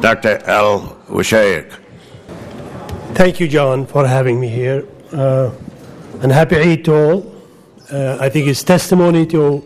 Dr. 0.00 0.38
Al 0.46 0.96
Wushayek. 1.08 1.70
Thank 3.14 3.40
you, 3.40 3.48
John, 3.48 3.86
for 3.86 4.06
having 4.06 4.40
me 4.40 4.48
here. 4.48 4.86
Uh, 5.12 5.50
and 6.22 6.30
happy 6.30 6.56
Eid 6.56 6.84
to 6.84 6.94
all. 6.94 7.34
Uh, 7.90 8.16
I 8.20 8.28
think 8.28 8.46
it's 8.46 8.62
testimony 8.62 9.26
to 9.26 9.62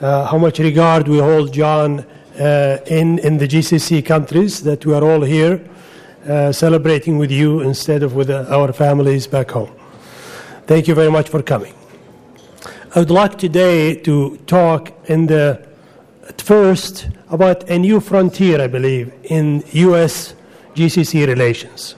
uh, 0.00 0.26
how 0.26 0.38
much 0.38 0.58
regard 0.58 1.08
we 1.08 1.18
hold 1.18 1.52
John 1.52 2.04
uh, 2.38 2.78
in, 2.86 3.18
in 3.20 3.38
the 3.38 3.48
GCC 3.48 4.04
countries 4.04 4.62
that 4.62 4.84
we 4.84 4.92
are 4.92 5.02
all 5.02 5.22
here 5.22 5.60
uh, 6.28 6.52
celebrating 6.52 7.18
with 7.18 7.30
you 7.30 7.60
instead 7.60 8.02
of 8.02 8.14
with 8.14 8.30
uh, 8.30 8.44
our 8.48 8.72
families 8.72 9.26
back 9.26 9.50
home. 9.50 9.70
Thank 10.66 10.88
you 10.88 10.94
very 10.94 11.10
much 11.10 11.28
for 11.28 11.42
coming. 11.42 11.72
I 12.94 12.98
would 12.98 13.10
like 13.10 13.38
today 13.38 13.94
to 14.02 14.36
talk 14.46 14.92
in 15.08 15.26
the 15.26 15.66
at 16.28 16.42
first 16.42 17.08
about 17.28 17.68
a 17.68 17.78
new 17.78 18.00
frontier, 18.00 18.60
I 18.60 18.66
believe, 18.66 19.12
in 19.24 19.64
U.S. 19.72 20.34
GCC 20.74 21.26
relations. 21.26 21.96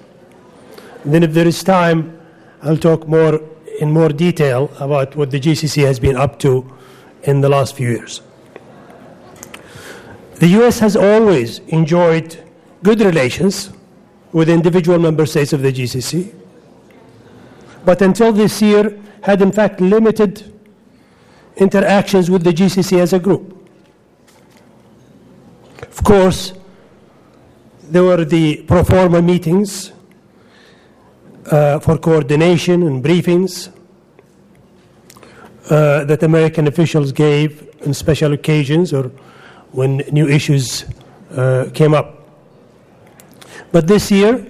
Then, 1.05 1.23
if 1.23 1.33
there 1.33 1.47
is 1.47 1.63
time, 1.63 2.19
I'll 2.63 2.77
talk 2.77 3.07
more 3.07 3.41
in 3.79 3.93
more 3.93 4.09
detail 4.09 4.71
about 4.81 5.15
what 5.15 5.31
the 5.31 5.39
GCC 5.39 5.85
has 5.85 6.01
been 6.01 6.17
up 6.17 6.39
to 6.41 6.71
in 7.23 7.41
the 7.41 7.49
last 7.49 7.77
few 7.77 7.91
years. 7.91 8.23
The 10.37 10.49
U.S. 10.49 10.79
has 10.81 10.97
always 10.97 11.61
enjoyed 11.69 12.43
good 12.83 13.01
relations 13.01 13.71
with 14.33 14.49
individual 14.49 14.99
member 14.99 15.27
states 15.27 15.53
of 15.53 15.63
the 15.63 15.73
GCC, 15.73 16.35
but 17.85 18.03
until 18.03 18.33
this 18.33 18.61
year 18.61 18.99
had 19.23 19.43
in 19.43 19.53
fact 19.53 19.81
limited 19.81 20.53
interactions 21.57 22.31
with 22.31 22.45
the 22.45 22.53
GCC 22.53 22.99
as 22.99 23.13
a 23.13 23.19
group. 23.19 23.58
Of 25.99 26.05
course, 26.05 26.53
there 27.83 28.05
were 28.05 28.25
the 28.25 28.63
pro 28.69 28.85
forma 28.85 29.21
meetings 29.21 29.91
uh, 31.51 31.81
for 31.81 31.99
coordination 31.99 32.85
and 32.85 33.03
briefings 33.03 33.71
uh, 35.69 36.05
that 36.05 36.23
American 36.23 36.69
officials 36.69 37.11
gave 37.11 37.69
on 37.85 37.95
special 37.95 38.33
occasions 38.33 38.93
or 38.93 39.11
when 39.73 39.97
new 40.13 40.29
issues 40.29 40.85
uh, 41.33 41.69
came 41.75 41.95
up. 41.95 42.29
But 43.73 43.89
this 43.89 44.13
year, 44.13 44.47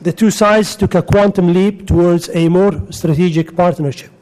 the 0.00 0.12
two 0.12 0.30
sides 0.30 0.76
took 0.76 0.94
a 0.94 1.02
quantum 1.02 1.52
leap 1.52 1.88
towards 1.88 2.30
a 2.32 2.48
more 2.48 2.72
strategic 2.92 3.56
partnership. 3.56 4.12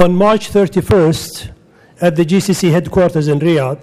On 0.00 0.14
March 0.14 0.50
31st, 0.50 1.50
at 2.00 2.16
the 2.16 2.24
GCC 2.24 2.70
headquarters 2.70 3.28
in 3.28 3.38
Riyadh, 3.38 3.78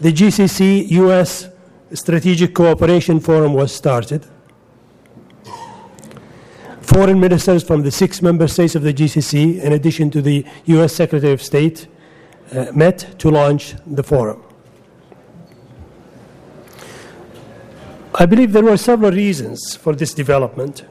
the 0.00 0.10
GCC 0.10 0.90
US 0.92 1.50
Strategic 1.92 2.54
Cooperation 2.54 3.20
Forum 3.20 3.52
was 3.52 3.70
started. 3.70 4.26
Foreign 6.80 7.20
ministers 7.20 7.62
from 7.62 7.82
the 7.82 7.90
six 7.90 8.22
member 8.22 8.48
states 8.48 8.74
of 8.76 8.82
the 8.82 8.94
GCC, 8.94 9.60
in 9.60 9.74
addition 9.74 10.10
to 10.10 10.22
the 10.22 10.42
US 10.64 10.94
Secretary 10.94 11.34
of 11.34 11.42
State, 11.42 11.86
uh, 12.54 12.72
met 12.74 13.18
to 13.18 13.30
launch 13.30 13.74
the 13.86 14.02
forum. 14.02 14.42
I 18.14 18.24
believe 18.24 18.54
there 18.54 18.64
were 18.64 18.78
several 18.78 19.10
reasons 19.10 19.76
for 19.76 19.94
this 19.94 20.14
development. 20.14 20.86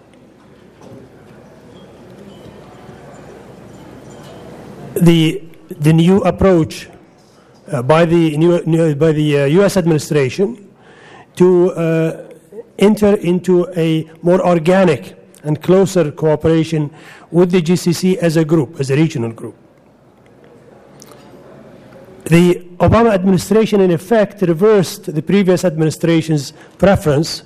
The, 4.96 5.44
the 5.70 5.92
new 5.92 6.22
approach 6.22 6.90
uh, 7.72 7.82
by 7.82 8.06
the, 8.06 8.38
new, 8.38 8.64
new, 8.66 8.96
by 8.96 9.12
the 9.12 9.40
uh, 9.40 9.46
US 9.46 9.78
administration 9.78 10.70
to 11.36 11.72
uh, 11.72 12.30
enter 12.78 13.16
into 13.16 13.68
a 13.76 14.10
more 14.22 14.46
organic 14.46 15.18
and 15.44 15.62
closer 15.62 16.12
cooperation 16.12 16.94
with 17.32 17.52
the 17.52 17.62
GCC 17.62 18.18
as 18.18 18.38
a 18.38 18.46
group, 18.46 18.80
as 18.80 18.92
a 18.92 18.96
regional 18.96 19.32
group. 19.32 19.56
The 22.26 22.56
Obama 22.78 23.14
administration, 23.14 23.82
in 23.82 23.92
effect, 23.92 24.42
reversed 24.42 25.14
the 25.14 25.22
previous 25.22 25.66
administration's 25.66 26.54
preference 26.78 27.44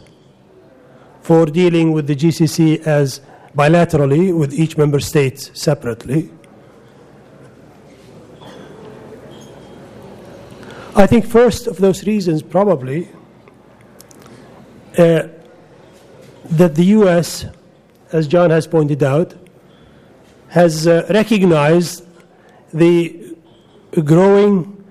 for 1.21 1.45
dealing 1.45 1.91
with 1.93 2.07
the 2.07 2.15
GCC 2.15 2.81
as 2.85 3.21
bilaterally 3.55 4.37
with 4.37 4.53
each 4.53 4.77
member 4.77 4.99
state 4.99 5.39
separately. 5.53 6.29
I 10.97 11.05
think 11.05 11.25
first 11.25 11.67
of 11.67 11.77
those 11.77 12.07
reasons 12.07 12.41
probably 12.41 13.07
uh, 14.97 15.27
that 16.45 16.73
the 16.73 16.85
U.S., 16.85 17.45
as 18.11 18.27
John 18.27 18.49
has 18.49 18.65
pointed 18.65 19.03
out, 19.03 19.35
has 20.47 20.87
uh, 20.87 21.05
recognized 21.11 22.03
the 22.73 23.35
growing 24.03 24.83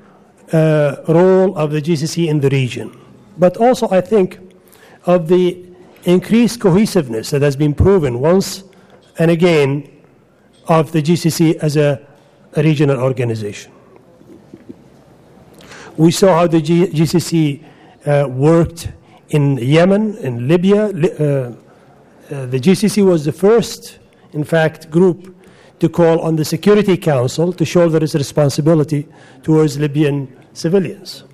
uh, 0.53 0.97
role 1.09 1.59
of 1.59 1.73
the 1.73 1.83
GCC 1.83 2.29
in 2.29 2.39
the 2.39 2.51
region, 2.51 2.97
but 3.37 3.57
also 3.57 3.89
I 3.91 4.01
think 4.01 4.39
of 5.07 5.27
the 5.27 5.67
increased 6.05 6.61
cohesiveness 6.61 7.31
that 7.31 7.43
has 7.43 7.57
been 7.57 7.75
proven 7.75 8.21
once 8.21 8.63
and 9.19 9.29
again 9.29 9.91
of 10.69 10.93
the 10.93 11.03
GCC 11.03 11.57
as 11.57 11.77
a, 11.77 12.01
a 12.53 12.63
regional 12.63 13.01
organization. 13.01 13.73
We 15.97 16.11
saw 16.11 16.41
how 16.41 16.47
the 16.47 16.61
GCC 16.61 17.65
uh, 18.05 18.29
worked 18.29 18.89
in 19.31 19.57
Yemen, 19.57 20.17
in 20.19 20.47
Libya. 20.47 20.89
Uh, 20.89 21.57
uh, 22.31 22.47
the 22.47 22.61
GCC 22.61 23.03
was 23.05 23.25
the 23.25 23.33
first, 23.33 23.99
in 24.33 24.45
fact, 24.45 24.91
group 24.91 25.35
to 25.81 25.89
call 25.89 26.21
on 26.21 26.37
the 26.37 26.45
Security 26.45 26.99
Council 26.99 27.51
to 27.53 27.65
shoulder 27.65 27.97
its 28.05 28.15
responsibility 28.15 29.09
towards 29.43 29.79
Libyan 29.79 30.29
civilians, 30.53 31.25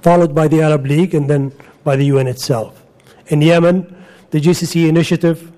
followed 0.00 0.34
by 0.34 0.48
the 0.48 0.62
Arab 0.62 0.86
League 0.86 1.14
and 1.14 1.28
then 1.28 1.52
by 1.84 1.94
the 1.94 2.06
UN 2.06 2.26
itself. 2.26 2.82
In 3.26 3.42
Yemen, 3.42 3.94
the 4.30 4.40
GCC 4.40 4.88
initiative 4.88 5.52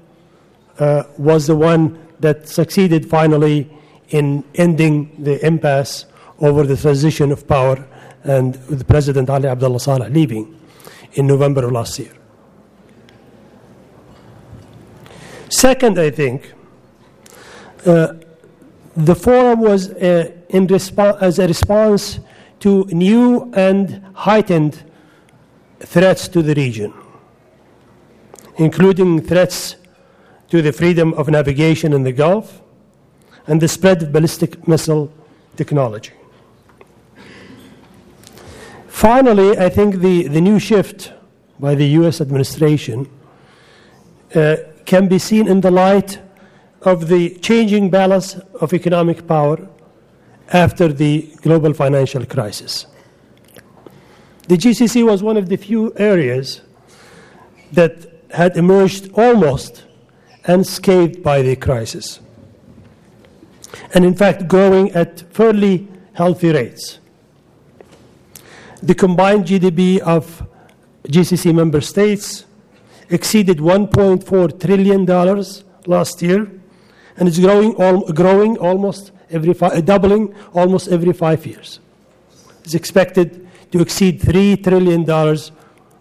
uh, 0.80 1.04
was 1.16 1.46
the 1.46 1.56
one 1.56 2.04
that 2.18 2.48
succeeded 2.48 3.08
finally 3.08 3.70
in 4.08 4.42
ending 4.56 5.22
the 5.22 5.44
impasse 5.46 6.06
over 6.40 6.64
the 6.64 6.76
transition 6.76 7.30
of 7.30 7.46
power 7.46 7.86
and 8.24 8.58
with 8.68 8.86
President 8.86 9.30
Ali 9.30 9.48
Abdullah 9.48 9.80
Saleh 9.80 10.10
leaving 10.10 10.58
in 11.14 11.26
November 11.26 11.64
of 11.64 11.72
last 11.72 11.98
year. 11.98 12.12
Second, 15.48 15.98
I 15.98 16.10
think, 16.10 16.52
uh, 17.84 18.14
the 18.96 19.14
forum 19.14 19.60
was 19.60 19.90
uh, 19.90 20.30
in 20.50 20.66
respo- 20.66 21.20
as 21.20 21.38
a 21.38 21.46
response 21.46 22.20
to 22.60 22.84
new 22.92 23.50
and 23.54 24.02
heightened 24.14 24.84
threats 25.80 26.28
to 26.28 26.42
the 26.42 26.54
region, 26.54 26.92
including 28.56 29.22
threats 29.22 29.76
to 30.50 30.60
the 30.62 30.72
freedom 30.72 31.14
of 31.14 31.28
navigation 31.28 31.92
in 31.92 32.02
the 32.02 32.12
Gulf 32.12 32.60
and 33.46 33.60
the 33.60 33.68
spread 33.68 34.02
of 34.02 34.12
ballistic 34.12 34.68
missile 34.68 35.12
technology. 35.56 36.12
Finally, 39.00 39.56
I 39.56 39.70
think 39.70 40.00
the, 40.00 40.28
the 40.28 40.42
new 40.42 40.58
shift 40.58 41.14
by 41.58 41.74
the 41.74 41.86
US 42.00 42.20
administration 42.20 43.08
uh, 44.34 44.56
can 44.84 45.08
be 45.08 45.18
seen 45.18 45.48
in 45.48 45.62
the 45.62 45.70
light 45.70 46.18
of 46.82 47.08
the 47.08 47.30
changing 47.36 47.88
balance 47.88 48.34
of 48.60 48.74
economic 48.74 49.26
power 49.26 49.56
after 50.52 50.88
the 50.88 51.32
global 51.40 51.72
financial 51.72 52.26
crisis. 52.26 52.84
The 54.48 54.58
GCC 54.58 55.02
was 55.02 55.22
one 55.22 55.38
of 55.38 55.48
the 55.48 55.56
few 55.56 55.94
areas 55.96 56.60
that 57.72 58.06
had 58.32 58.58
emerged 58.58 59.12
almost 59.14 59.86
unscathed 60.44 61.22
by 61.22 61.40
the 61.40 61.56
crisis, 61.56 62.20
and 63.94 64.04
in 64.04 64.14
fact, 64.14 64.46
growing 64.46 64.90
at 64.90 65.20
fairly 65.32 65.88
healthy 66.12 66.52
rates. 66.52 67.00
The 68.82 68.94
combined 68.94 69.44
GDP 69.44 69.98
of 69.98 70.46
GCC 71.04 71.54
member 71.54 71.82
states 71.82 72.46
exceeded 73.10 73.58
$1.4 73.58 74.58
trillion 74.58 75.04
last 75.86 76.22
year, 76.22 76.50
and 77.16 77.28
it's 77.28 77.38
growing, 77.38 77.72
growing 78.14 78.56
almost 78.56 79.12
every 79.30 79.52
fi- 79.52 79.68
uh, 79.68 79.80
doubling 79.80 80.34
almost 80.54 80.88
every 80.88 81.12
five 81.12 81.44
years. 81.44 81.80
It's 82.64 82.74
expected 82.74 83.46
to 83.72 83.80
exceed 83.80 84.20
$3 84.20 84.62
trillion 84.62 85.04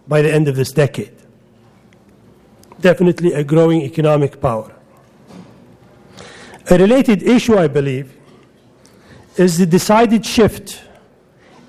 by 0.07 0.21
the 0.21 0.33
end 0.33 0.47
of 0.47 0.55
this 0.55 0.71
decade. 0.71 1.15
Definitely 2.79 3.33
a 3.33 3.43
growing 3.43 3.81
economic 3.81 4.39
power. 4.39 4.73
A 6.71 6.77
related 6.77 7.23
issue, 7.23 7.57
I 7.57 7.67
believe, 7.67 8.15
is 9.35 9.57
the 9.57 9.65
decided 9.65 10.25
shift 10.25 10.81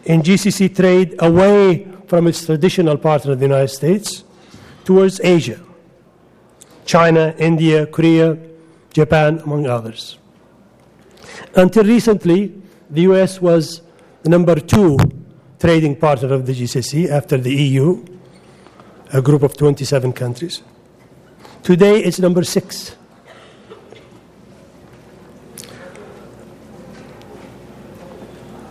in 0.05 0.23
GCC 0.23 0.75
trade 0.75 1.17
away 1.19 1.87
from 2.07 2.27
its 2.27 2.45
traditional 2.45 2.97
partner, 2.97 3.35
the 3.35 3.47
United 3.47 3.69
States, 3.69 4.25
towards 4.85 5.21
Asia 5.23 5.61
China, 6.85 7.33
India, 7.39 7.87
Korea, 7.87 8.37
Japan, 8.93 9.39
among 9.45 9.67
others. 9.67 10.19
Until 11.55 11.85
recently, 11.85 12.53
the 12.91 13.03
US 13.03 13.41
was 13.41 13.83
the 14.25 14.29
number 14.29 14.57
two 14.57 14.99
trading 15.61 15.95
partner 15.95 16.33
of 16.35 16.47
the 16.47 16.53
GCC 16.53 17.09
after 17.09 17.39
the 17.39 17.55
EU, 17.55 18.05
a 19.13 19.23
group 19.23 19.45
of 19.45 19.57
27 19.57 20.13
countries. 20.13 20.63
Today, 21.63 22.03
it's 22.03 22.19
number 22.19 22.43
six. 22.43 22.97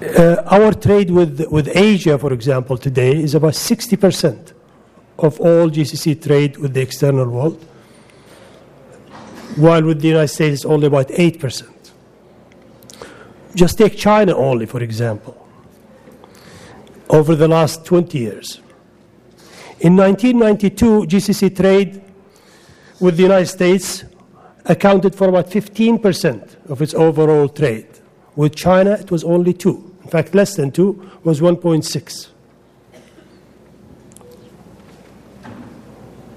Uh, 0.01 0.41
our 0.45 0.71
trade 0.71 1.11
with, 1.11 1.45
with 1.51 1.75
Asia, 1.75 2.17
for 2.17 2.31
example, 2.31 2.77
today 2.77 3.21
is 3.21 3.35
about 3.35 3.51
60% 3.51 4.53
of 5.17 5.41
all 5.41 5.69
GCC 5.69 6.23
trade 6.23 6.55
with 6.55 6.73
the 6.73 6.79
external 6.79 7.27
world, 7.29 7.61
while 9.57 9.83
with 9.83 9.99
the 9.99 10.07
United 10.07 10.29
States 10.29 10.53
it's 10.61 10.65
only 10.65 10.87
about 10.87 11.09
8%. 11.09 11.67
Just 13.53 13.77
take 13.77 13.97
China 13.97 14.37
only, 14.37 14.65
for 14.65 14.81
example, 14.81 15.45
over 17.09 17.35
the 17.35 17.49
last 17.49 17.83
20 17.83 18.17
years. 18.17 18.61
In 19.81 19.97
1992, 19.97 21.07
GCC 21.07 21.53
trade 21.53 22.01
with 23.01 23.17
the 23.17 23.23
United 23.23 23.47
States 23.47 24.05
accounted 24.63 25.13
for 25.13 25.27
about 25.27 25.49
15% 25.49 26.69
of 26.69 26.81
its 26.81 26.93
overall 26.93 27.49
trade. 27.49 27.87
With 28.37 28.55
China, 28.55 28.91
it 28.91 29.11
was 29.11 29.25
only 29.25 29.51
2. 29.51 29.88
In 30.09 30.11
fact, 30.11 30.33
less 30.33 30.55
than 30.55 30.71
2 30.71 31.19
was 31.23 31.39
1.6. 31.39 32.29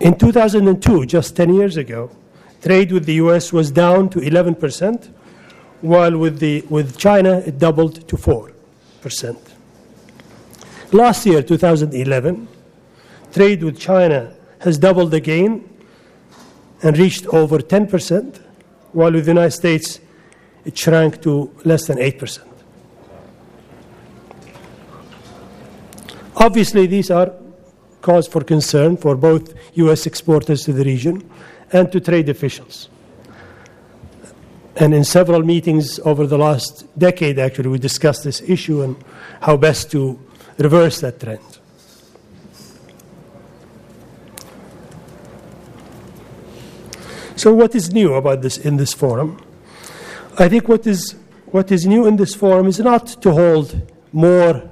In 0.00 0.18
2002, 0.18 1.06
just 1.06 1.34
10 1.34 1.54
years 1.54 1.78
ago, 1.78 2.10
trade 2.60 2.92
with 2.92 3.06
the 3.06 3.14
US 3.14 3.50
was 3.50 3.70
down 3.70 4.10
to 4.10 4.18
11%, 4.18 5.08
while 5.80 6.18
with, 6.18 6.38
the, 6.38 6.60
with 6.68 6.98
China 6.98 7.38
it 7.46 7.58
doubled 7.58 8.06
to 8.08 8.16
4%. 8.18 9.38
Last 10.92 11.24
year, 11.24 11.42
2011, 11.42 12.48
trade 13.32 13.62
with 13.62 13.80
China 13.80 14.34
has 14.58 14.76
doubled 14.76 15.14
again 15.14 15.66
and 16.82 16.98
reached 16.98 17.24
over 17.28 17.58
10%, 17.58 18.36
while 18.92 19.12
with 19.12 19.24
the 19.24 19.30
United 19.30 19.52
States 19.52 19.98
it 20.66 20.76
shrank 20.76 21.22
to 21.22 21.50
less 21.64 21.86
than 21.86 21.96
8%. 21.96 22.51
Obviously, 26.36 26.86
these 26.86 27.10
are 27.10 27.32
cause 28.00 28.26
for 28.26 28.42
concern 28.42 28.96
for 28.96 29.16
both 29.16 29.54
U.S. 29.74 30.06
exporters 30.06 30.64
to 30.64 30.72
the 30.72 30.84
region 30.84 31.28
and 31.72 31.90
to 31.92 32.00
trade 32.00 32.28
officials. 32.28 32.88
And 34.76 34.94
in 34.94 35.04
several 35.04 35.42
meetings 35.42 35.98
over 36.00 36.26
the 36.26 36.38
last 36.38 36.86
decade, 36.98 37.38
actually, 37.38 37.68
we 37.68 37.78
discussed 37.78 38.24
this 38.24 38.40
issue 38.42 38.82
and 38.82 38.96
how 39.40 39.56
best 39.56 39.90
to 39.92 40.18
reverse 40.58 41.00
that 41.00 41.20
trend. 41.20 41.40
So, 47.36 47.52
what 47.52 47.74
is 47.74 47.92
new 47.92 48.14
about 48.14 48.42
this 48.42 48.56
in 48.56 48.76
this 48.76 48.94
forum? 48.94 49.40
I 50.38 50.48
think 50.48 50.68
what 50.68 50.86
is, 50.86 51.16
what 51.46 51.70
is 51.70 51.86
new 51.86 52.06
in 52.06 52.16
this 52.16 52.34
forum 52.34 52.66
is 52.66 52.78
not 52.78 53.06
to 53.22 53.32
hold 53.32 53.82
more 54.12 54.71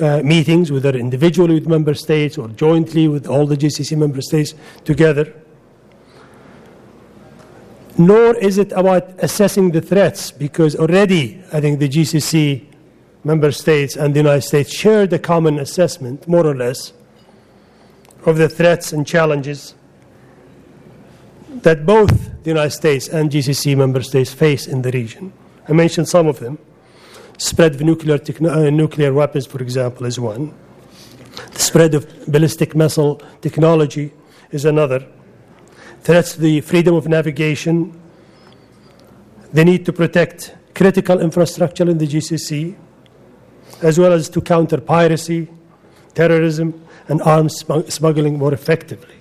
uh, 0.00 0.22
meetings, 0.22 0.70
whether 0.70 0.90
individually 0.96 1.54
with 1.54 1.66
member 1.66 1.94
states 1.94 2.38
or 2.38 2.48
jointly 2.48 3.08
with 3.08 3.26
all 3.26 3.46
the 3.46 3.56
GCC 3.56 3.96
member 3.96 4.20
states 4.20 4.54
together. 4.84 5.34
Nor 7.96 8.36
is 8.36 8.58
it 8.58 8.70
about 8.72 9.10
assessing 9.18 9.72
the 9.72 9.80
threats, 9.80 10.30
because 10.30 10.76
already 10.76 11.42
I 11.52 11.60
think 11.60 11.80
the 11.80 11.88
GCC 11.88 12.64
member 13.24 13.50
states 13.50 13.96
and 13.96 14.14
the 14.14 14.20
United 14.20 14.42
States 14.42 14.72
share 14.72 15.06
the 15.06 15.18
common 15.18 15.58
assessment, 15.58 16.28
more 16.28 16.46
or 16.46 16.54
less, 16.54 16.92
of 18.24 18.36
the 18.36 18.48
threats 18.48 18.92
and 18.92 19.06
challenges 19.06 19.74
that 21.62 21.84
both 21.84 22.42
the 22.44 22.50
United 22.50 22.70
States 22.70 23.08
and 23.08 23.30
GCC 23.30 23.76
member 23.76 24.02
states 24.02 24.32
face 24.32 24.66
in 24.66 24.82
the 24.82 24.90
region. 24.92 25.32
I 25.68 25.72
mentioned 25.72 26.08
some 26.08 26.26
of 26.26 26.38
them. 26.38 26.58
Spread 27.38 27.76
of 27.76 27.82
nuclear, 27.82 28.18
techno- 28.18 28.50
uh, 28.50 28.68
nuclear 28.68 29.14
weapons, 29.14 29.46
for 29.46 29.62
example, 29.62 30.06
is 30.06 30.18
one. 30.18 30.52
The 31.52 31.58
spread 31.60 31.94
of 31.94 32.04
ballistic 32.26 32.74
missile 32.74 33.22
technology 33.40 34.12
is 34.50 34.64
another. 34.64 35.06
Threats 36.02 36.34
to 36.34 36.40
the 36.40 36.60
freedom 36.62 36.96
of 36.96 37.06
navigation, 37.06 37.98
the 39.52 39.64
need 39.64 39.86
to 39.86 39.92
protect 39.92 40.52
critical 40.74 41.20
infrastructure 41.20 41.88
in 41.88 41.98
the 41.98 42.08
GCC, 42.08 42.74
as 43.82 44.00
well 44.00 44.12
as 44.12 44.28
to 44.30 44.40
counter 44.40 44.80
piracy, 44.80 45.46
terrorism, 46.14 46.74
and 47.06 47.22
arms 47.22 47.64
smuggling 47.88 48.36
more 48.36 48.52
effectively. 48.52 49.14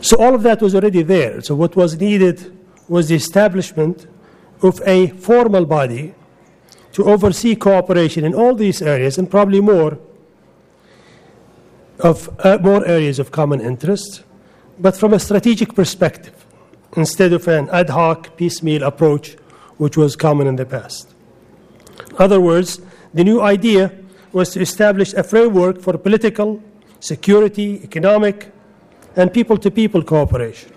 So, 0.00 0.16
all 0.16 0.34
of 0.34 0.42
that 0.44 0.62
was 0.62 0.74
already 0.74 1.02
there. 1.02 1.42
So, 1.42 1.54
what 1.54 1.76
was 1.76 2.00
needed 2.00 2.56
was 2.88 3.08
the 3.08 3.14
establishment 3.14 4.06
of 4.62 4.80
a 4.86 5.08
formal 5.08 5.64
body 5.64 6.14
to 6.92 7.04
oversee 7.04 7.56
cooperation 7.56 8.24
in 8.24 8.34
all 8.34 8.54
these 8.54 8.82
areas 8.82 9.18
and 9.18 9.30
probably 9.30 9.60
more 9.60 9.98
of 12.00 12.28
uh, 12.44 12.58
more 12.60 12.84
areas 12.86 13.18
of 13.18 13.30
common 13.30 13.60
interest, 13.60 14.24
but 14.78 14.96
from 14.96 15.14
a 15.14 15.18
strategic 15.18 15.74
perspective 15.74 16.46
instead 16.96 17.32
of 17.32 17.48
an 17.48 17.68
ad 17.70 17.90
hoc 17.90 18.36
piecemeal 18.36 18.82
approach 18.82 19.36
which 19.78 19.96
was 19.96 20.16
common 20.16 20.46
in 20.46 20.56
the 20.56 20.66
past. 20.66 21.08
In 22.10 22.16
other 22.18 22.40
words, 22.40 22.80
the 23.14 23.24
new 23.24 23.40
idea 23.40 23.92
was 24.32 24.50
to 24.50 24.60
establish 24.60 25.12
a 25.14 25.22
framework 25.22 25.80
for 25.80 25.96
political, 25.96 26.62
security, 27.00 27.82
economic, 27.82 28.52
and 29.16 29.32
people 29.32 29.56
to 29.58 29.70
people 29.70 30.02
cooperation 30.02 30.71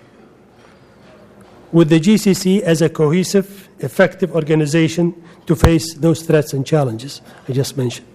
with 1.72 1.90
the 1.90 2.00
GCC 2.00 2.62
as 2.62 2.82
a 2.82 2.90
cohesive, 2.90 3.70
effective 3.80 4.36
organization 4.36 5.14
to 5.46 5.56
face 5.56 5.94
those 5.96 6.22
threats 6.22 6.54
and 6.54 6.66
challenges 6.66 7.22
I 7.48 7.54
just 7.54 7.78
mentioned. 7.78 8.08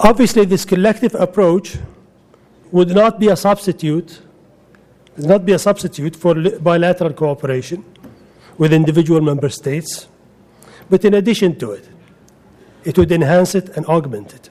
Obviously, 0.00 0.44
this 0.44 0.64
collective 0.64 1.14
approach 1.14 1.76
would 2.70 2.94
not 2.94 3.18
be 3.18 3.28
a 3.28 3.36
substitute, 3.36 4.20
would 5.16 5.26
not 5.26 5.46
be 5.46 5.52
a 5.52 5.58
substitute 5.58 6.16
for 6.16 6.34
bilateral 6.60 7.12
cooperation 7.12 7.84
with 8.58 8.72
individual 8.72 9.20
member 9.20 9.48
states, 9.48 10.08
but 10.90 11.04
in 11.04 11.14
addition 11.14 11.58
to 11.58 11.72
it, 11.72 11.88
it 12.84 12.98
would 12.98 13.10
enhance 13.10 13.54
it 13.54 13.70
and 13.76 13.86
augment 13.86 14.34
it. 14.34 14.50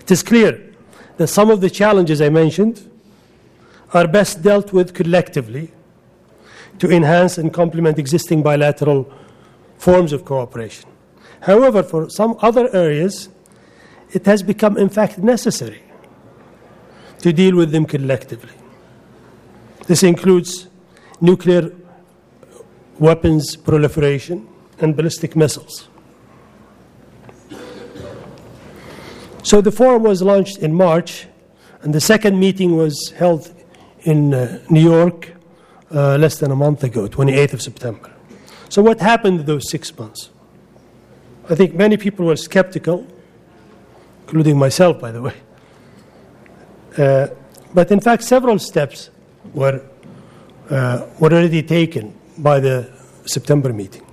It 0.00 0.10
is 0.10 0.22
clear 0.22 0.72
that 1.18 1.26
some 1.28 1.50
of 1.50 1.60
the 1.60 1.70
challenges 1.70 2.22
I 2.22 2.28
mentioned 2.28 2.88
are 3.92 4.08
best 4.08 4.42
dealt 4.42 4.72
with 4.72 4.94
collectively 4.94 5.70
to 6.78 6.90
enhance 6.90 7.38
and 7.38 7.52
complement 7.52 7.98
existing 7.98 8.42
bilateral 8.42 9.12
forms 9.76 10.12
of 10.12 10.24
cooperation. 10.24 10.88
However, 11.40 11.82
for 11.82 12.08
some 12.08 12.36
other 12.40 12.74
areas, 12.74 13.28
it 14.12 14.26
has 14.26 14.42
become, 14.42 14.76
in 14.76 14.88
fact, 14.88 15.18
necessary 15.18 15.82
to 17.18 17.32
deal 17.32 17.56
with 17.56 17.70
them 17.72 17.84
collectively. 17.84 18.52
This 19.86 20.02
includes 20.02 20.68
nuclear 21.20 21.72
weapons 22.98 23.56
proliferation 23.56 24.48
and 24.78 24.96
ballistic 24.96 25.36
missiles. 25.36 25.88
So 29.42 29.60
the 29.60 29.72
forum 29.72 30.04
was 30.04 30.22
launched 30.22 30.58
in 30.58 30.72
March, 30.72 31.26
and 31.82 31.92
the 31.92 32.00
second 32.00 32.38
meeting 32.38 32.76
was 32.76 33.12
held 33.16 33.52
in 34.04 34.34
uh, 34.34 34.60
New 34.68 34.80
York 34.80 35.32
uh, 35.94 36.16
less 36.16 36.38
than 36.38 36.50
a 36.50 36.56
month 36.56 36.84
ago, 36.84 37.06
28th 37.08 37.54
of 37.54 37.62
September. 37.62 38.10
So, 38.68 38.82
what 38.82 39.00
happened 39.00 39.40
in 39.40 39.46
those 39.46 39.70
six 39.70 39.96
months? 39.98 40.30
I 41.50 41.54
think 41.54 41.74
many 41.74 41.96
people 41.96 42.26
were 42.26 42.36
skeptical, 42.36 43.06
including 44.22 44.58
myself, 44.58 45.00
by 45.00 45.10
the 45.10 45.22
way. 45.22 45.34
Uh, 46.96 47.28
but 47.74 47.90
in 47.90 48.00
fact, 48.00 48.22
several 48.22 48.58
steps 48.58 49.10
were, 49.52 49.82
uh, 50.70 51.06
were 51.18 51.32
already 51.32 51.62
taken 51.62 52.14
by 52.38 52.60
the 52.60 52.90
September 53.26 53.72
meeting. 53.72 54.06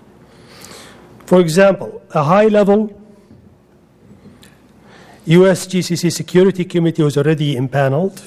For 1.25 1.39
example, 1.39 2.01
a 2.11 2.23
high 2.23 2.47
level 2.47 2.95
US 5.25 5.67
GCC 5.67 6.11
Security 6.11 6.65
Committee 6.65 7.03
was 7.03 7.15
already 7.15 7.55
impaneled 7.55 8.19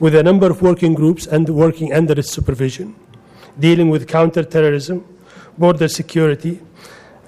with 0.00 0.14
a 0.14 0.22
number 0.22 0.50
of 0.50 0.62
working 0.62 0.94
groups 0.94 1.26
and 1.26 1.48
working 1.48 1.92
under 1.92 2.14
its 2.14 2.30
supervision, 2.30 2.96
dealing 3.58 3.90
with 3.90 4.08
counterterrorism, 4.08 5.04
border 5.58 5.88
security, 5.88 6.60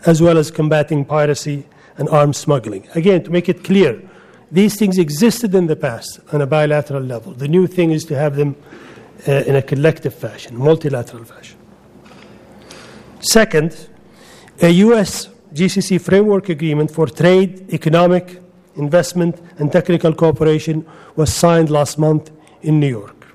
as 0.06 0.20
well 0.20 0.38
as 0.38 0.50
combating 0.50 1.04
piracy 1.04 1.66
and 1.98 2.08
arms 2.08 2.38
smuggling. 2.38 2.88
Again, 2.94 3.22
to 3.24 3.30
make 3.30 3.48
it 3.48 3.62
clear, 3.62 4.00
these 4.50 4.76
things 4.76 4.98
existed 4.98 5.54
in 5.54 5.66
the 5.66 5.76
past 5.76 6.20
on 6.32 6.40
a 6.40 6.46
bilateral 6.46 7.02
level. 7.02 7.32
The 7.32 7.48
new 7.48 7.66
thing 7.66 7.90
is 7.90 8.04
to 8.06 8.16
have 8.16 8.36
them 8.36 8.56
uh, 9.28 9.32
in 9.46 9.54
a 9.54 9.62
collective 9.62 10.14
fashion, 10.14 10.56
multilateral 10.56 11.24
fashion. 11.24 11.58
Second, 13.20 13.88
a 14.60 14.68
U.S. 14.68 15.28
GCC 15.54 16.00
framework 16.00 16.48
agreement 16.48 16.90
for 16.90 17.06
trade, 17.06 17.72
economic, 17.72 18.40
investment, 18.76 19.40
and 19.58 19.70
technical 19.70 20.14
cooperation 20.14 20.86
was 21.14 21.32
signed 21.32 21.70
last 21.70 21.98
month 21.98 22.30
in 22.62 22.80
New 22.80 22.88
York. 22.88 23.26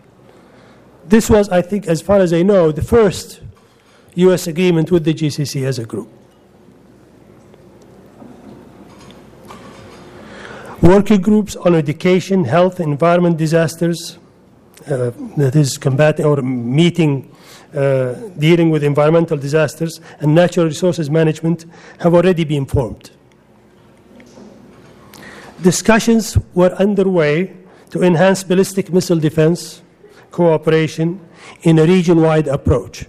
This 1.06 1.30
was, 1.30 1.50
I 1.50 1.62
think, 1.62 1.88
as 1.88 2.02
far 2.02 2.20
as 2.20 2.34
I 2.34 2.42
know, 2.42 2.72
the 2.72 2.82
first 2.82 3.42
U.S. 4.16 4.48
agreement 4.48 4.92
with 4.92 5.06
the 5.06 5.14
GCC 5.14 5.66
as 5.66 5.80
a 5.80 5.86
group. 5.86 6.10
Working 10.82 11.22
groups 11.22 11.56
on 11.56 11.76
education, 11.76 12.44
health, 12.44 12.80
environment 12.80 13.38
disasters, 13.38 14.18
uh, 14.88 15.12
that 15.36 15.56
is 15.56 15.78
combating 15.78 16.26
or 16.26 16.42
meeting, 16.42 17.30
uh, 17.74 18.14
dealing 18.38 18.70
with 18.70 18.84
environmental 18.84 19.38
disasters 19.38 20.00
and 20.20 20.34
natural 20.34 20.66
resources 20.66 21.10
management 21.10 21.66
have 22.00 22.14
already 22.14 22.44
been 22.44 22.66
formed. 22.66 23.12
Discussions 25.62 26.38
were 26.54 26.72
underway 26.76 27.54
to 27.90 28.04
enhance 28.04 28.44
ballistic 28.44 28.92
missile 28.92 29.20
defense 29.20 29.82
cooperation 30.32 31.20
in 31.64 31.80
a 31.80 31.86
region 31.86 32.22
wide 32.22 32.48
approach. 32.48 33.06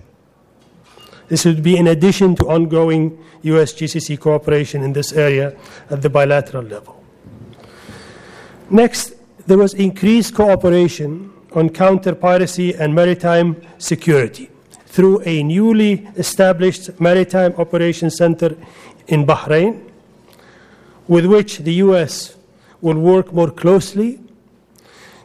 This 1.28 1.44
would 1.44 1.62
be 1.62 1.76
in 1.76 1.88
addition 1.88 2.35
to 2.37 2.49
ongoing 2.49 3.23
US 3.42 3.73
GCC 3.73 4.18
cooperation 4.18 4.82
in 4.82 4.92
this 4.92 5.12
area 5.12 5.56
at 5.90 6.02
the 6.02 6.08
bilateral 6.08 6.64
level. 6.64 7.02
Next, 8.70 9.14
there 9.47 9.58
was 9.58 9.75
increased 9.75 10.35
cooperation 10.35 11.32
on 11.52 11.70
counter 11.70 12.14
piracy 12.14 12.75
and 12.75 12.94
maritime 12.94 13.61
security 13.78 14.50
through 14.87 15.23
a 15.25 15.42
newly 15.42 16.08
established 16.16 16.99
Maritime 17.00 17.54
Operations 17.58 18.16
Center 18.16 18.56
in 19.06 19.26
Bahrain, 19.26 19.90
with 21.06 21.26
which 21.26 21.58
the 21.58 21.75
US 21.75 22.37
will 22.80 22.99
work 22.99 23.32
more 23.32 23.50
closely 23.50 24.20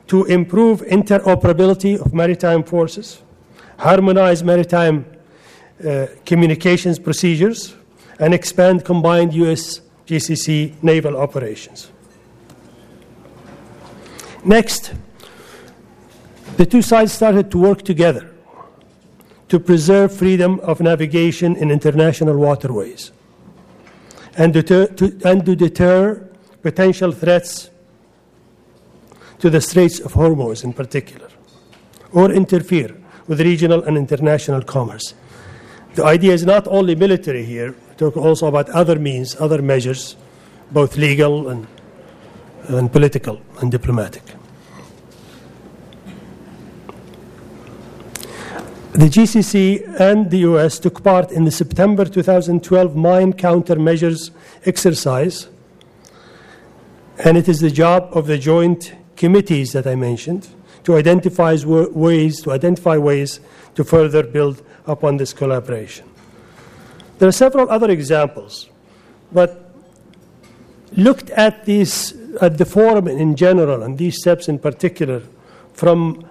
to 0.07 0.25
improve 0.25 0.81
interoperability 0.81 1.99
of 1.99 2.13
maritime 2.13 2.63
forces, 2.63 3.21
harmonize 3.77 4.43
maritime 4.43 5.05
uh, 5.85 6.07
communications 6.25 6.99
procedures, 6.99 7.75
and 8.19 8.33
expand 8.33 8.85
combined 8.85 9.33
US 9.33 9.81
GCC 10.07 10.81
naval 10.83 11.17
operations. 11.17 11.91
Next, 14.45 14.93
the 16.57 16.65
two 16.65 16.81
sides 16.81 17.13
started 17.13 17.49
to 17.51 17.57
work 17.57 17.81
together 17.81 18.29
to 19.47 19.59
preserve 19.59 20.15
freedom 20.15 20.59
of 20.61 20.81
navigation 20.81 21.55
in 21.55 21.71
international 21.71 22.37
waterways 22.37 23.11
and, 24.35 24.53
deter, 24.53 24.87
to, 24.87 25.17
and 25.25 25.45
to 25.45 25.55
deter 25.55 26.27
potential 26.61 27.11
threats 27.11 27.69
to 29.43 29.49
the 29.49 29.59
Straits 29.59 29.99
of 29.99 30.13
Hormuz 30.13 30.63
in 30.63 30.71
particular, 30.71 31.27
or 32.13 32.31
interfere 32.31 32.95
with 33.27 33.41
regional 33.41 33.83
and 33.83 33.97
international 33.97 34.61
commerce. 34.61 35.15
The 35.95 36.05
idea 36.05 36.31
is 36.31 36.45
not 36.45 36.65
only 36.69 36.95
military 36.95 37.43
here, 37.43 37.75
talk 37.97 38.15
also 38.15 38.47
about 38.47 38.69
other 38.69 38.97
means, 38.97 39.35
other 39.41 39.61
measures, 39.61 40.15
both 40.71 40.95
legal 40.95 41.49
and, 41.49 41.67
and 42.69 42.89
political 42.89 43.41
and 43.59 43.69
diplomatic. 43.69 44.23
The 48.93 49.09
GCC 49.09 49.99
and 49.99 50.31
the 50.31 50.37
US 50.51 50.79
took 50.79 51.03
part 51.03 51.33
in 51.33 51.43
the 51.43 51.51
September 51.51 52.05
2012 52.05 52.95
mine 52.95 53.33
countermeasures 53.33 54.31
exercise, 54.63 55.49
and 57.25 57.35
it 57.35 57.49
is 57.49 57.59
the 57.59 57.71
job 57.71 58.07
of 58.13 58.27
the 58.27 58.37
joint 58.37 58.93
committees 59.15 59.71
that 59.73 59.87
I 59.87 59.95
mentioned 59.95 60.47
to 60.83 60.95
identify 60.95 61.55
ways 61.65 62.41
to 62.41 62.51
identify 62.51 62.97
ways 62.97 63.39
to 63.75 63.83
further 63.83 64.23
build 64.23 64.61
upon 64.85 65.17
this 65.17 65.33
collaboration. 65.33 66.05
There 67.19 67.29
are 67.29 67.33
several 67.33 67.69
other 67.69 67.89
examples, 67.89 68.69
but 69.31 69.73
looked 70.95 71.29
at 71.31 71.65
these 71.65 72.13
at 72.41 72.57
the 72.57 72.65
forum 72.65 73.07
in 73.07 73.35
general 73.35 73.83
and 73.83 73.97
these 73.97 74.17
steps 74.17 74.49
in 74.49 74.59
particular 74.59 75.21
from 75.73 76.27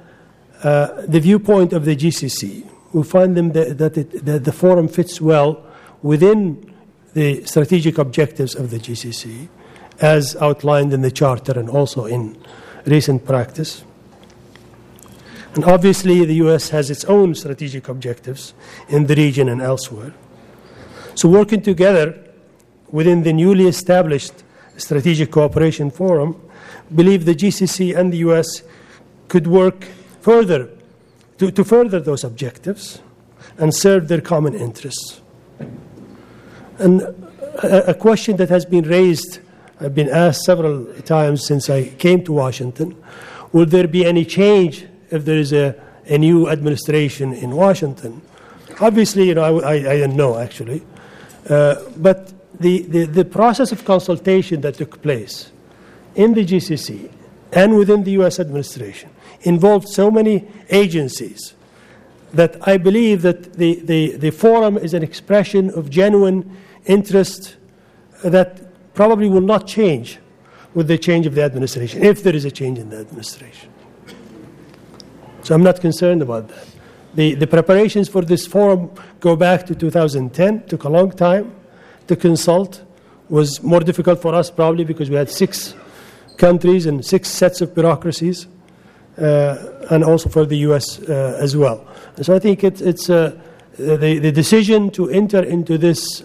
uh, 0.63 1.03
the 1.07 1.21
viewpoint 1.21 1.73
of 1.73 1.85
the 1.85 1.97
GCC, 1.97 2.69
we 2.93 3.03
find 3.03 3.37
them 3.37 3.53
that, 3.53 3.79
that, 3.79 3.99
it, 3.99 4.25
that 4.25 4.45
the 4.45 4.53
forum 4.53 4.87
fits 4.87 5.21
well 5.21 5.65
within 6.03 6.73
the 7.15 7.45
strategic 7.45 7.99
objectives 7.99 8.55
of 8.55 8.71
the 8.71 8.79
GCC, 8.79 9.49
as 10.01 10.37
outlined 10.37 10.93
in 10.93 11.03
the 11.03 11.11
Charter 11.11 11.59
and 11.59 11.69
also 11.69 12.05
in 12.07 12.37
recent 12.87 13.25
practice. 13.25 13.85
And 15.55 15.65
obviously, 15.65 16.25
the 16.25 16.35
US 16.47 16.71
has 16.71 16.91
its 16.91 17.05
own 17.05 17.35
strategic 17.35 17.89
objectives 17.89 18.55
in 18.89 19.07
the 19.07 19.15
region 19.15 19.49
and 19.49 19.61
elsewhere. 19.61 20.15
So, 21.15 21.29
working 21.29 21.61
together 21.61 22.19
within 22.91 23.23
the 23.23 23.33
newly 23.33 23.67
established 23.67 24.45
Strategic 24.77 25.31
Cooperation 25.31 25.91
Forum, 25.91 26.41
believe 26.95 27.25
the 27.25 27.35
GCC 27.35 27.97
and 27.97 28.13
the 28.13 28.19
US 28.19 28.63
could 29.29 29.47
work 29.47 29.85
further 30.21 30.69
to, 31.39 31.51
to 31.51 31.65
further 31.65 32.01
those 32.01 32.25
objectives 32.25 33.01
and 33.59 33.75
serve 33.75 34.09
their 34.09 34.21
common 34.21 34.55
interests. 34.55 35.21
And 36.79 37.03
a, 37.63 37.91
a 37.91 37.95
question 37.95 38.37
that 38.37 38.49
has 38.49 38.65
been 38.65 38.85
raised, 38.85 39.41
I've 39.83 39.95
been 39.95 40.09
asked 40.09 40.45
several 40.45 40.87
times 41.03 41.45
since 41.45 41.69
I 41.69 41.89
came 41.89 42.23
to 42.25 42.33
Washington 42.33 42.97
will 43.53 43.67
there 43.67 43.87
be 43.87 44.05
any 44.05 44.25
change 44.25 44.87
if 45.11 45.25
there 45.25 45.37
is 45.37 45.53
a, 45.53 45.75
a 46.07 46.19
new 46.19 46.49
administration 46.49 47.33
in 47.33 47.51
Washington? 47.51 48.23
Obviously, 48.81 49.29
you 49.29 49.35
know, 49.35 49.43
I, 49.61 49.75
I, 49.75 49.93
I 49.93 49.99
don't 49.99 50.17
know 50.17 50.39
actually. 50.39 50.83
Uh, 51.49 51.77
but 51.97 52.33
the, 52.59 52.83
the, 52.83 53.05
the 53.07 53.25
process 53.25 53.73
of 53.73 53.85
consultation 53.85 54.61
that 54.63 54.75
took 54.75 55.03
place 55.03 55.51
in 56.15 56.35
the 56.35 56.45
GCC 56.45 57.11
and 57.53 57.77
within 57.77 58.05
the 58.05 58.13
US 58.23 58.41
administration 58.41 59.11
involved 59.43 59.89
so 59.89 60.11
many 60.11 60.49
agencies 60.71 61.55
that 62.33 62.57
I 62.67 62.79
believe 62.79 63.23
that 63.23 63.55
the, 63.55 63.81
the, 63.81 64.17
the 64.17 64.31
forum 64.31 64.79
is 64.79 64.95
an 64.95 65.03
expression 65.03 65.71
of 65.71 65.91
genuine 65.91 66.57
interest 66.87 67.57
that 68.25 68.72
probably 68.95 69.29
will 69.29 69.41
not 69.41 69.67
change 69.67 70.19
with 70.75 70.89
the 70.89 70.99
change 70.99 71.27
of 71.27 71.35
the 71.35 71.43
administration, 71.43 72.03
if 72.03 72.23
there 72.23 72.35
is 72.35 72.45
a 72.45 72.51
change 72.51 72.79
in 72.79 72.89
the 72.91 72.99
administration. 72.99 73.71
So 75.43 75.55
I'm 75.55 75.63
not 75.63 75.81
concerned 75.81 76.23
about 76.23 76.49
that. 76.49 76.67
The, 77.15 77.35
the 77.35 77.47
preparations 77.47 78.09
for 78.09 78.23
this 78.23 78.47
forum 78.47 78.91
go 79.21 79.37
back 79.37 79.67
to 79.67 79.75
2010, 79.75 80.67
took 80.67 80.85
a 80.85 80.89
long 80.89 81.11
time 81.11 81.55
to 82.07 82.17
consult, 82.17 82.83
was 83.29 83.63
more 83.63 83.81
difficult 83.81 84.23
for 84.23 84.35
us 84.35 84.51
probably 84.51 84.85
because 84.85 85.11
we 85.11 85.17
had 85.17 85.29
six 85.29 85.75
countries 86.39 86.87
and 86.87 87.05
six 87.05 87.29
sets 87.29 87.61
of 87.61 87.75
bureaucracies. 87.75 88.47
Uh, 89.19 89.87
and 89.91 90.05
also 90.05 90.31
for 90.31 90.47
the 90.47 90.57
U.S. 90.69 90.99
Uh, 91.01 91.37
as 91.39 91.55
well. 91.55 91.87
So 92.23 92.35
I 92.35 92.39
think 92.39 92.65
it, 92.65 92.81
it's 92.81 93.11
uh, 93.11 93.39
the, 93.77 94.19
the 94.19 94.33
decision 94.33 94.91
to 94.93 95.11
enter 95.11 95.43
into 95.43 95.77
this 95.77 96.23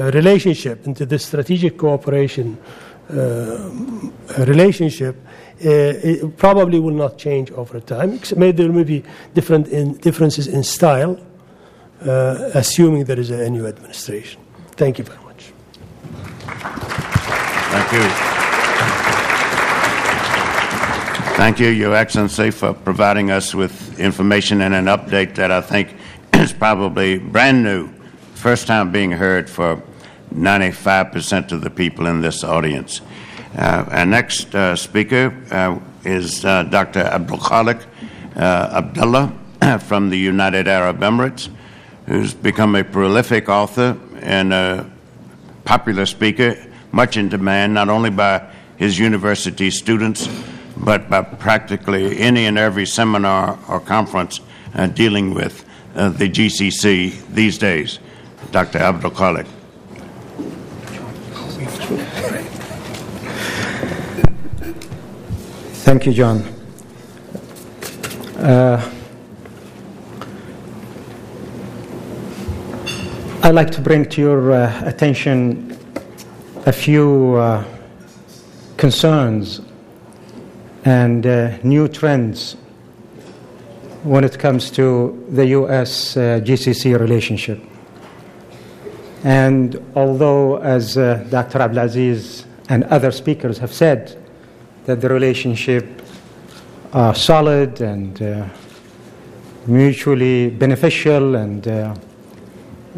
Uh, 0.00 0.10
relationship, 0.12 0.86
into 0.86 1.04
this 1.04 1.26
strategic 1.26 1.76
cooperation 1.76 2.56
uh, 3.10 3.68
relationship, 4.38 5.14
uh, 5.62 5.68
it 5.68 6.36
probably 6.38 6.80
will 6.80 6.94
not 6.94 7.18
change 7.18 7.50
over 7.50 7.80
time. 7.80 8.18
Maybe 8.34 8.62
there 8.62 8.72
may 8.72 8.84
be 8.84 9.04
different 9.34 9.68
in, 9.68 9.98
differences 9.98 10.46
in 10.46 10.62
style, 10.62 11.20
assuming 12.00 13.04
there 13.04 13.20
is 13.20 13.28
a 13.28 13.50
new 13.50 13.66
administration. 13.66 14.40
Thank 14.70 14.96
you 14.96 15.04
very 15.04 15.22
much. 15.22 15.52
Thank 17.74 17.92
you. 17.92 18.00
Thank 21.36 21.60
you, 21.60 21.68
Your 21.68 21.94
Excellency, 21.94 22.50
for 22.50 22.72
providing 22.72 23.30
us 23.30 23.54
with 23.54 24.00
information 24.00 24.62
and 24.62 24.74
an 24.74 24.86
update 24.86 25.34
that 25.34 25.50
I 25.50 25.60
think 25.60 25.94
is 26.32 26.54
probably 26.54 27.18
brand 27.18 27.62
new, 27.62 27.90
first 28.32 28.66
time 28.66 28.90
being 28.92 29.10
heard 29.10 29.50
for 29.50 29.82
95% 30.34 31.52
of 31.52 31.60
the 31.62 31.70
people 31.70 32.06
in 32.06 32.20
this 32.20 32.44
audience. 32.44 33.00
Uh, 33.56 33.84
our 33.88 34.06
next 34.06 34.54
uh, 34.54 34.76
speaker 34.76 35.36
uh, 35.50 35.78
is 36.04 36.44
uh, 36.44 36.62
Dr. 36.64 37.00
Abdul 37.00 37.38
Khalik 37.38 37.84
uh, 38.36 38.70
Abdullah 38.74 39.32
from 39.80 40.08
the 40.10 40.18
United 40.18 40.68
Arab 40.68 41.00
Emirates, 41.00 41.48
who's 42.06 42.32
become 42.32 42.76
a 42.76 42.84
prolific 42.84 43.48
author 43.48 43.98
and 44.20 44.52
a 44.52 44.88
popular 45.64 46.06
speaker, 46.06 46.56
much 46.92 47.16
in 47.16 47.28
demand 47.28 47.74
not 47.74 47.88
only 47.88 48.10
by 48.10 48.46
his 48.76 48.98
university 48.98 49.70
students, 49.70 50.28
but 50.76 51.10
by 51.10 51.20
practically 51.22 52.18
any 52.18 52.46
and 52.46 52.56
every 52.56 52.86
seminar 52.86 53.58
or 53.68 53.80
conference 53.80 54.40
uh, 54.74 54.86
dealing 54.86 55.34
with 55.34 55.64
the 55.94 56.30
GCC 56.30 57.26
these 57.34 57.58
days. 57.58 57.98
Dr. 58.52 58.78
Abdul 58.78 59.10
Khalik. 59.10 59.59
Thank 65.82 66.06
you, 66.06 66.12
John. 66.12 66.42
Uh, 68.38 68.90
I'd 73.42 73.54
like 73.56 73.72
to 73.72 73.80
bring 73.80 74.04
to 74.10 74.20
your 74.20 74.52
uh, 74.52 74.82
attention 74.84 75.76
a 76.66 76.72
few 76.72 77.34
uh, 77.34 77.64
concerns 78.76 79.60
and 80.84 81.26
uh, 81.26 81.58
new 81.64 81.88
trends 81.88 82.54
when 84.04 84.22
it 84.22 84.38
comes 84.38 84.70
to 84.70 85.26
the 85.28 85.46
US 85.46 86.16
uh, 86.16 86.40
GCC 86.44 86.96
relationship. 87.00 87.69
And 89.24 89.82
although, 89.94 90.56
as 90.58 90.96
uh, 90.96 91.26
Dr. 91.30 91.58
Abdulaziz 91.58 92.44
and 92.68 92.84
other 92.84 93.10
speakers 93.10 93.58
have 93.58 93.72
said, 93.72 94.16
that 94.86 95.00
the 95.00 95.08
relationship 95.08 95.86
are 96.92 97.14
solid 97.14 97.80
and 97.80 98.20
uh, 98.22 98.48
mutually 99.66 100.50
beneficial 100.50 101.36
and 101.36 101.68
uh, 101.68 101.94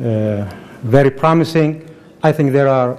uh, 0.01 0.55
very 0.83 1.11
promising, 1.11 1.89
I 2.23 2.33
think 2.33 2.53
there 2.53 2.69
are 2.69 2.99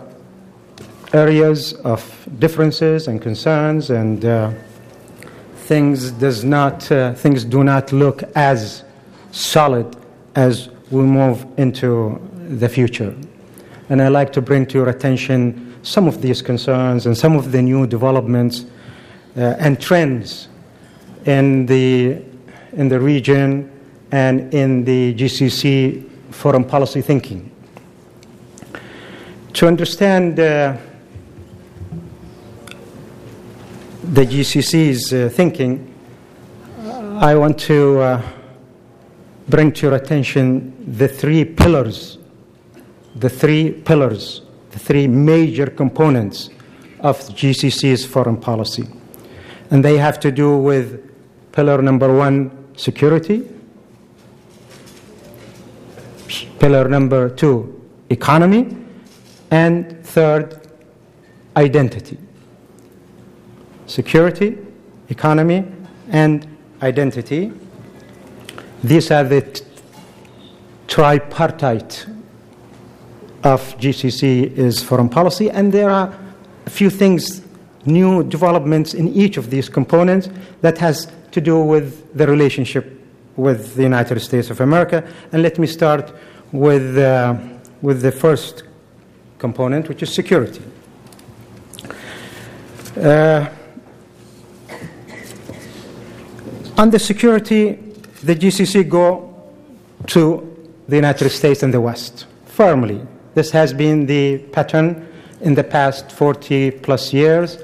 areas 1.13 1.73
of 1.85 2.27
differences 2.39 3.07
and 3.07 3.21
concerns 3.21 3.89
and 3.89 4.25
uh, 4.25 4.51
things 5.55 6.11
does 6.11 6.43
not 6.43 6.91
uh, 6.91 7.13
things 7.13 7.45
do 7.45 7.63
not 7.63 7.91
look 7.91 8.23
as 8.35 8.83
solid 9.31 9.95
as 10.35 10.69
we 10.91 11.03
move 11.03 11.45
into 11.57 12.19
the 12.47 12.69
future. 12.69 13.15
And 13.89 14.01
I'd 14.01 14.09
like 14.09 14.31
to 14.33 14.41
bring 14.41 14.65
to 14.67 14.77
your 14.77 14.89
attention 14.89 15.77
some 15.83 16.07
of 16.07 16.21
these 16.21 16.41
concerns 16.41 17.05
and 17.05 17.17
some 17.17 17.35
of 17.35 17.51
the 17.51 17.61
new 17.61 17.85
developments 17.85 18.65
uh, 19.35 19.55
and 19.59 19.79
trends 19.79 20.47
in 21.25 21.65
the, 21.65 22.21
in 22.73 22.87
the 22.87 22.99
region 22.99 23.69
and 24.11 24.53
in 24.53 24.85
the 24.85 25.13
GCC 25.15 26.09
foreign 26.31 26.63
policy 26.63 27.01
thinking. 27.01 27.51
To 29.53 29.67
understand 29.67 30.39
uh, 30.39 30.77
the 34.03 34.25
GCC's 34.25 35.13
uh, 35.13 35.29
thinking, 35.31 35.93
I 37.19 37.35
want 37.35 37.59
to 37.61 37.99
uh, 37.99 38.21
bring 39.47 39.71
to 39.73 39.87
your 39.87 39.95
attention 39.95 40.73
the 40.97 41.07
three 41.07 41.45
pillars, 41.45 42.17
the 43.15 43.29
three 43.29 43.71
pillars, 43.71 44.41
the 44.71 44.79
three 44.79 45.07
major 45.07 45.67
components 45.67 46.49
of 46.99 47.19
GCC's 47.19 48.05
foreign 48.05 48.37
policy. 48.37 48.87
And 49.71 49.83
they 49.83 49.97
have 49.97 50.19
to 50.21 50.31
do 50.31 50.57
with 50.57 51.11
pillar 51.51 51.81
number 51.81 52.15
one, 52.15 52.51
security, 52.75 53.47
pillar 56.59 56.87
number 56.87 57.29
two, 57.29 57.81
economy, 58.09 58.75
and 59.51 60.03
third, 60.05 60.59
identity 61.55 62.17
security, 63.93 64.57
economy, 65.09 65.63
and 66.09 66.47
identity. 66.81 67.51
These 68.83 69.11
are 69.11 69.23
the 69.23 69.61
tripartite 70.87 72.05
of 73.43 73.77
GCC 73.77 74.57
is 74.57 74.81
foreign 74.81 75.09
policy, 75.09 75.49
and 75.49 75.71
there 75.71 75.89
are 75.89 76.13
a 76.65 76.69
few 76.69 76.89
things, 76.89 77.41
new 77.85 78.23
developments 78.23 78.93
in 78.93 79.09
each 79.09 79.37
of 79.37 79.49
these 79.49 79.67
components 79.69 80.29
that 80.61 80.77
has 80.77 81.11
to 81.31 81.41
do 81.41 81.61
with 81.61 82.15
the 82.17 82.25
relationship 82.25 82.99
with 83.35 83.75
the 83.75 83.83
United 83.83 84.19
States 84.19 84.49
of 84.49 84.61
America. 84.61 85.03
And 85.31 85.41
let 85.41 85.59
me 85.59 85.67
start 85.67 86.13
with, 86.51 86.97
uh, 86.97 87.35
with 87.81 88.01
the 88.01 88.11
first 88.11 88.63
component, 89.39 89.89
which 89.89 90.03
is 90.03 90.13
security. 90.13 90.61
Uh, 92.95 93.49
the 96.77 96.99
security, 96.99 97.71
the 98.23 98.35
GCC 98.35 98.87
go 98.87 99.33
to 100.07 100.49
the 100.87 100.95
United 100.95 101.29
States 101.29 101.63
and 101.63 101.73
the 101.73 101.81
West 101.81 102.25
firmly. 102.45 103.01
This 103.33 103.51
has 103.51 103.73
been 103.73 104.05
the 104.05 104.37
pattern 104.51 105.07
in 105.41 105.55
the 105.55 105.63
past 105.63 106.11
40 106.11 106.71
plus 106.71 107.11
years. 107.13 107.57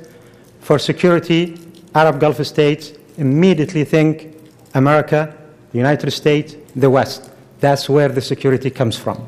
For 0.62 0.80
security, 0.80 1.58
Arab 1.94 2.20
Gulf 2.20 2.46
states 2.46 2.94
immediately 3.18 3.84
think 3.84 4.36
America, 4.74 5.36
the 5.72 5.78
United 5.78 6.12
States, 6.12 6.56
the 6.76 6.90
West. 6.90 7.30
That's 7.60 7.90
where 7.90 8.10
the 8.10 8.22
security 8.22 8.70
comes 8.70 8.98
from. 8.98 9.28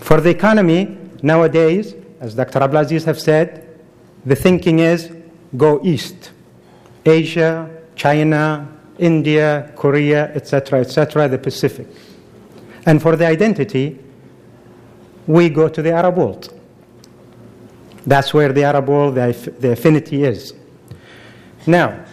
For 0.00 0.20
the 0.20 0.30
economy, 0.30 0.96
nowadays, 1.22 1.94
as 2.20 2.34
Dr. 2.34 2.60
Abdulaziz 2.60 3.04
have 3.04 3.20
said, 3.20 3.66
the 4.24 4.36
thinking 4.36 4.78
is 4.78 5.10
go 5.56 5.80
east. 5.82 6.30
Asia, 7.04 7.68
China, 7.96 8.68
India, 8.98 9.72
Korea, 9.76 10.32
etc., 10.34 10.80
etc., 10.80 11.28
the 11.28 11.38
Pacific. 11.38 11.86
And 12.86 13.00
for 13.02 13.16
the 13.16 13.26
identity, 13.26 13.98
we 15.26 15.48
go 15.48 15.68
to 15.68 15.82
the 15.82 15.92
Arab 15.92 16.16
world. 16.16 16.52
That's 18.06 18.34
where 18.34 18.52
the 18.52 18.64
Arab 18.64 18.88
world, 18.88 19.14
the, 19.14 19.32
the 19.58 19.72
affinity 19.72 20.24
is. 20.24 20.52
Now, 21.66 22.04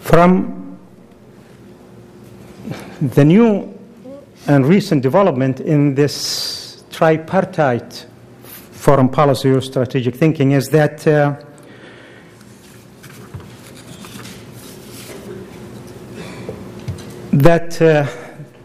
from 0.00 0.78
the 3.00 3.24
new 3.24 3.78
and 4.46 4.66
recent 4.66 5.02
development 5.02 5.60
in 5.60 5.94
this 5.94 6.82
tripartite 6.90 8.06
foreign 8.42 9.08
policy 9.08 9.50
or 9.50 9.60
strategic 9.60 10.14
thinking 10.14 10.52
is 10.52 10.70
that 10.70 11.06
uh, 11.06 11.36
that 17.32 17.80
uh, 17.82 18.06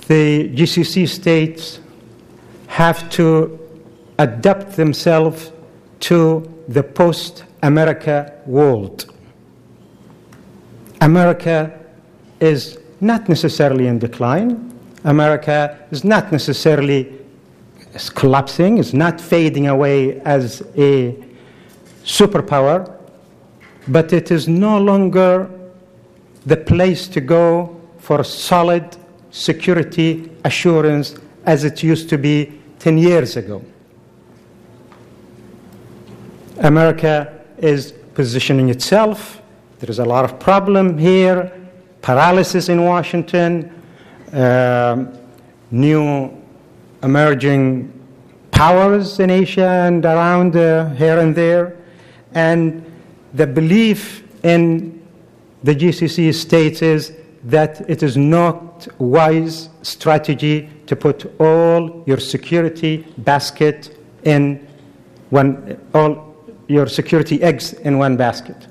the 0.07 0.49
GCC 0.55 1.07
states 1.07 1.79
have 2.73 3.07
to 3.07 3.59
adapt 4.17 4.75
themselves 4.75 5.51
to 5.99 6.17
the 6.69 6.81
post 6.81 7.43
America 7.61 8.33
world. 8.47 9.13
America 10.99 11.71
is 12.39 12.79
not 12.99 13.29
necessarily 13.29 13.85
in 13.85 13.99
decline. 13.99 14.73
America 15.03 15.85
is 15.91 16.03
not 16.03 16.31
necessarily 16.31 17.13
is 17.93 18.09
collapsing, 18.09 18.79
it's 18.79 18.91
not 18.91 19.21
fading 19.21 19.67
away 19.67 20.19
as 20.21 20.63
a 20.75 21.15
superpower, 22.03 22.91
but 23.87 24.11
it 24.11 24.31
is 24.31 24.47
no 24.47 24.79
longer 24.79 25.47
the 26.47 26.57
place 26.57 27.07
to 27.07 27.21
go 27.21 27.79
for 27.99 28.23
solid 28.23 28.97
security 29.29 30.31
assurance 30.43 31.15
as 31.45 31.63
it 31.65 31.83
used 31.83 32.09
to 32.09 32.17
be 32.17 32.62
10 32.83 32.97
years 32.97 33.37
ago. 33.37 33.63
America 36.57 37.39
is 37.57 37.93
positioning 38.13 38.67
itself. 38.67 39.41
There 39.79 39.89
is 39.89 39.99
a 39.99 40.03
lot 40.03 40.25
of 40.25 40.37
problem 40.37 40.97
here, 40.97 41.49
paralysis 42.01 42.67
in 42.67 42.83
Washington, 42.83 43.71
uh, 44.33 45.05
new 45.71 46.37
emerging 47.01 47.89
powers 48.51 49.17
in 49.21 49.29
Asia 49.29 49.85
and 49.87 50.03
around 50.03 50.57
uh, 50.57 50.89
here 50.95 51.19
and 51.19 51.33
there, 51.33 51.77
and 52.33 52.83
the 53.33 53.47
belief 53.47 54.27
in 54.43 55.01
the 55.63 55.73
GCC 55.73 56.33
states 56.33 56.81
is 56.81 57.13
that 57.43 57.87
it 57.89 58.03
is 58.03 58.15
not 58.15 58.87
wise 58.99 59.69
strategy 59.81 60.69
to 60.87 60.95
put 60.95 61.39
all 61.39 62.03
your 62.05 62.17
security 62.17 63.05
basket 63.17 63.97
in 64.23 64.65
when 65.29 65.79
all 65.93 66.35
your 66.67 66.87
security 66.87 67.41
eggs 67.41 67.73
in 67.73 67.97
one 67.97 68.15
basket. 68.15 68.67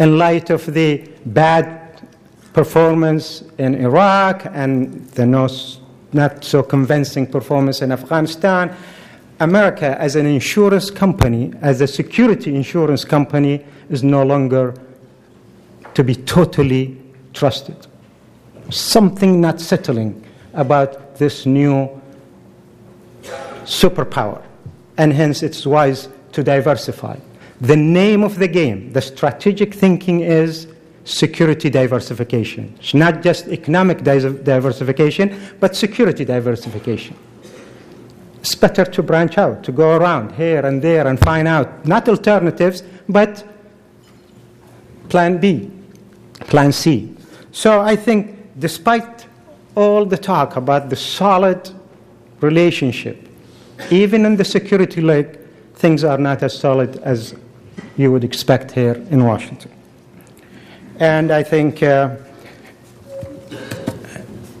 In 0.00 0.18
light 0.18 0.50
of 0.50 0.66
the 0.74 1.08
bad 1.26 2.06
performance 2.52 3.42
in 3.58 3.74
Iraq 3.74 4.46
and 4.52 5.06
the 5.10 5.26
not 6.12 6.44
so 6.44 6.62
convincing 6.62 7.26
performance 7.26 7.80
in 7.82 7.92
Afghanistan, 7.92 8.74
America, 9.40 9.96
as 10.00 10.14
an 10.16 10.26
insurance 10.26 10.90
company, 10.90 11.52
as 11.60 11.80
a 11.80 11.86
security 11.86 12.54
insurance 12.54 13.04
company, 13.04 13.64
is 13.90 14.04
no 14.04 14.22
longer 14.22 14.74
to 15.94 16.04
be 16.04 16.14
totally 16.14 17.00
trusted. 17.32 17.86
Something 18.70 19.40
not 19.40 19.60
settling 19.60 20.24
about 20.52 21.16
this 21.16 21.46
new 21.46 21.88
superpower, 23.64 24.42
and 24.96 25.12
hence 25.12 25.42
it's 25.42 25.66
wise 25.66 26.08
to 26.32 26.42
diversify. 26.42 27.16
The 27.60 27.76
name 27.76 28.22
of 28.22 28.38
the 28.38 28.48
game, 28.48 28.92
the 28.92 29.00
strategic 29.00 29.74
thinking 29.74 30.20
is 30.20 30.66
security 31.04 31.70
diversification. 31.70 32.74
It's 32.78 32.94
not 32.94 33.22
just 33.22 33.48
economic 33.48 34.02
diversification, 34.02 35.38
but 35.60 35.76
security 35.76 36.24
diversification. 36.24 37.16
It's 38.40 38.54
better 38.54 38.84
to 38.84 39.02
branch 39.02 39.38
out, 39.38 39.62
to 39.64 39.72
go 39.72 39.96
around 39.96 40.32
here 40.32 40.66
and 40.66 40.82
there 40.82 41.06
and 41.06 41.18
find 41.18 41.48
out 41.48 41.86
not 41.86 42.08
alternatives, 42.08 42.82
but 43.08 43.44
plan 45.08 45.38
B, 45.38 45.70
plan 46.40 46.72
C. 46.72 47.14
So 47.52 47.80
I 47.80 47.96
think 47.96 48.36
despite 48.58 49.26
all 49.74 50.04
the 50.04 50.16
talk 50.16 50.56
about 50.56 50.90
the 50.90 50.96
solid 50.96 51.70
relationship, 52.40 53.28
even 53.90 54.24
in 54.24 54.36
the 54.36 54.44
security 54.44 55.00
leg, 55.00 55.38
things 55.74 56.04
are 56.04 56.18
not 56.18 56.42
as 56.42 56.56
solid 56.56 56.96
as 56.98 57.34
you 57.96 58.12
would 58.12 58.24
expect 58.24 58.70
here 58.70 58.94
in 59.10 59.24
Washington. 59.24 59.70
And 61.00 61.32
I 61.32 61.42
think 61.42 61.82
uh, 61.82 62.16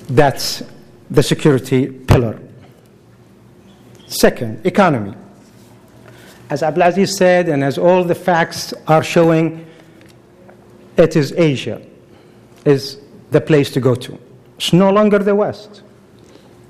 that's 0.08 0.62
the 1.10 1.22
security 1.22 1.86
pillar. 1.86 2.40
Second, 4.06 4.64
economy. 4.66 5.14
As 6.50 6.62
Abdulaziz 6.62 7.12
said, 7.12 7.48
and 7.48 7.64
as 7.64 7.78
all 7.78 8.04
the 8.04 8.14
facts 8.14 8.74
are 8.86 9.02
showing, 9.02 9.64
it 10.96 11.16
is 11.16 11.32
Asia 11.32 11.80
is 12.64 13.00
the 13.34 13.40
place 13.40 13.70
to 13.72 13.80
go 13.80 13.94
to. 13.94 14.18
It's 14.56 14.72
no 14.72 14.90
longer 14.90 15.18
the 15.18 15.34
West. 15.34 15.82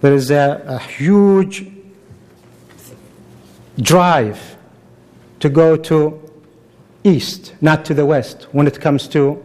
There 0.01 0.15
is 0.15 0.31
a, 0.31 0.63
a 0.67 0.79
huge 0.79 1.67
drive 3.81 4.57
to 5.41 5.49
go 5.49 5.77
to 5.77 6.21
east, 7.05 7.55
not 7.61 7.85
to 7.85 7.95
the 7.95 8.07
west, 8.07 8.49
when 8.53 8.67
it 8.67 8.81
comes 8.81 9.09
to 9.09 9.43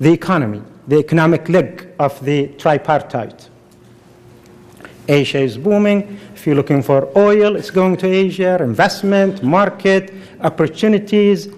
the 0.00 0.12
economy, 0.12 0.62
the 0.86 0.98
economic 0.98 1.48
leg 1.48 1.88
of 1.98 2.12
the 2.24 2.48
tripartite. 2.58 3.48
Asia 5.08 5.40
is 5.40 5.58
booming. 5.58 6.18
If 6.34 6.46
you're 6.46 6.56
looking 6.56 6.82
for 6.82 7.08
oil, 7.16 7.56
it's 7.56 7.70
going 7.70 7.96
to 7.98 8.06
Asia, 8.06 8.62
investment, 8.62 9.42
market, 9.42 10.12
opportunities. 10.40 11.48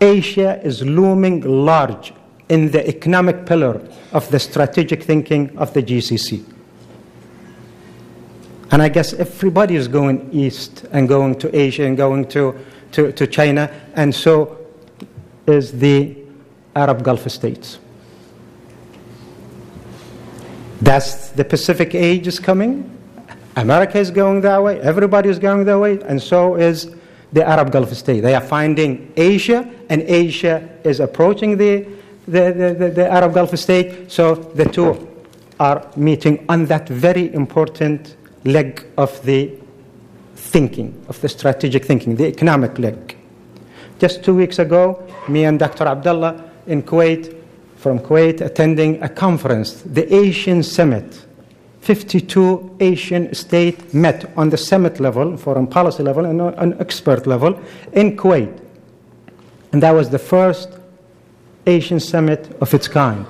Asia 0.00 0.60
is 0.62 0.82
looming 0.82 1.40
large 1.40 2.12
in 2.52 2.70
the 2.70 2.86
economic 2.86 3.46
pillar 3.46 3.80
of 4.12 4.30
the 4.30 4.38
strategic 4.38 5.02
thinking 5.02 5.56
of 5.56 5.72
the 5.72 5.82
GCC. 5.82 6.44
And 8.70 8.82
I 8.82 8.90
guess 8.90 9.14
everybody 9.14 9.74
is 9.74 9.88
going 9.88 10.28
east 10.32 10.84
and 10.92 11.08
going 11.08 11.38
to 11.38 11.56
Asia 11.56 11.84
and 11.86 11.96
going 11.96 12.28
to, 12.28 12.54
to, 12.92 13.10
to 13.12 13.26
China, 13.26 13.70
and 13.94 14.14
so 14.14 14.58
is 15.46 15.72
the 15.72 16.14
Arab 16.76 17.02
Gulf 17.02 17.30
states. 17.30 17.78
That's 20.82 21.30
the 21.30 21.44
Pacific 21.44 21.94
age 21.94 22.26
is 22.26 22.38
coming. 22.38 22.88
America 23.56 23.98
is 23.98 24.10
going 24.10 24.42
that 24.42 24.62
way. 24.62 24.78
Everybody 24.80 25.30
is 25.30 25.38
going 25.38 25.64
that 25.64 25.78
way, 25.78 26.00
and 26.02 26.20
so 26.20 26.56
is 26.56 26.94
the 27.32 27.48
Arab 27.48 27.72
Gulf 27.72 27.94
state. 27.94 28.20
They 28.20 28.34
are 28.34 28.42
finding 28.42 29.10
Asia, 29.16 29.70
and 29.88 30.02
Asia 30.02 30.68
is 30.84 31.00
approaching 31.00 31.56
the, 31.56 31.86
the, 32.26 32.52
the, 32.52 32.74
the, 32.78 32.90
the 32.90 33.10
Arab 33.10 33.34
Gulf 33.34 33.56
state. 33.58 34.10
So 34.10 34.34
the 34.34 34.64
two 34.64 35.08
are 35.58 35.86
meeting 35.96 36.44
on 36.48 36.66
that 36.66 36.88
very 36.88 37.32
important 37.34 38.16
leg 38.44 38.84
of 38.96 39.22
the 39.24 39.52
thinking, 40.34 41.04
of 41.08 41.20
the 41.20 41.28
strategic 41.28 41.84
thinking, 41.84 42.16
the 42.16 42.26
economic 42.26 42.78
leg. 42.78 43.16
Just 43.98 44.24
two 44.24 44.34
weeks 44.34 44.58
ago, 44.58 45.00
me 45.28 45.44
and 45.44 45.58
Dr. 45.58 45.86
Abdullah 45.86 46.50
in 46.66 46.82
Kuwait, 46.82 47.36
from 47.76 47.98
Kuwait, 47.98 48.40
attending 48.40 49.02
a 49.02 49.08
conference, 49.08 49.82
the 49.82 50.12
Asian 50.14 50.62
Summit. 50.62 51.26
52 51.80 52.76
Asian 52.78 53.34
states 53.34 53.92
met 53.92 54.30
on 54.36 54.50
the 54.50 54.56
summit 54.56 55.00
level, 55.00 55.36
foreign 55.36 55.66
policy 55.66 56.02
level, 56.02 56.24
and 56.24 56.40
on 56.40 56.80
expert 56.80 57.26
level 57.26 57.60
in 57.92 58.16
Kuwait. 58.16 58.60
And 59.72 59.82
that 59.82 59.90
was 59.90 60.10
the 60.10 60.18
first 60.18 60.68
Asian 61.66 62.00
summit 62.00 62.54
of 62.60 62.72
its 62.74 62.88
kind. 62.88 63.26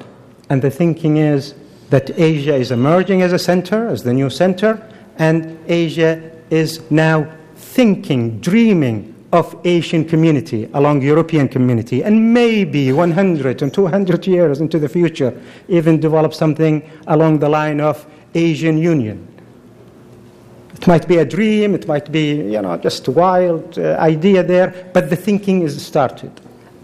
And 0.48 0.62
the 0.62 0.70
thinking 0.70 1.18
is 1.18 1.54
that 1.90 2.18
Asia 2.18 2.54
is 2.54 2.70
emerging 2.70 3.22
as 3.22 3.32
a 3.32 3.38
center, 3.38 3.88
as 3.88 4.02
the 4.02 4.12
new 4.12 4.30
center, 4.30 4.82
and 5.18 5.58
Asia 5.68 6.30
is 6.50 6.90
now 6.90 7.30
thinking, 7.54 8.40
dreaming 8.40 9.14
of 9.32 9.58
Asian 9.64 10.04
community 10.04 10.68
along 10.74 11.00
European 11.00 11.48
community, 11.48 12.02
and 12.02 12.34
maybe 12.34 12.92
100 12.92 13.62
and 13.62 13.72
200 13.72 14.26
years 14.26 14.60
into 14.60 14.78
the 14.78 14.88
future, 14.88 15.38
even 15.68 15.98
develop 15.98 16.34
something 16.34 16.82
along 17.06 17.38
the 17.38 17.48
line 17.48 17.80
of 17.80 18.06
Asian 18.34 18.76
Union. 18.78 19.26
It 20.74 20.86
might 20.86 21.06
be 21.06 21.18
a 21.18 21.24
dream, 21.24 21.74
it 21.74 21.86
might 21.86 22.10
be, 22.10 22.34
you 22.34 22.60
know, 22.60 22.76
just 22.76 23.06
a 23.08 23.10
wild 23.10 23.78
uh, 23.78 23.96
idea 23.98 24.42
there, 24.42 24.90
but 24.92 25.08
the 25.08 25.16
thinking 25.16 25.62
is 25.62 25.84
started. 25.84 26.32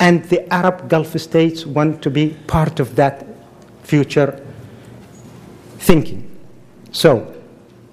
And 0.00 0.24
the 0.24 0.52
Arab 0.52 0.88
Gulf 0.88 1.18
states 1.20 1.66
want 1.66 2.02
to 2.02 2.10
be 2.10 2.36
part 2.46 2.80
of 2.80 2.96
that 2.96 3.26
future 3.82 4.40
thinking. 5.78 6.24
So, 6.92 7.34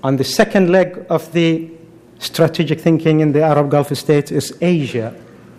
on 0.04 0.18
the 0.18 0.24
second 0.24 0.70
leg 0.72 1.06
of 1.10 1.32
the 1.34 1.72
strategic 2.20 2.80
thinking 2.80 3.22
in 3.22 3.32
the 3.32 3.41
Arab 3.41 3.72
Gulf 3.72 3.96
states 3.98 4.32
is 4.32 4.56
Asia, 4.62 5.15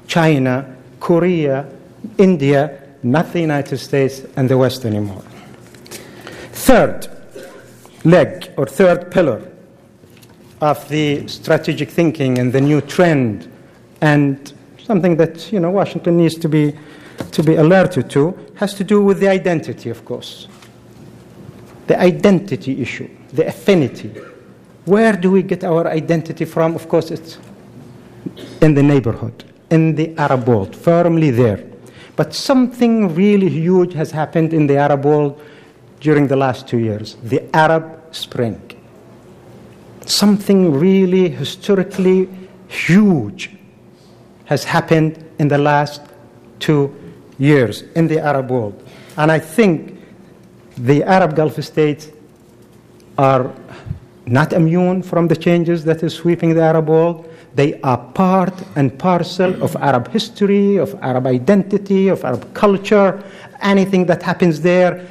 China, 0.07 0.77
Korea, 1.01 1.69
India, 2.19 2.83
not 3.03 3.33
the 3.33 3.41
United 3.41 3.79
States 3.79 4.23
and 4.37 4.49
the 4.49 4.57
West 4.57 4.85
anymore. 4.85 5.23
Third 6.53 7.09
leg 8.05 8.51
or 8.57 8.67
third 8.67 9.11
pillar 9.11 9.51
of 10.61 10.89
the 10.89 11.27
strategic 11.29 11.91
thinking 11.91 12.39
and 12.39 12.53
the 12.53 12.61
new 12.61 12.81
trend 12.81 13.51
and 14.01 14.53
something 14.87 15.17
that 15.17 15.53
you 15.53 15.61
know 15.61 15.71
Washington 15.71 16.17
needs 16.17 16.37
to 16.37 16.49
be 16.49 16.75
to 17.33 17.43
be 17.43 17.55
alerted 17.57 18.09
to 18.11 18.37
has 18.55 18.75
to 18.75 18.85
do 18.85 19.03
with 19.03 19.19
the 19.21 19.29
identity 19.29 19.91
of 19.91 20.05
course 20.05 20.49
the 21.87 21.99
identity 22.01 22.81
issue 22.81 23.09
the 23.33 23.47
affinity 23.47 24.13
where 24.87 25.15
do 25.15 25.33
we 25.33 25.43
get 25.43 25.65
our 25.65 25.89
identity 25.89 26.45
from? 26.45 26.77
Of 26.77 26.89
course, 26.89 27.11
it's 27.11 27.39
in 28.63 28.75
the 28.75 28.83
neighborhood, 28.83 29.45
in 29.71 29.97
the 29.97 30.17
Arab 30.17 30.49
world, 30.49 30.75
firmly 30.75 31.31
there. 31.31 31.65
But 32.15 32.33
something 32.33 33.15
really 33.15 33.49
huge 33.49 33.93
has 33.95 34.13
happened 34.13 34.55
in 34.55 34.69
the 34.69 34.77
Arab 34.77 35.05
world 35.05 35.43
during 36.01 36.29
the 36.29 36.37
last 36.37 36.69
two 36.69 36.79
years 36.79 37.17
the 37.25 37.43
Arab 37.55 38.01
Spring. 38.13 38.61
Something 40.07 40.73
really 40.79 41.29
historically 41.31 42.29
huge 42.69 43.56
has 44.47 44.65
happened 44.65 45.23
in 45.39 45.49
the 45.49 45.59
last 45.59 46.03
two 46.59 46.95
years 47.39 47.83
in 47.95 48.09
the 48.09 48.19
Arab 48.19 48.51
world. 48.51 48.83
And 49.17 49.31
I 49.31 49.39
think 49.39 50.01
the 50.79 51.03
Arab 51.05 51.37
Gulf 51.37 51.63
states 51.63 52.09
are 53.19 53.53
not 54.27 54.53
immune 54.53 55.03
from 55.03 55.29
the 55.29 55.37
changes 55.37 55.85
that 55.85 56.03
is 56.03 56.15
sweeping 56.15 56.55
the 56.55 56.63
Arab 56.63 56.89
world. 56.89 57.31
They 57.55 57.81
are 57.83 57.99
part 58.13 58.55
and 58.77 58.97
parcel 58.99 59.63
of 59.63 59.77
Arab 59.77 60.09
history, 60.09 60.77
of 60.77 60.95
Arab 61.01 61.27
identity, 61.27 62.09
of 62.09 62.25
Arab 62.25 62.53
culture. 62.55 63.23
Anything 63.63 64.07
that 64.07 64.23
happens 64.23 64.61
there 64.61 65.07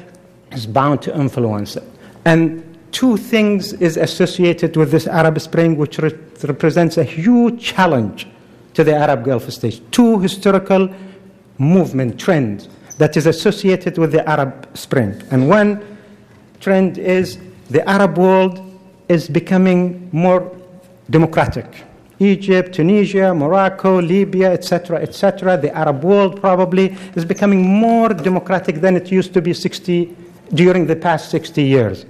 is 0.52 0.66
bound 0.66 1.02
to 1.02 1.18
influence 1.18 1.76
it. 1.76 1.84
And 2.24 2.62
two 2.92 3.16
things 3.16 3.72
is 3.74 3.96
associated 3.96 4.76
with 4.76 4.90
this 4.90 5.06
Arab 5.06 5.40
Spring, 5.40 5.76
which 5.76 5.98
re- 5.98 6.14
represents 6.44 6.96
a 6.98 7.04
huge 7.04 7.60
challenge 7.60 8.28
to 8.76 8.84
the 8.84 8.94
Arab 8.94 9.24
Gulf 9.24 9.50
states. 9.50 9.80
Two 9.90 10.18
historical 10.20 10.88
movement 11.58 12.20
trends 12.20 12.68
that 12.98 13.16
is 13.16 13.26
associated 13.26 13.96
with 13.96 14.12
the 14.12 14.26
Arab 14.28 14.68
Spring. 14.76 15.20
And 15.30 15.48
one 15.48 15.98
trend 16.60 16.98
is 16.98 17.38
the 17.70 17.86
Arab 17.88 18.18
world 18.18 18.60
is 19.08 19.28
becoming 19.28 20.10
more 20.12 20.54
democratic, 21.08 21.84
Egypt, 22.18 22.74
Tunisia, 22.74 23.34
Morocco, 23.34 24.00
Libya, 24.00 24.52
etc., 24.52 25.00
etc., 25.00 25.56
the 25.56 25.74
Arab 25.74 26.04
world 26.04 26.40
probably 26.40 26.96
is 27.14 27.24
becoming 27.24 27.66
more 27.66 28.10
democratic 28.10 28.76
than 28.82 28.94
it 28.96 29.10
used 29.10 29.32
to 29.32 29.40
be 29.40 29.54
60, 29.54 30.14
during 30.52 30.86
the 30.86 30.96
past 30.96 31.30
60 31.30 31.62
years. 31.62 32.04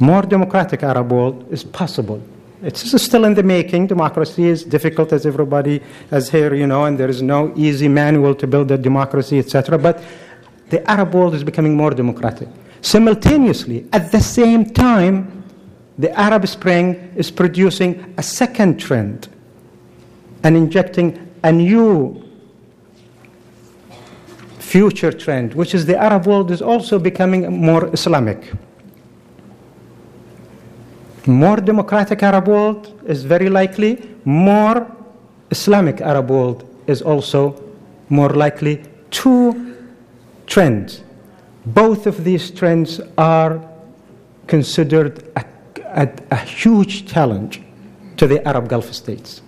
More 0.00 0.22
democratic 0.22 0.82
Arab 0.82 1.10
world 1.10 1.46
is 1.50 1.64
possible. 1.64 2.22
It's 2.62 3.02
still 3.02 3.24
in 3.24 3.34
the 3.34 3.42
making. 3.42 3.86
Democracy 3.86 4.46
is 4.46 4.64
difficult, 4.64 5.12
as 5.12 5.26
everybody 5.26 5.80
has 6.10 6.28
here, 6.28 6.54
you 6.54 6.66
know, 6.66 6.86
and 6.86 6.98
there 6.98 7.08
is 7.08 7.22
no 7.22 7.52
easy 7.56 7.86
manual 7.88 8.34
to 8.34 8.46
build 8.46 8.70
a 8.72 8.78
democracy, 8.78 9.38
etc. 9.38 9.78
But 9.78 10.02
the 10.70 10.88
Arab 10.90 11.14
world 11.14 11.34
is 11.34 11.44
becoming 11.44 11.76
more 11.76 11.90
democratic. 11.90 12.48
Simultaneously, 12.80 13.86
at 13.92 14.10
the 14.10 14.20
same 14.20 14.64
time, 14.64 15.44
the 15.98 16.10
Arab 16.18 16.46
Spring 16.46 17.12
is 17.16 17.30
producing 17.30 18.14
a 18.18 18.22
second 18.22 18.78
trend 18.78 19.28
and 20.42 20.56
injecting 20.56 21.28
a 21.42 21.52
new 21.52 22.24
future 24.58 25.12
trend, 25.12 25.54
which 25.54 25.74
is 25.74 25.86
the 25.86 25.96
Arab 25.96 26.26
world 26.26 26.50
is 26.50 26.60
also 26.60 26.98
becoming 26.98 27.60
more 27.60 27.92
Islamic. 27.92 28.52
More 31.28 31.58
democratic 31.58 32.22
Arab 32.22 32.48
world 32.48 33.00
is 33.06 33.22
very 33.22 33.48
likely, 33.48 34.16
more 34.24 34.90
Islamic 35.50 36.00
Arab 36.00 36.30
world 36.30 36.64
is 36.88 37.02
also 37.02 37.62
more 38.08 38.30
likely. 38.30 38.82
Two 39.10 39.76
trends. 40.46 41.02
Both 41.66 42.06
of 42.06 42.24
these 42.24 42.50
trends 42.50 43.00
are 43.16 43.60
considered 44.46 45.30
a 45.36 45.44
a, 45.98 46.08
a 46.30 46.36
huge 46.36 47.06
challenge 47.06 47.60
to 48.16 48.26
the 48.26 48.46
Arab 48.46 48.68
Gulf 48.68 48.92
states. 48.92 49.42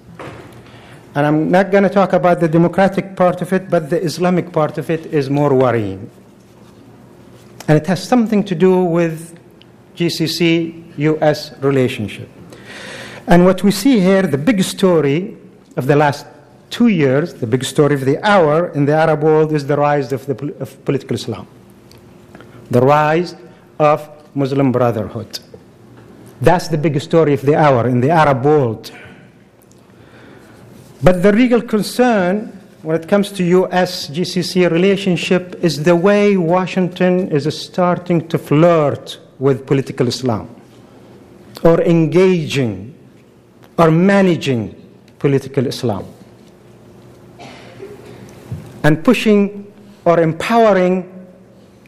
And 1.15 1.27
I'm 1.27 1.51
not 1.51 1.71
going 1.71 1.83
to 1.83 1.91
talk 1.91 2.13
about 2.13 2.41
the 2.41 2.49
democratic 2.49 3.17
part 3.17 3.43
of 3.43 3.53
it, 3.53 3.69
but 3.69 3.91
the 3.91 4.01
Islamic 4.03 4.53
part 4.53 4.79
of 4.79 4.91
it 4.91 5.07
is 5.07 5.29
more 5.29 5.55
worrying. 5.55 6.11
And 7.69 7.77
it 7.77 7.87
has 7.87 8.03
something 8.03 8.45
to 8.45 8.55
do 8.55 8.85
with 8.85 9.39
GCC 9.97 10.80
US 10.97 11.53
relationship. 11.61 12.29
And 13.27 13.45
what 13.45 13.63
we 13.63 13.71
see 13.71 14.01
here, 14.01 14.23
the 14.23 14.39
big 14.39 14.63
story 14.63 15.37
of 15.77 15.87
the 15.87 15.97
last 15.97 16.27
two 16.71 16.89
years, 16.89 17.35
the 17.35 17.47
big 17.47 17.65
story 17.65 17.95
of 17.95 18.05
the 18.05 18.19
hour 18.27 18.69
in 18.69 18.85
the 18.87 18.93
Arab 18.93 19.23
world 19.23 19.53
is 19.53 19.67
the 19.67 19.77
rise 19.77 20.13
of, 20.13 20.27
the, 20.27 20.55
of 20.61 20.85
political 20.85 21.15
Islam, 21.15 21.47
the 22.71 22.81
rise 22.81 23.35
of 23.79 24.09
Muslim 24.35 24.73
Brotherhood. 24.73 25.39
That's 26.41 26.69
the 26.69 26.79
big 26.79 27.01
story 27.01 27.35
of 27.35 27.43
the 27.43 27.55
hour 27.55 27.87
in 27.87 28.01
the 28.01 28.11
Arab 28.11 28.45
world. 28.45 28.91
But 31.03 31.23
the 31.23 31.33
real 31.33 31.63
concern 31.63 32.57
when 32.83 33.01
it 33.01 33.09
comes 33.09 33.31
to 33.33 33.45
US 33.45 34.09
GCC 34.09 34.71
relationship 34.71 35.63
is 35.63 35.83
the 35.83 35.95
way 35.95 36.37
Washington 36.37 37.31
is 37.31 37.45
starting 37.59 38.27
to 38.29 38.39
flirt 38.39 39.19
with 39.39 39.67
political 39.67 40.09
Islam 40.09 40.49
or 41.63 41.81
engaging 41.83 42.95
or 43.79 43.91
managing 43.91 44.75
political 45.19 45.67
Islam 45.67 46.05
and 48.83 49.05
pushing 49.05 49.71
or 50.05 50.21
empowering 50.21 51.07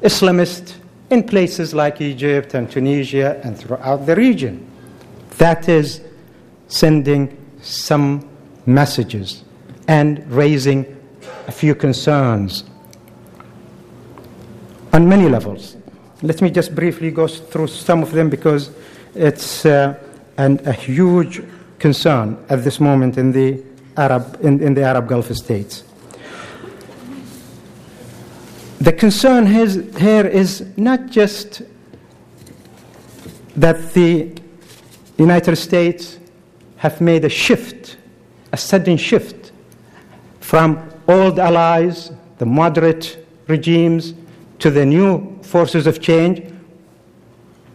Islamists 0.02 0.74
in 1.11 1.22
places 1.22 1.74
like 1.74 2.00
Egypt 2.00 2.54
and 2.54 2.70
Tunisia 2.70 3.40
and 3.44 3.56
throughout 3.56 4.06
the 4.06 4.16
region. 4.16 4.66
That 5.38 5.68
is 5.68 6.02
sending 6.68 7.37
some 7.61 8.28
messages 8.66 9.44
and 9.88 10.30
raising 10.30 10.87
a 11.46 11.52
few 11.52 11.74
concerns 11.74 12.64
on 14.92 15.08
many 15.08 15.28
levels. 15.28 15.76
Let 16.22 16.40
me 16.40 16.50
just 16.50 16.74
briefly 16.74 17.11
go 17.11 17.26
through 17.26 17.68
some 17.68 18.02
of 18.02 18.12
them 18.12 18.30
because 18.30 18.70
it's 19.14 19.66
uh, 19.66 19.98
an, 20.37 20.61
a 20.64 20.72
huge 20.72 21.42
concern 21.79 22.42
at 22.48 22.64
this 22.64 22.81
moment 22.81 23.18
in 23.18 23.33
the 23.33 23.62
Arab, 23.96 24.38
in, 24.42 24.61
in 24.62 24.75
the 24.75 24.83
Arab 24.83 25.09
Gulf 25.09 25.35
states. 25.35 25.85
The 28.81 28.92
concern 28.92 29.46
here 29.46 30.27
is 30.27 30.66
not 30.77 31.07
just 31.07 31.62
that 33.57 33.92
the 33.92 34.33
United 35.18 35.57
States 35.57 36.18
have 36.77 37.01
made 37.01 37.25
a 37.25 37.29
shift, 37.29 37.96
a 38.53 38.57
sudden 38.57 38.96
shift 38.96 39.53
from 40.40 40.90
old 41.07 41.38
allies, 41.38 42.11
the 42.38 42.46
moderate 42.46 43.25
regimes, 43.46 44.14
to 44.59 44.70
the 44.70 44.85
new 44.85 45.38
forces 45.42 45.87
of 45.87 46.01
change, 46.01 46.51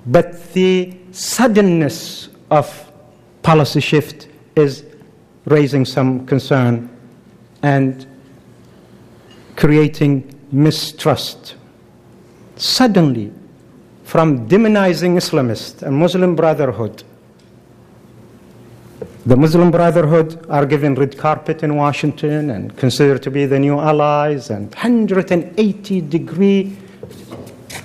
but 0.07 0.53
the 0.53 0.97
suddenness 1.11 2.29
of 2.49 2.91
policy 3.43 3.81
shift 3.81 4.27
is 4.55 4.85
raising 5.45 5.85
some 5.85 6.25
concern 6.25 6.89
and 7.61 8.05
creating 9.55 10.33
mistrust. 10.51 11.55
Suddenly, 12.55 13.33
from 14.03 14.47
demonizing 14.47 15.17
Islamists 15.17 15.81
and 15.81 15.95
Muslim 15.95 16.35
Brotherhood, 16.35 17.03
the 19.25 19.35
Muslim 19.35 19.71
Brotherhood 19.71 20.45
are 20.49 20.65
given 20.65 20.95
red 20.95 21.17
carpet 21.17 21.63
in 21.63 21.75
Washington 21.75 22.51
and 22.51 22.75
considered 22.77 23.21
to 23.23 23.29
be 23.29 23.45
the 23.45 23.59
new 23.59 23.77
allies, 23.77 24.49
and 24.49 24.73
180 24.73 26.01
degree 26.01 26.77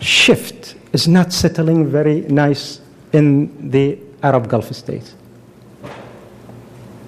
shift 0.00 0.76
is 0.92 1.08
not 1.08 1.32
settling 1.32 1.86
very 1.86 2.20
nice 2.22 2.80
in 3.12 3.70
the 3.70 3.98
Arab 4.22 4.48
Gulf 4.48 4.72
states. 4.74 5.14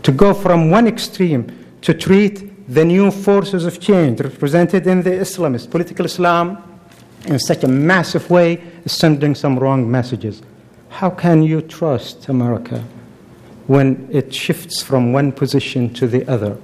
To 0.03 0.13
go 0.13 0.35
from 0.35 0.71
one 0.71 0.87
extreme 0.87 1.67
to 1.83 1.95
treat 1.95 2.51
the 2.69 2.85
new 2.85 3.11
forces 3.11 3.65
of 3.65 3.81
change 3.81 4.21
represented 4.21 4.87
in 4.87 5.03
the 5.03 5.11
Islamist 5.11 5.71
political 5.71 6.07
Islam 6.07 6.63
in 7.27 7.39
such 7.39 7.65
a 7.65 7.69
massive 7.69 8.29
way 8.31 8.63
is 8.85 8.93
sending 8.93 9.35
some 9.35 9.59
wrong 9.59 9.91
messages. 9.91 10.43
How 10.89 11.11
can 11.11 11.43
you 11.43 11.61
trust 11.63 12.29
America 12.29 12.83
when 13.67 14.09
it 14.11 14.33
shifts 14.33 14.83
from 14.83 15.13
one 15.13 15.33
position 15.33 15.93
to 15.95 16.07
the 16.07 16.27
other? 16.31 16.57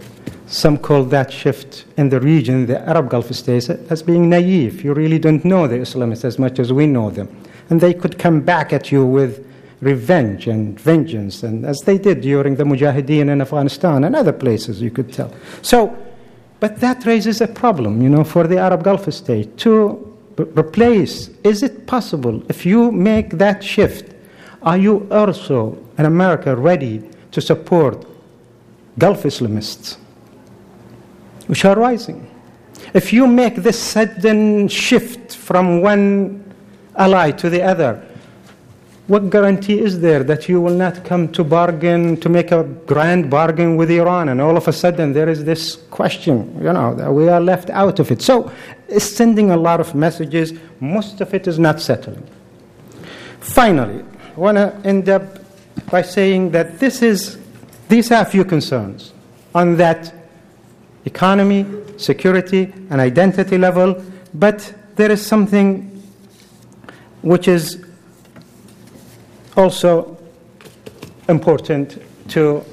Some 0.50 0.78
call 0.78 1.04
that 1.04 1.32
shift 1.32 1.84
in 1.96 2.08
the 2.08 2.18
region, 2.18 2.66
the 2.66 2.80
Arab 2.80 3.08
Gulf 3.08 3.32
states, 3.32 3.70
as 3.70 4.02
being 4.02 4.28
naive. 4.28 4.82
You 4.82 4.94
really 4.94 5.20
don't 5.20 5.44
know 5.44 5.68
the 5.68 5.76
Islamists 5.76 6.24
as 6.24 6.40
much 6.40 6.58
as 6.58 6.72
we 6.72 6.88
know 6.88 7.08
them. 7.08 7.28
And 7.70 7.80
they 7.80 7.94
could 7.94 8.18
come 8.18 8.40
back 8.40 8.72
at 8.72 8.90
you 8.90 9.06
with 9.06 9.46
revenge 9.80 10.48
and 10.48 10.78
vengeance, 10.78 11.44
and 11.44 11.64
as 11.64 11.78
they 11.86 11.98
did 11.98 12.20
during 12.20 12.56
the 12.56 12.64
Mujahideen 12.64 13.30
in 13.30 13.40
Afghanistan 13.40 14.02
and 14.02 14.16
other 14.16 14.32
places, 14.32 14.82
you 14.82 14.90
could 14.90 15.12
tell. 15.12 15.32
So, 15.62 15.96
but 16.58 16.80
that 16.80 17.06
raises 17.06 17.40
a 17.40 17.46
problem, 17.46 18.02
you 18.02 18.08
know, 18.08 18.24
for 18.24 18.48
the 18.48 18.58
Arab 18.58 18.82
Gulf 18.82 19.10
state 19.14 19.56
to 19.58 20.18
replace. 20.36 21.30
Is 21.44 21.62
it 21.62 21.86
possible 21.86 22.42
if 22.48 22.66
you 22.66 22.90
make 22.90 23.30
that 23.38 23.62
shift? 23.62 24.12
Are 24.62 24.76
you 24.76 25.06
also 25.12 25.78
in 25.96 26.06
America 26.06 26.56
ready 26.56 27.08
to 27.30 27.40
support 27.40 28.04
Gulf 28.98 29.22
Islamists, 29.22 29.96
which 31.50 31.64
are 31.64 31.74
rising? 31.74 32.30
If 32.94 33.12
you 33.12 33.26
make 33.26 33.56
this 33.56 33.76
sudden 33.76 34.68
shift 34.68 35.34
from 35.34 35.82
one 35.82 36.44
ally 36.94 37.32
to 37.32 37.50
the 37.50 37.60
other, 37.60 38.00
what 39.08 39.30
guarantee 39.30 39.80
is 39.80 39.98
there 39.98 40.22
that 40.22 40.48
you 40.48 40.60
will 40.60 40.76
not 40.76 41.04
come 41.04 41.26
to 41.32 41.42
bargain, 41.42 42.20
to 42.20 42.28
make 42.28 42.52
a 42.52 42.62
grand 42.62 43.28
bargain 43.28 43.76
with 43.76 43.90
Iran, 43.90 44.28
and 44.28 44.40
all 44.40 44.56
of 44.56 44.68
a 44.68 44.72
sudden 44.72 45.12
there 45.12 45.28
is 45.28 45.42
this 45.44 45.74
question, 45.90 46.54
you 46.62 46.72
know, 46.72 46.94
that 46.94 47.12
we 47.12 47.28
are 47.28 47.40
left 47.40 47.68
out 47.70 47.98
of 47.98 48.12
it? 48.12 48.22
So 48.22 48.52
it's 48.86 49.04
sending 49.04 49.50
a 49.50 49.56
lot 49.56 49.80
of 49.80 49.92
messages. 49.96 50.52
Most 50.78 51.20
of 51.20 51.34
it 51.34 51.48
is 51.48 51.58
not 51.58 51.80
settling. 51.80 52.24
Finally, 53.40 54.04
I 54.36 54.38
want 54.38 54.56
to 54.56 54.80
end 54.84 55.08
up 55.08 55.24
by 55.90 56.02
saying 56.02 56.52
that 56.52 56.78
this 56.78 57.02
is, 57.02 57.40
these 57.88 58.12
are 58.12 58.22
a 58.22 58.24
few 58.24 58.44
concerns 58.44 59.12
on 59.52 59.76
that 59.78 60.14
economy, 61.04 61.66
security, 61.96 62.72
and 62.90 63.00
identity 63.00 63.56
level, 63.58 64.02
but 64.34 64.72
there 64.96 65.10
is 65.10 65.24
something 65.24 65.86
which 67.22 67.48
is 67.48 67.84
also 69.56 70.16
important 71.28 72.02
to 72.28 72.64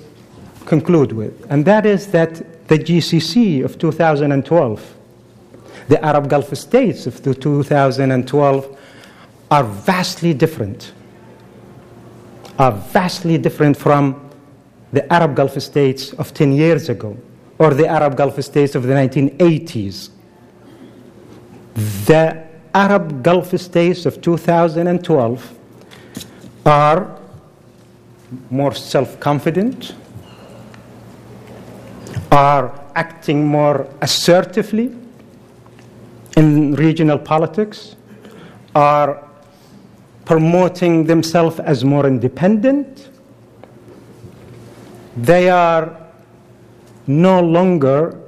conclude 0.65 1.11
with, 1.11 1.45
and 1.49 1.65
that 1.65 1.85
is 1.85 2.07
that 2.07 2.67
the 2.67 2.77
GCC 2.77 3.63
of 3.63 3.77
2012, 3.77 4.95
the 5.87 6.03
Arab 6.03 6.29
Gulf 6.29 6.55
states 6.57 7.07
of 7.07 7.23
2012, 7.23 8.77
are 9.49 9.63
vastly 9.63 10.33
different, 10.33 10.91
are 12.59 12.73
vastly 12.73 13.37
different 13.37 13.77
from 13.77 14.29
the 14.91 15.11
Arab 15.13 15.35
Gulf 15.35 15.61
states 15.61 16.11
of 16.13 16.33
10 16.33 16.51
years 16.51 16.89
ago 16.89 17.17
or 17.59 17.73
the 17.73 17.87
Arab 17.87 18.15
Gulf 18.15 18.41
states 18.43 18.75
of 18.75 18.83
the 18.83 18.93
1980s. 18.93 20.09
The 22.05 22.43
Arab 22.73 23.23
Gulf 23.23 23.59
states 23.59 24.05
of 24.05 24.21
2012 24.21 25.53
are 26.65 27.19
more 28.49 28.73
self 28.73 29.19
confident, 29.19 29.95
are 32.31 32.73
acting 32.95 33.45
more 33.45 33.87
assertively 34.01 34.95
in 36.35 36.75
regional 36.75 37.17
politics, 37.17 37.95
are 38.75 39.23
promoting 40.25 41.05
themselves 41.05 41.59
as 41.59 41.83
more 41.83 42.05
independent. 42.05 43.09
They 45.15 45.49
are 45.49 46.06
no 47.07 47.41
longer 47.41 48.19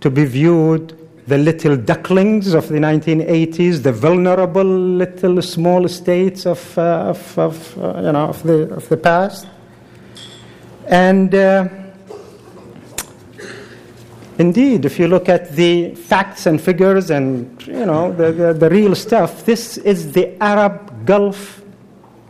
to 0.00 0.10
be 0.10 0.24
viewed 0.24 0.94
the 1.28 1.36
little 1.36 1.76
ducklings 1.76 2.54
of 2.54 2.68
the 2.68 2.78
1980s, 2.78 3.82
the 3.82 3.92
vulnerable 3.92 4.64
little 4.64 5.42
small 5.42 5.86
states 5.86 6.46
of, 6.46 6.78
uh, 6.78 7.10
of, 7.10 7.38
of 7.38 7.78
uh, 7.78 8.00
you 8.00 8.12
know, 8.12 8.28
of, 8.28 8.42
the, 8.44 8.74
of 8.74 8.88
the 8.88 8.96
past. 8.96 9.46
And 10.86 11.34
uh, 11.34 11.68
indeed, 14.38 14.86
if 14.86 14.98
you 14.98 15.06
look 15.06 15.28
at 15.28 15.52
the 15.52 15.94
facts 15.96 16.46
and 16.46 16.58
figures 16.58 17.10
and 17.10 17.62
you 17.66 17.84
know, 17.84 18.10
the, 18.10 18.32
the, 18.32 18.54
the 18.54 18.70
real 18.70 18.94
stuff, 18.94 19.44
this 19.44 19.76
is 19.76 20.12
the 20.12 20.42
Arab 20.42 21.04
Gulf 21.04 21.62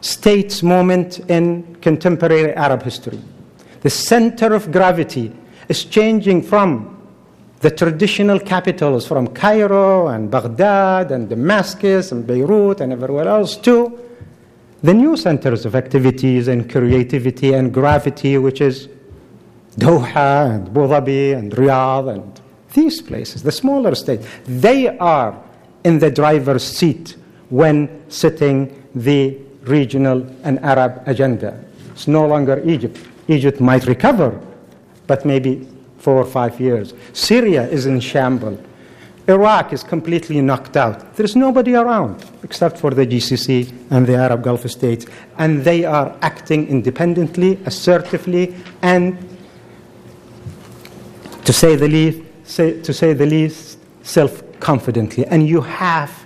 states 0.01 0.61
moment 0.64 1.21
in 1.31 1.77
contemporary 1.77 2.53
Arab 2.55 2.83
history. 2.83 3.21
The 3.83 3.90
center 3.90 4.55
of 4.55 4.73
gravity 4.73 5.33
is 5.68 5.85
changing 5.85 6.42
from 6.42 6.96
the 7.61 7.70
traditional 7.70 8.38
capitals 8.38 9.07
from 9.07 9.28
Cairo 9.28 10.09
and 10.09 10.31
Baghdad 10.31 11.11
and 11.11 11.28
Damascus 11.28 12.12
and 12.12 12.26
Beirut 12.26 12.81
and 12.81 12.92
everywhere 12.92 13.26
else 13.26 13.57
to 13.59 13.98
the 14.83 14.94
new 14.94 15.16
centers 15.16 15.66
of 15.66 15.74
activities 15.74 16.46
and 16.46 16.70
creativity 16.70 17.52
and 17.52 17.74
gravity, 17.74 18.38
which 18.38 18.61
is 18.61 18.88
Doha 19.76 20.54
and 20.54 20.68
Abu 20.68 20.81
Dhabi 20.81 21.37
and 21.37 21.52
Riyadh 21.52 22.14
and 22.14 22.40
these 22.74 23.02
places, 23.02 23.42
the 23.42 23.50
smaller 23.52 23.94
states. 23.94 24.26
They 24.44 24.96
are 24.98 25.40
in 25.85 25.98
the 25.98 26.11
driver's 26.11 26.62
seat 26.62 27.16
when 27.48 28.04
setting 28.09 28.88
the 28.94 29.37
regional 29.62 30.24
and 30.44 30.61
Arab 30.61 31.02
agenda. 31.07 31.59
It's 31.90 32.07
no 32.07 32.26
longer 32.26 32.62
Egypt. 32.64 32.98
Egypt 33.26 33.61
might 33.61 33.87
recover, 33.87 34.40
but 35.09 35.25
maybe 35.25 35.66
four 35.99 36.14
or 36.14 36.25
five 36.25 36.61
years. 36.61 36.94
Syria 37.12 37.68
is 37.68 37.87
in 37.87 37.99
shambles. 37.99 38.61
Iraq 39.27 39.75
is 39.75 39.83
completely 39.83 40.40
knocked 40.40 40.77
out. 40.77 41.14
There's 41.16 41.37
nobody 41.37 41.75
around 41.75 42.25
except 42.42 42.79
for 42.79 42.90
the 42.92 43.07
GCC 43.07 43.75
and 43.90 44.07
the 44.07 44.14
Arab 44.14 44.42
Gulf 44.42 44.68
states. 44.71 45.05
And 45.37 45.62
they 45.64 45.85
are 45.85 46.16
acting 46.23 46.66
independently, 46.68 47.59
assertively, 47.66 48.55
and 48.81 49.18
to 51.44 51.53
say 51.53 51.77
the 51.77 51.88
least, 51.88 52.23
say, 52.44 52.81
to 52.81 52.92
say 52.94 53.12
the 53.12 53.27
least 53.27 53.79
self 54.03 54.42
confidently. 54.61 55.27
And 55.27 55.47
you 55.47 55.61
have 55.61 56.25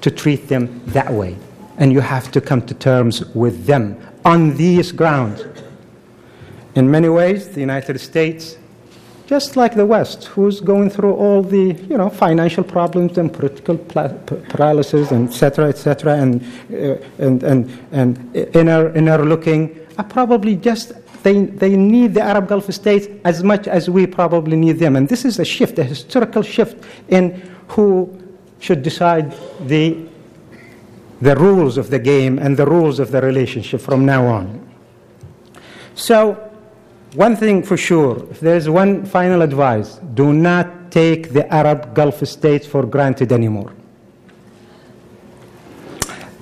to 0.00 0.10
treat 0.10 0.48
them 0.48 0.82
that 0.86 1.12
way. 1.12 1.36
And 1.76 1.92
you 1.92 2.00
have 2.00 2.30
to 2.32 2.40
come 2.40 2.62
to 2.62 2.74
terms 2.74 3.26
with 3.34 3.66
them 3.66 4.00
on 4.24 4.56
these 4.56 4.90
grounds. 4.90 5.44
In 6.78 6.88
many 6.88 7.08
ways, 7.08 7.48
the 7.48 7.60
United 7.60 7.98
States 7.98 8.56
just 9.26 9.56
like 9.56 9.74
the 9.74 9.84
West, 9.84 10.24
who's 10.24 10.60
going 10.60 10.88
through 10.88 11.12
all 11.14 11.42
the 11.42 11.74
you 11.90 11.98
know 11.98 12.08
financial 12.08 12.62
problems 12.62 13.18
and 13.18 13.32
political 13.32 13.76
paralysis 13.76 15.10
and 15.10 15.28
etc. 15.28 15.68
etc. 15.68 16.14
and 16.14 16.42
uh, 16.72 17.24
and 17.24 17.42
and 17.42 17.58
and 17.90 18.36
inner 18.54 18.94
inner 18.94 19.24
looking, 19.24 19.76
are 19.98 20.04
probably 20.04 20.54
just 20.54 20.92
they 21.24 21.46
they 21.62 21.76
need 21.76 22.14
the 22.14 22.22
Arab 22.22 22.46
Gulf 22.46 22.72
states 22.72 23.08
as 23.24 23.42
much 23.42 23.66
as 23.66 23.90
we 23.90 24.06
probably 24.06 24.56
need 24.56 24.78
them, 24.78 24.94
and 24.94 25.08
this 25.08 25.24
is 25.24 25.40
a 25.40 25.44
shift, 25.44 25.80
a 25.80 25.84
historical 25.84 26.42
shift 26.42 26.82
in 27.08 27.42
who 27.74 28.08
should 28.60 28.84
decide 28.84 29.34
the 29.66 30.06
the 31.20 31.34
rules 31.34 31.76
of 31.76 31.90
the 31.90 31.98
game 31.98 32.38
and 32.38 32.56
the 32.56 32.64
rules 32.64 33.00
of 33.00 33.10
the 33.10 33.20
relationship 33.20 33.80
from 33.80 34.06
now 34.06 34.24
on. 34.26 34.46
So 35.96 36.47
one 37.14 37.36
thing 37.36 37.62
for 37.62 37.76
sure, 37.76 38.26
if 38.30 38.40
there's 38.40 38.68
one 38.68 39.04
final 39.06 39.42
advice, 39.42 39.96
do 40.14 40.32
not 40.32 40.90
take 40.90 41.30
the 41.30 41.52
Arab 41.52 41.94
Gulf 41.94 42.26
states 42.26 42.66
for 42.66 42.84
granted 42.84 43.32
anymore. 43.32 43.72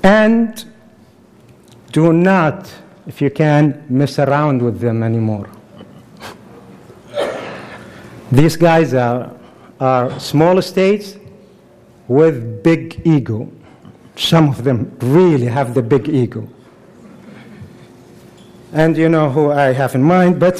And 0.03 0.65
do 1.93 2.13
not, 2.13 2.73
if 3.07 3.21
you 3.21 3.31
can, 3.31 3.85
mess 3.89 4.19
around 4.19 4.61
with 4.61 4.81
them 4.81 5.03
anymore. 5.03 5.49
These 8.33 8.57
guys 8.57 8.93
are, 8.95 9.33
are 9.79 10.19
small 10.19 10.61
states 10.63 11.17
with 12.09 12.63
big 12.63 13.03
ego. 13.05 13.51
Some 14.17 14.49
of 14.49 14.65
them 14.65 14.97
really 15.01 15.47
have 15.47 15.75
the 15.75 15.83
big 15.83 16.09
ego 16.09 16.49
and 18.77 18.95
you 18.95 19.09
know 19.09 19.31
who 19.31 19.51
I 19.53 19.73
have 19.73 19.95
in 19.95 20.03
mind, 20.03 20.39
but 20.39 20.59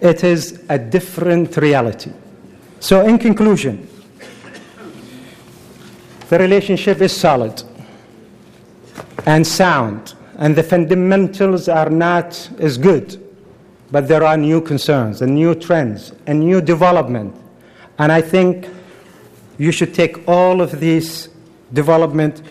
it 0.00 0.24
is 0.24 0.64
a 0.68 0.76
different 0.76 1.56
reality. 1.58 2.10
So, 2.80 3.06
in 3.06 3.18
conclusion, 3.18 3.88
the 6.28 6.38
relationship 6.40 7.00
is 7.00 7.12
solid 7.12 7.62
and 9.26 9.46
sound, 9.46 10.14
and 10.38 10.56
the 10.56 10.64
fundamentals 10.64 11.68
are 11.68 11.88
not 11.88 12.50
as 12.58 12.76
good, 12.76 13.22
but 13.92 14.08
there 14.08 14.24
are 14.24 14.36
new 14.36 14.60
concerns 14.60 15.22
and 15.22 15.32
new 15.32 15.54
trends 15.54 16.12
and 16.26 16.40
new 16.40 16.60
development. 16.60 17.32
And 18.00 18.10
I 18.10 18.22
think 18.22 18.66
you 19.56 19.70
should 19.70 19.94
take 19.94 20.28
all 20.28 20.60
of 20.60 20.80
these 20.80 21.28
development 21.72 22.42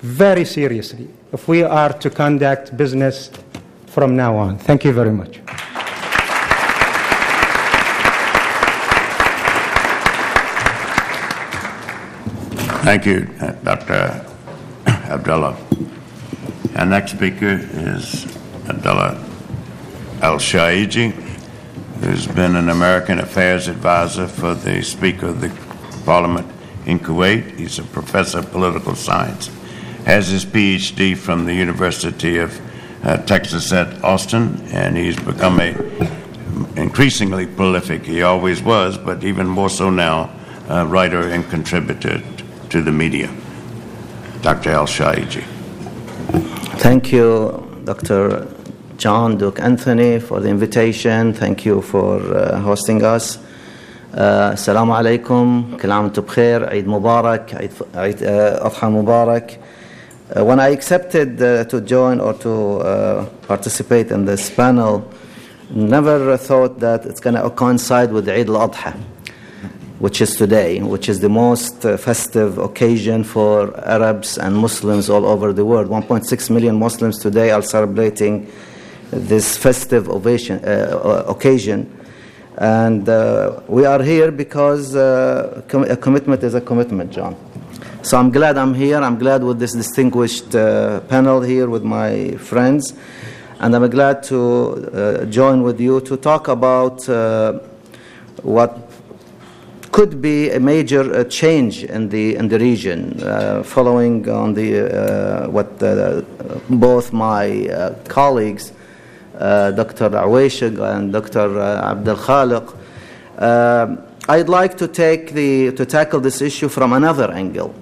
very 0.00 0.44
seriously 0.44 1.08
if 1.32 1.48
we 1.48 1.64
are 1.64 1.92
to 1.92 2.08
conduct 2.08 2.76
business 2.76 3.30
from 3.98 4.14
now 4.14 4.36
on. 4.36 4.56
Thank 4.56 4.84
you 4.84 4.92
very 4.92 5.12
much. 5.12 5.38
Thank 12.84 13.06
you, 13.06 13.24
Dr. 13.64 14.24
Abdullah. 14.86 15.56
Our 16.76 16.86
next 16.86 17.10
speaker 17.10 17.58
is 17.72 18.24
Abdullah 18.68 19.16
Al 20.22 20.36
Shaiji, 20.38 21.10
who's 22.00 22.28
been 22.28 22.54
an 22.54 22.68
American 22.68 23.18
Affairs 23.18 23.66
advisor 23.66 24.28
for 24.28 24.54
the 24.54 24.80
Speaker 24.80 25.26
of 25.26 25.40
the 25.40 25.50
Parliament 26.04 26.46
in 26.86 27.00
Kuwait. 27.00 27.58
He's 27.58 27.80
a 27.80 27.82
professor 27.82 28.38
of 28.38 28.52
political 28.52 28.94
science, 28.94 29.50
has 30.04 30.28
his 30.28 30.44
PhD 30.44 31.16
from 31.16 31.46
the 31.46 31.54
University 31.54 32.38
of 32.38 32.56
uh, 32.60 32.67
Texas 33.25 33.71
at 33.73 34.03
Austin, 34.03 34.61
and 34.71 34.97
he's 34.97 35.17
become 35.17 35.59
a 35.59 35.75
increasingly 36.75 37.45
prolific. 37.47 38.05
He 38.05 38.23
always 38.23 38.61
was, 38.61 38.97
but 38.97 39.23
even 39.23 39.47
more 39.47 39.69
so 39.69 39.89
now, 39.89 40.29
uh, 40.69 40.85
writer 40.87 41.29
and 41.29 41.47
contributor 41.49 42.21
to 42.69 42.81
the 42.81 42.91
media. 42.91 43.29
Dr. 44.41 44.71
Al 44.71 44.87
Shaiji. 44.87 45.43
Thank 46.79 47.11
you, 47.11 47.81
Dr. 47.85 48.47
John 48.97 49.37
Duke 49.37 49.59
Anthony, 49.59 50.19
for 50.19 50.39
the 50.39 50.49
invitation. 50.49 51.33
Thank 51.33 51.65
you 51.65 51.81
for 51.81 52.19
uh, 52.19 52.59
hosting 52.59 53.03
us. 53.03 53.39
السلام 54.15 54.91
عليكم 54.91 55.77
كل 55.81 55.91
عام 55.91 56.03
وانتم 56.03 56.21
بخير 56.21 56.69
عيد 56.69 56.87
مبارك 56.87 57.55
عيد 57.55 57.71
عيد 57.95 58.23
اضحى 58.23 58.87
مبارك 58.87 59.59
uh, 60.36 60.44
when 60.44 60.60
I 60.60 60.68
accepted 60.68 61.40
uh, 61.40 61.64
to 61.64 61.80
join 61.80 62.20
or 62.20 62.34
to 62.34 62.50
uh, 62.50 63.26
participate 63.46 64.10
in 64.10 64.26
this 64.26 64.50
panel, 64.50 65.10
never 65.70 66.36
thought 66.36 66.80
that 66.80 67.06
it's 67.06 67.20
going 67.20 67.36
to 67.36 67.48
coincide 67.48 68.12
with 68.12 68.28
Eid 68.28 68.50
al-Adha, 68.50 68.94
which 70.00 70.20
is 70.20 70.36
today, 70.36 70.82
which 70.82 71.08
is 71.08 71.20
the 71.20 71.30
most 71.30 71.86
uh, 71.86 71.96
festive 71.96 72.58
occasion 72.58 73.24
for 73.24 73.74
Arabs 73.88 74.36
and 74.36 74.54
Muslims 74.54 75.08
all 75.08 75.24
over 75.24 75.54
the 75.54 75.64
world. 75.64 75.88
1.6 75.88 76.50
million 76.50 76.78
Muslims 76.78 77.18
today 77.18 77.50
are 77.50 77.62
celebrating 77.62 78.52
this 79.10 79.56
festive 79.56 80.10
ovation, 80.10 80.62
uh, 80.62 81.24
occasion. 81.26 81.90
And 82.58 83.06
we 83.66 83.86
are 83.86 84.02
here 84.02 84.30
because 84.30 84.92
com- 85.68 85.84
a 85.84 85.96
commitment 85.96 86.42
is 86.42 86.54
a 86.54 86.60
commitment, 86.60 87.12
John. 87.12 87.47
So 88.08 88.16
I'm 88.16 88.30
glad 88.30 88.56
I'm 88.56 88.72
here. 88.72 88.96
I'm 88.96 89.18
glad 89.18 89.44
with 89.44 89.58
this 89.58 89.74
distinguished 89.74 90.54
uh, 90.54 91.00
panel 91.00 91.42
here 91.42 91.68
with 91.68 91.84
my 91.84 92.36
friends. 92.36 92.94
And 93.60 93.76
I'm 93.76 93.86
glad 93.90 94.22
to 94.32 94.38
uh, 94.40 95.24
join 95.26 95.62
with 95.62 95.78
you 95.78 96.00
to 96.00 96.16
talk 96.16 96.48
about 96.48 97.06
uh, 97.06 97.58
what 98.40 98.78
could 99.92 100.22
be 100.22 100.48
a 100.52 100.58
major 100.58 101.12
uh, 101.12 101.24
change 101.24 101.84
in 101.84 102.08
the 102.08 102.36
in 102.36 102.48
the 102.48 102.58
region, 102.58 103.22
uh, 103.22 103.62
following 103.62 104.26
on 104.26 104.54
the 104.54 104.68
uh, 104.88 105.48
what 105.50 105.78
both 106.70 107.12
my 107.12 107.94
colleagues, 108.08 108.72
Dr. 109.38 110.08
Aweshig 110.08 110.80
and 110.80 111.12
Dr. 111.12 111.60
Abdel 111.60 112.16
Khaliq. 112.16 112.74
I'd 114.30 114.48
like 114.48 114.78
to 114.78 114.88
take 114.88 115.32
the 115.34 115.72
to 115.72 115.84
tackle 115.84 116.20
this 116.20 116.40
issue 116.40 116.70
from 116.70 116.94
another 116.94 117.30
angle, 117.30 117.74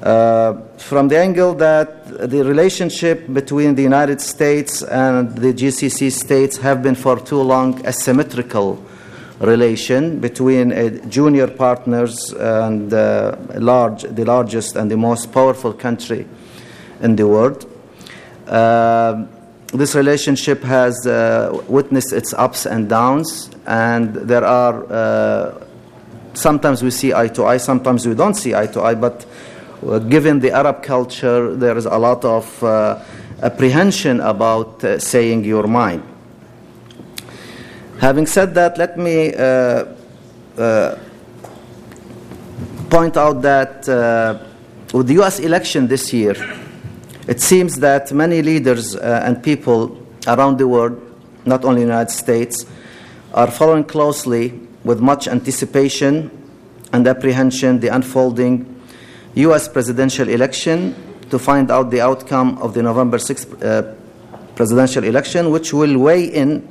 from 0.00 1.08
the 1.08 1.18
angle 1.18 1.54
that 1.54 2.30
the 2.30 2.44
relationship 2.44 3.32
between 3.32 3.74
the 3.74 3.82
United 3.82 4.20
States 4.20 4.82
and 4.82 5.36
the 5.36 5.52
GCC 5.52 6.12
states 6.12 6.56
have 6.58 6.82
been 6.82 6.94
for 6.94 7.18
too 7.18 7.42
long 7.42 7.84
asymmetrical 7.86 8.82
relation 9.40 10.18
between 10.18 10.72
uh, 10.72 10.88
junior 11.08 11.46
partners 11.46 12.32
and 12.32 12.92
uh, 12.92 13.36
large, 13.54 14.02
the 14.02 14.24
largest 14.24 14.76
and 14.76 14.90
the 14.90 14.96
most 14.96 15.32
powerful 15.32 15.72
country 15.72 16.26
in 17.00 17.14
the 17.16 17.26
world. 17.26 17.66
Uh, 18.46 19.24
this 19.72 19.94
relationship 19.94 20.62
has 20.62 21.06
uh, 21.06 21.62
witnessed 21.68 22.12
its 22.12 22.32
ups 22.34 22.66
and 22.66 22.88
downs, 22.88 23.50
and 23.66 24.14
there 24.14 24.44
are 24.44 24.84
uh, 24.90 25.64
sometimes 26.34 26.82
we 26.82 26.90
see 26.90 27.12
eye 27.12 27.28
to 27.28 27.44
eye, 27.44 27.58
sometimes 27.58 28.06
we 28.06 28.14
don't 28.14 28.34
see 28.34 28.54
eye 28.54 28.66
to 28.66 28.82
eye, 28.82 28.94
but 28.94 29.24
uh, 29.24 29.28
given 30.08 30.40
the 30.40 30.52
Arab 30.52 30.82
culture, 30.82 31.54
there 31.54 31.76
is 31.76 31.86
a 31.86 31.98
lot 31.98 32.24
of 32.24 32.62
apprehension 33.42 34.20
about 34.20 34.82
saying 34.98 35.44
your 35.44 35.66
mind. 35.66 36.02
Having 38.00 38.26
said 38.26 38.54
that, 38.54 38.78
let 38.78 38.96
me 38.96 39.34
uh, 39.34 39.84
uh, 40.56 40.96
point 42.88 43.16
out 43.16 43.42
that 43.42 43.88
uh, 43.88 44.38
with 44.92 45.08
the 45.08 45.14
US 45.14 45.40
election 45.40 45.88
this 45.88 46.12
year, 46.12 46.36
it 47.26 47.40
seems 47.40 47.80
that 47.80 48.12
many 48.12 48.40
leaders 48.40 48.94
uh, 48.94 49.22
and 49.24 49.42
people 49.42 50.00
around 50.28 50.58
the 50.58 50.68
world, 50.68 50.96
not 51.44 51.64
only 51.64 51.82
in 51.82 51.88
the 51.88 51.92
United 51.94 52.12
States, 52.12 52.66
are 53.34 53.50
following 53.50 53.82
closely 53.82 54.60
with 54.84 55.00
much 55.00 55.26
anticipation 55.26 56.30
and 56.92 57.04
apprehension 57.08 57.80
the 57.80 57.88
unfolding 57.88 58.77
US 59.34 59.68
presidential 59.68 60.28
election 60.28 60.94
to 61.30 61.38
find 61.38 61.70
out 61.70 61.90
the 61.90 62.00
outcome 62.00 62.58
of 62.58 62.74
the 62.74 62.82
November 62.82 63.18
6th 63.18 63.62
uh, 63.62 63.94
presidential 64.54 65.04
election, 65.04 65.50
which 65.50 65.72
will 65.72 65.98
weigh 65.98 66.24
in 66.24 66.66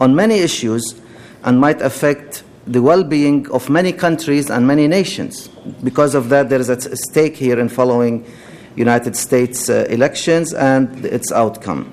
on 0.00 0.14
many 0.14 0.38
issues 0.38 1.00
and 1.44 1.60
might 1.60 1.80
affect 1.82 2.42
the 2.66 2.82
well 2.82 3.02
being 3.02 3.50
of 3.50 3.70
many 3.70 3.92
countries 3.92 4.50
and 4.50 4.66
many 4.66 4.86
nations. 4.86 5.48
Because 5.82 6.14
of 6.14 6.28
that, 6.28 6.48
there 6.48 6.60
is 6.60 6.68
a 6.68 6.96
stake 6.96 7.36
here 7.36 7.58
in 7.58 7.68
following 7.68 8.26
United 8.76 9.16
States 9.16 9.68
uh, 9.68 9.86
elections 9.88 10.52
and 10.52 11.04
its 11.06 11.32
outcome. 11.32 11.92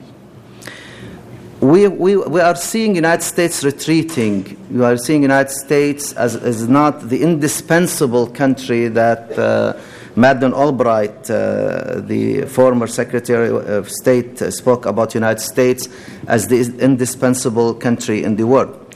We, 1.62 1.88
we, 1.88 2.18
we 2.18 2.42
are 2.42 2.56
seeing 2.56 2.96
United 2.96 3.24
States 3.24 3.64
retreating. 3.64 4.58
We 4.70 4.84
are 4.84 4.98
seeing 4.98 5.22
United 5.24 5.52
States 5.52 6.14
as, 6.14 6.36
as 6.36 6.68
not 6.68 7.10
the 7.10 7.24
indispensable 7.24 8.28
country 8.28 8.88
that 8.90 9.40
uh, 9.40 9.74
Madeleine 10.16 10.54
Albright, 10.54 11.30
uh, 11.30 12.00
the 12.00 12.44
former 12.44 12.88
Secretary 12.88 13.50
of 13.50 13.90
State, 13.90 14.42
uh, 14.42 14.50
spoke 14.50 14.86
about 14.86 15.10
the 15.10 15.16
United 15.16 15.42
States 15.42 15.90
as 16.28 16.48
the 16.48 16.60
indispensable 16.80 17.74
country 17.74 18.24
in 18.24 18.36
the 18.38 18.46
world. 18.46 18.96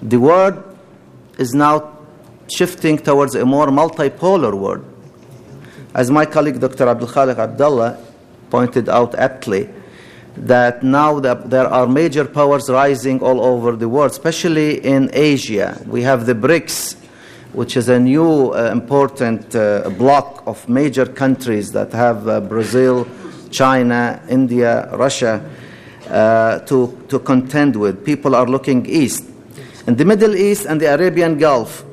The 0.00 0.18
world 0.18 0.62
is 1.38 1.54
now 1.54 1.98
shifting 2.48 2.98
towards 2.98 3.34
a 3.34 3.44
more 3.44 3.68
multipolar 3.68 4.54
world. 4.54 4.84
As 5.94 6.10
my 6.10 6.24
colleague 6.24 6.60
Dr. 6.60 6.88
Abdul 6.88 7.08
Khaliq 7.08 7.38
Abdullah 7.38 7.98
pointed 8.50 8.88
out 8.88 9.14
aptly, 9.16 9.68
that 10.36 10.82
now 10.82 11.18
that 11.20 11.50
there 11.50 11.66
are 11.66 11.86
major 11.86 12.24
powers 12.24 12.70
rising 12.70 13.20
all 13.20 13.40
over 13.44 13.74
the 13.76 13.88
world, 13.88 14.10
especially 14.12 14.84
in 14.84 15.10
Asia. 15.12 15.80
We 15.86 16.02
have 16.02 16.26
the 16.26 16.34
BRICS 16.34 16.96
which 17.52 17.76
is 17.76 17.88
a 17.88 17.98
new 17.98 18.52
uh, 18.52 18.70
important 18.72 19.54
uh, 19.56 19.90
bloc 19.90 20.42
of 20.46 20.68
major 20.68 21.06
countries 21.06 21.72
that 21.72 21.92
have 21.92 22.28
uh, 22.28 22.40
Brazil, 22.40 23.06
China, 23.50 24.22
India, 24.28 24.88
Russia 24.96 25.44
uh, 26.08 26.60
to, 26.60 26.96
to 27.08 27.18
contend 27.18 27.74
with. 27.74 28.04
People 28.04 28.34
are 28.34 28.46
looking 28.46 28.86
east. 28.86 29.24
In 29.86 29.96
the 29.96 30.04
Middle 30.04 30.36
East 30.36 30.66
and 30.66 30.80
the 30.80 30.92
Arabian 30.92 31.38
Gulf, 31.38 31.84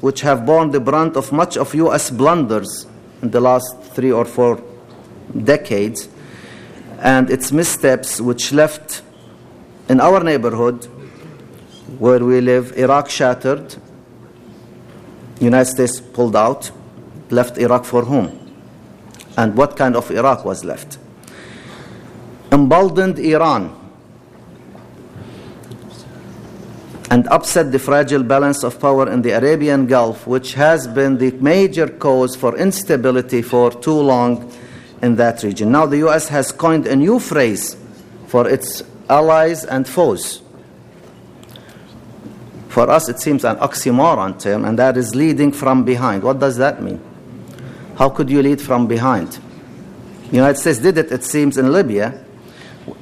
which 0.00 0.20
have 0.20 0.44
borne 0.44 0.70
the 0.70 0.80
brunt 0.80 1.16
of 1.16 1.32
much 1.32 1.56
of 1.56 1.74
U.S. 1.74 2.10
blunders 2.10 2.86
in 3.22 3.30
the 3.30 3.40
last 3.40 3.80
three 3.94 4.12
or 4.12 4.24
four 4.24 4.62
decades, 5.44 6.08
and 6.98 7.30
its 7.30 7.52
missteps, 7.52 8.20
which 8.20 8.52
left 8.52 9.02
in 9.88 10.00
our 10.00 10.22
neighborhood, 10.22 10.84
where 11.98 12.22
we 12.22 12.40
live, 12.40 12.76
Iraq 12.76 13.08
shattered, 13.08 13.76
United 15.40 15.70
States 15.70 16.00
pulled 16.00 16.36
out, 16.36 16.70
left 17.30 17.58
Iraq 17.58 17.84
for 17.84 18.04
whom? 18.04 18.54
And 19.36 19.56
what 19.56 19.76
kind 19.76 19.96
of 19.96 20.10
Iraq 20.10 20.44
was 20.44 20.64
left? 20.64 20.98
Emboldened 22.50 23.18
Iran 23.18 23.74
and 27.10 27.26
upset 27.28 27.70
the 27.70 27.78
fragile 27.78 28.22
balance 28.22 28.64
of 28.64 28.80
power 28.80 29.08
in 29.10 29.22
the 29.22 29.30
Arabian 29.30 29.86
Gulf, 29.86 30.26
which 30.26 30.54
has 30.54 30.88
been 30.88 31.18
the 31.18 31.30
major 31.32 31.86
cause 31.86 32.34
for 32.34 32.56
instability 32.56 33.42
for 33.42 33.70
too 33.70 33.92
long 33.92 34.52
in 35.02 35.16
that 35.16 35.42
region. 35.42 35.70
Now, 35.70 35.86
the 35.86 35.98
US 36.08 36.28
has 36.28 36.50
coined 36.50 36.86
a 36.86 36.96
new 36.96 37.18
phrase 37.18 37.76
for 38.26 38.48
its 38.48 38.82
allies 39.08 39.64
and 39.64 39.86
foes. 39.86 40.42
For 42.76 42.90
us, 42.90 43.08
it 43.08 43.18
seems 43.18 43.42
an 43.46 43.56
oxymoron 43.56 44.38
term, 44.38 44.66
and 44.66 44.78
that 44.78 44.98
is 44.98 45.14
leading 45.14 45.50
from 45.50 45.82
behind. 45.82 46.22
What 46.22 46.40
does 46.40 46.58
that 46.58 46.82
mean? 46.82 47.00
How 47.96 48.10
could 48.10 48.28
you 48.28 48.42
lead 48.42 48.60
from 48.60 48.86
behind? 48.86 49.38
The 50.28 50.36
United 50.36 50.58
States 50.58 50.80
did 50.80 50.98
it, 50.98 51.10
it 51.10 51.24
seems, 51.24 51.56
in 51.56 51.72
Libya. 51.72 52.22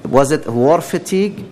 Was 0.05 0.31
it 0.31 0.47
war 0.47 0.81
fatigue? 0.81 1.45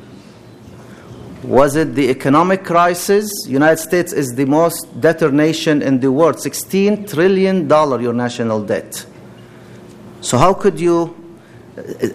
Was 1.43 1.75
it 1.75 1.97
the 1.97 2.11
economic 2.11 2.63
crisis? 2.65 3.29
United 3.49 3.83
States 3.83 4.13
is 4.13 4.37
the 4.37 4.45
most 4.45 5.01
debtor 5.01 5.33
nation 5.33 5.83
in 5.83 5.99
the 5.99 6.13
world, 6.13 6.41
16 6.41 7.09
trillion 7.09 7.67
dollar 7.67 8.01
your 8.01 8.13
national 8.13 8.63
debt. 8.63 9.05
So 10.21 10.39
how 10.39 10.55
could 10.55 10.79
you 10.79 11.17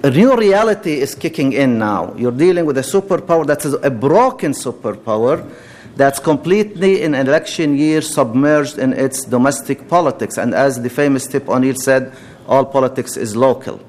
a 0.04 0.10
new 0.12 0.38
reality 0.38 1.02
is 1.02 1.16
kicking 1.16 1.52
in 1.52 1.80
now. 1.80 2.14
You're 2.16 2.32
dealing 2.32 2.66
with 2.66 2.78
a 2.78 2.82
superpower 2.82 3.46
that 3.48 3.66
is 3.66 3.74
a 3.74 3.90
broken 3.90 4.52
superpower 4.52 5.52
that's 5.98 6.20
completely 6.20 7.02
in 7.02 7.16
election 7.16 7.76
year 7.76 8.02
submerged 8.02 8.78
in 8.78 8.94
its 8.94 9.26
domestic 9.26 9.88
politics. 9.88 10.38
And 10.38 10.54
as 10.54 10.82
the 10.82 10.90
famous 10.90 11.26
Tip 11.26 11.50
O'Neill 11.50 11.76
said, 11.76 12.14
all 12.48 12.66
politics 12.66 13.18
is 13.18 13.36
local. 13.36 13.80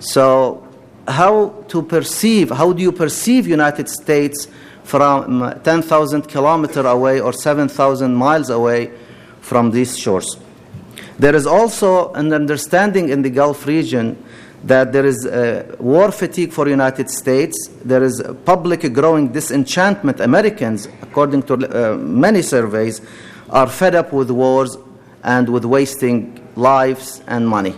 So 0.00 0.66
how 1.06 1.64
to 1.68 1.82
perceive, 1.82 2.50
how 2.50 2.72
do 2.72 2.82
you 2.82 2.90
perceive 2.90 3.46
United 3.46 3.88
States 3.88 4.48
from 4.82 5.60
10,000 5.62 6.22
kilometers 6.22 6.84
away 6.84 7.20
or 7.20 7.32
7,000 7.32 8.12
miles 8.12 8.50
away 8.50 8.90
from 9.40 9.70
these 9.70 9.96
shores? 9.96 10.36
There 11.20 11.36
is 11.36 11.46
also 11.46 12.12
an 12.14 12.32
understanding 12.32 13.10
in 13.10 13.22
the 13.22 13.30
Gulf 13.30 13.66
region 13.66 14.22
that 14.66 14.92
there 14.92 15.06
is 15.06 15.26
war 15.78 16.10
fatigue 16.10 16.52
for 16.52 16.68
United 16.68 17.08
States. 17.08 17.68
There 17.84 18.02
is 18.02 18.22
public 18.44 18.92
growing 18.92 19.28
disenchantment. 19.28 20.20
Americans, 20.20 20.88
according 21.02 21.42
to 21.44 21.54
uh, 21.54 21.96
many 21.96 22.42
surveys, 22.42 23.00
are 23.48 23.68
fed 23.68 23.94
up 23.94 24.12
with 24.12 24.30
wars 24.30 24.76
and 25.22 25.48
with 25.48 25.64
wasting 25.64 26.40
lives 26.56 27.22
and 27.28 27.48
money. 27.48 27.74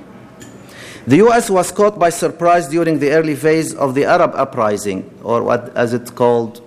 The 1.07 1.17
U.S. 1.17 1.49
was 1.49 1.73
caught 1.73 1.99
by 1.99 2.11
surprise 2.11 2.69
during 2.69 2.99
the 2.99 3.11
early 3.13 3.35
phase 3.35 3.75
of 3.75 3.95
the 3.95 4.05
Arab 4.05 4.35
uprising, 4.35 5.09
or 5.23 5.43
what, 5.43 5.75
as 5.75 5.95
it's 5.95 6.11
called 6.11 6.61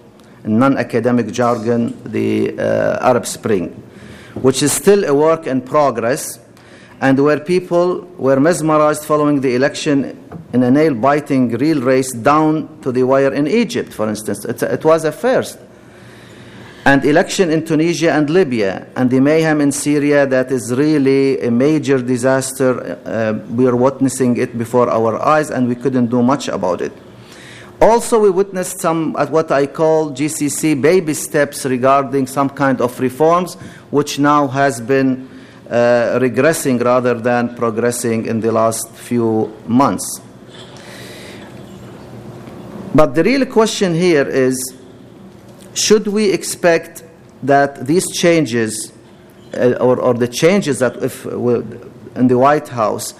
in 0.43 0.57
non-academic 0.57 1.31
jargon, 1.31 1.95
the 2.11 2.57
uh, 2.57 3.07
Arab 3.07 3.27
Spring, 3.27 3.69
which 4.41 4.63
is 4.63 4.71
still 4.71 5.03
a 5.05 5.13
work 5.13 5.45
in 5.45 5.61
progress 5.61 6.39
and 7.01 7.17
where 7.19 7.39
people 7.39 8.01
were 8.17 8.39
mesmerized 8.39 9.05
following 9.05 9.41
the 9.41 9.55
election 9.55 10.15
in 10.53 10.61
a 10.61 10.69
nail 10.69 10.93
biting 10.93 11.49
real 11.57 11.81
race 11.81 12.11
down 12.11 12.79
to 12.81 12.91
the 12.91 13.01
wire 13.01 13.33
in 13.33 13.47
Egypt, 13.47 13.91
for 13.91 14.07
instance. 14.07 14.45
It, 14.45 14.85
was 14.85 15.03
a 15.03 15.11
first. 15.11 15.57
And 16.85 17.03
election 17.03 17.49
in 17.49 17.65
Tunisia 17.65 18.13
and 18.13 18.29
Libya, 18.29 18.87
and 18.95 19.09
the 19.09 19.19
mayhem 19.19 19.61
in 19.61 19.71
Syria 19.71 20.27
that 20.27 20.51
is 20.51 20.73
really 20.75 21.41
a 21.41 21.49
major 21.49 21.99
disaster. 21.99 22.99
Uh, 23.03 23.33
we 23.51 23.67
are 23.67 23.75
witnessing 23.75 24.37
it 24.37 24.55
before 24.55 24.87
our 24.89 25.19
eyes, 25.19 25.49
and 25.49 25.67
we 25.67 25.75
couldn't 25.75 26.07
do 26.07 26.21
much 26.21 26.49
about 26.49 26.81
it. 26.81 26.91
Also, 27.81 28.19
we 28.19 28.29
witnessed 28.29 28.79
some 28.79 29.15
at 29.17 29.31
what 29.31 29.51
I 29.51 29.65
call 29.65 30.11
GCC 30.11 30.79
baby 30.79 31.15
steps 31.15 31.65
regarding 31.65 32.27
some 32.27 32.49
kind 32.49 32.79
of 32.79 32.99
reforms, 32.99 33.55
which 33.89 34.19
now 34.19 34.47
has 34.47 34.79
been 34.79 35.30
uh, 35.71 36.19
regressing 36.19 36.83
rather 36.83 37.13
than 37.13 37.55
progressing 37.55 38.25
in 38.25 38.41
the 38.41 38.51
last 38.51 38.89
few 38.91 39.51
months. 39.67 40.19
But 42.93 43.15
the 43.15 43.23
real 43.23 43.45
question 43.45 43.95
here 43.95 44.27
is 44.27 44.75
should 45.73 46.07
we 46.07 46.29
expect 46.29 47.03
that 47.43 47.87
these 47.87 48.05
changes, 48.11 48.91
uh, 49.53 49.77
or, 49.79 49.97
or 49.99 50.13
the 50.13 50.27
changes 50.27 50.79
that 50.79 50.97
if 51.01 51.25
in 51.25 52.27
the 52.27 52.37
White 52.37 52.67
House, 52.67 53.13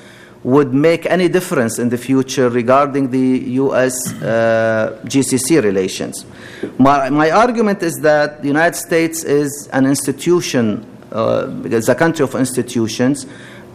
would 0.43 0.73
make 0.73 1.05
any 1.05 1.29
difference 1.29 1.77
in 1.77 1.89
the 1.89 1.97
future 1.97 2.49
regarding 2.49 3.11
the 3.11 3.39
US 3.61 4.11
uh, 4.13 4.99
GCC 5.05 5.63
relations. 5.63 6.25
My, 6.79 7.09
my 7.09 7.29
argument 7.29 7.83
is 7.83 7.99
that 8.01 8.41
the 8.41 8.47
United 8.47 8.75
States 8.75 9.23
is 9.23 9.69
an 9.71 9.85
institution, 9.85 10.85
uh, 11.11 11.47
it's 11.65 11.89
a 11.89 11.95
country 11.95 12.23
of 12.23 12.35
institutions. 12.35 13.25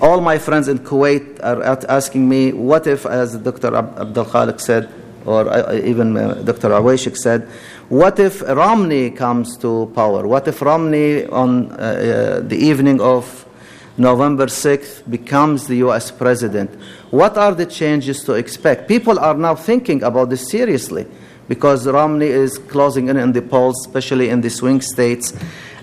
All 0.01 0.21
my 0.21 0.39
friends 0.39 0.69
in 0.69 0.79
Kuwait 0.81 1.43
are 1.43 1.63
asking 1.89 2.29
me, 2.29 2.53
what 2.53 2.87
if, 2.87 3.07
as 3.07 3.37
Dr. 3.37 3.75
Abdul 3.75 4.27
Khalik 4.27 4.61
said, 4.61 4.93
or 5.25 5.49
uh, 5.49 5.75
even 5.75 6.17
uh, 6.17 6.35
Dr. 6.35 6.69
Awashik 6.71 7.17
said, 7.17 7.49
what 7.89 8.19
if 8.19 8.43
Romney 8.43 9.11
comes 9.11 9.57
to 9.59 9.91
power? 9.95 10.27
What 10.27 10.47
if 10.49 10.61
Romney, 10.61 11.25
on 11.27 11.73
uh, 11.73 11.75
uh 11.75 12.41
the 12.41 12.57
evening 12.57 13.01
of 13.01 13.47
November 13.97 14.47
6th 14.47 15.09
becomes 15.11 15.67
the 15.67 15.77
US 15.77 16.11
president, 16.11 16.71
what 17.11 17.39
are 17.39 17.55
the 17.55 17.67
changes 17.67 18.23
to 18.25 18.35
expect? 18.35 18.89
People 18.89 19.19
are 19.19 19.35
now 19.35 19.55
thinking 19.55 20.03
about 20.03 20.29
this 20.31 20.49
seriously 20.49 21.07
because 21.49 21.87
Romney 21.87 22.27
is 22.27 22.59
closing 22.59 23.09
in 23.09 23.17
in 23.17 23.33
the 23.33 23.43
polls, 23.43 23.87
especially 23.87 24.29
in 24.29 24.41
the 24.41 24.51
swing 24.51 24.81
states. 24.81 25.33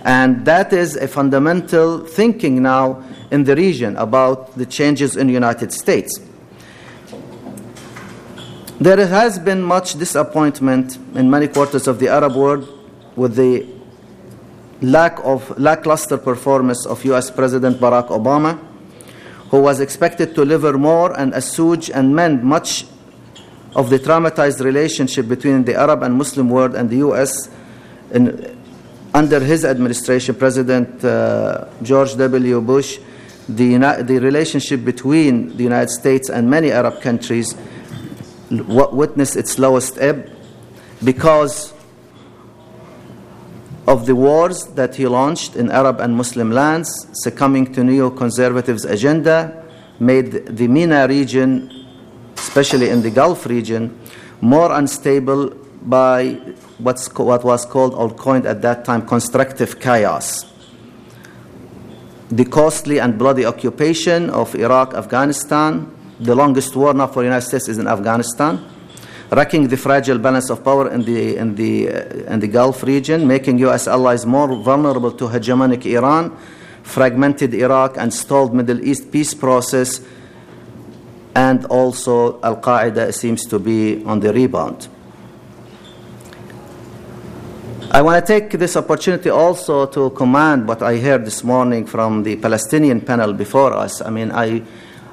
And 0.03 0.45
that 0.45 0.73
is 0.73 0.95
a 0.95 1.07
fundamental 1.07 1.99
thinking 1.99 2.61
now 2.61 3.03
in 3.31 3.45
the 3.45 3.55
region 3.55 3.95
about 3.95 4.57
the 4.57 4.65
changes 4.65 5.15
in 5.15 5.27
the 5.27 5.33
United 5.33 5.71
States. 5.71 6.19
There 8.79 9.07
has 9.07 9.39
been 9.39 9.61
much 9.61 9.97
disappointment 9.97 10.97
in 11.15 11.29
many 11.29 11.47
quarters 11.47 11.87
of 11.87 11.99
the 11.99 12.09
Arab 12.09 12.35
world 12.35 12.67
with 13.15 13.35
the 13.35 13.65
lack 14.81 15.17
of 15.23 15.57
lackluster 15.57 16.17
performance 16.17 16.85
of 16.85 17.05
US 17.05 17.31
President 17.31 17.79
Barack 17.79 18.09
Obama, 18.09 18.59
who 19.51 19.61
was 19.61 19.79
expected 19.79 20.29
to 20.29 20.43
deliver 20.43 20.77
more 20.77 21.17
and 21.17 21.33
assuage 21.33 21.89
and 21.89 22.13
mend 22.13 22.43
much 22.43 22.85
of 23.73 23.89
the 23.89 23.99
traumatized 23.99 24.63
relationship 24.63 25.29
between 25.29 25.63
the 25.63 25.75
Arab 25.75 26.03
and 26.03 26.15
Muslim 26.15 26.49
world 26.49 26.75
and 26.75 26.89
the 26.89 26.97
US 26.97 27.49
in, 28.11 28.57
under 29.13 29.39
his 29.39 29.63
administration, 29.63 30.35
President 30.35 31.03
uh, 31.03 31.65
George 31.81 32.15
W. 32.15 32.61
Bush, 32.61 32.99
the, 33.47 33.77
the 34.03 34.19
relationship 34.19 34.83
between 34.83 35.55
the 35.57 35.63
United 35.63 35.89
States 35.89 36.29
and 36.29 36.49
many 36.49 36.71
Arab 36.71 37.01
countries 37.01 37.55
witnessed 38.49 39.35
its 39.35 39.59
lowest 39.59 39.97
ebb 39.99 40.29
because 41.03 41.73
of 43.87 44.05
the 44.05 44.15
wars 44.15 44.65
that 44.75 44.95
he 44.95 45.05
launched 45.07 45.55
in 45.55 45.69
Arab 45.69 45.99
and 45.99 46.15
Muslim 46.15 46.51
lands, 46.51 47.07
succumbing 47.23 47.73
to 47.73 47.81
neoconservatives' 47.81 48.89
agenda, 48.89 49.65
made 49.99 50.31
the 50.47 50.67
MENA 50.67 51.07
region, 51.07 51.69
especially 52.37 52.89
in 52.89 53.01
the 53.01 53.11
Gulf 53.11 53.45
region, 53.45 53.99
more 54.39 54.71
unstable 54.71 55.49
by 55.81 56.39
what's, 56.83 57.11
what 57.13 57.43
was 57.43 57.65
called 57.65 57.93
or 57.95 58.13
coined 58.13 58.45
at 58.45 58.61
that 58.61 58.85
time 58.85 59.07
constructive 59.07 59.79
chaos. 59.79 60.45
The 62.29 62.45
costly 62.45 62.99
and 62.99 63.17
bloody 63.17 63.45
occupation 63.45 64.29
of 64.29 64.53
Iraq, 64.55 64.93
Afghanistan, 64.93 65.91
the 66.19 66.35
longest 66.35 66.75
war 66.75 66.93
now 66.93 67.07
for 67.07 67.21
the 67.21 67.27
United 67.27 67.47
States 67.47 67.67
is 67.67 67.77
in 67.77 67.87
Afghanistan 67.87 68.69
wrecking 69.33 69.67
the 69.67 69.77
fragile 69.77 70.17
balance 70.17 70.49
of 70.49 70.63
power 70.63 70.91
in 70.91 71.03
the, 71.03 71.37
in 71.37 71.55
the, 71.55 71.89
uh, 71.89 72.33
in 72.33 72.39
the 72.39 72.47
Gulf 72.47 72.83
region, 72.83 73.27
making 73.27 73.57
U.S. 73.59 73.87
allies 73.87 74.25
more 74.25 74.55
vulnerable 74.55 75.11
to 75.11 75.25
hegemonic 75.27 75.85
Iran, 75.85 76.37
fragmented 76.83 77.53
Iraq, 77.53 77.97
and 77.97 78.13
stalled 78.13 78.53
Middle 78.53 78.83
East 78.83 79.11
peace 79.11 79.33
process, 79.33 80.01
and 81.35 81.65
also 81.65 82.39
Al 82.41 82.57
Qaeda 82.57 83.13
seems 83.13 83.45
to 83.47 83.57
be 83.57 84.03
on 84.05 84.19
the 84.19 84.31
rebound. 84.31 84.87
I 87.95 88.01
want 88.01 88.25
to 88.25 88.27
take 88.27 88.49
this 88.57 88.75
opportunity 88.75 89.29
also 89.29 89.85
to 89.85 90.09
commend 90.09 90.67
what 90.67 90.81
I 90.81 90.97
heard 90.97 91.25
this 91.25 91.43
morning 91.43 91.85
from 91.85 92.23
the 92.23 92.37
Palestinian 92.37 93.01
panel 93.01 93.33
before 93.33 93.71
us. 93.71 94.01
I 94.01 94.09
mean, 94.09 94.31
I, 94.31 94.63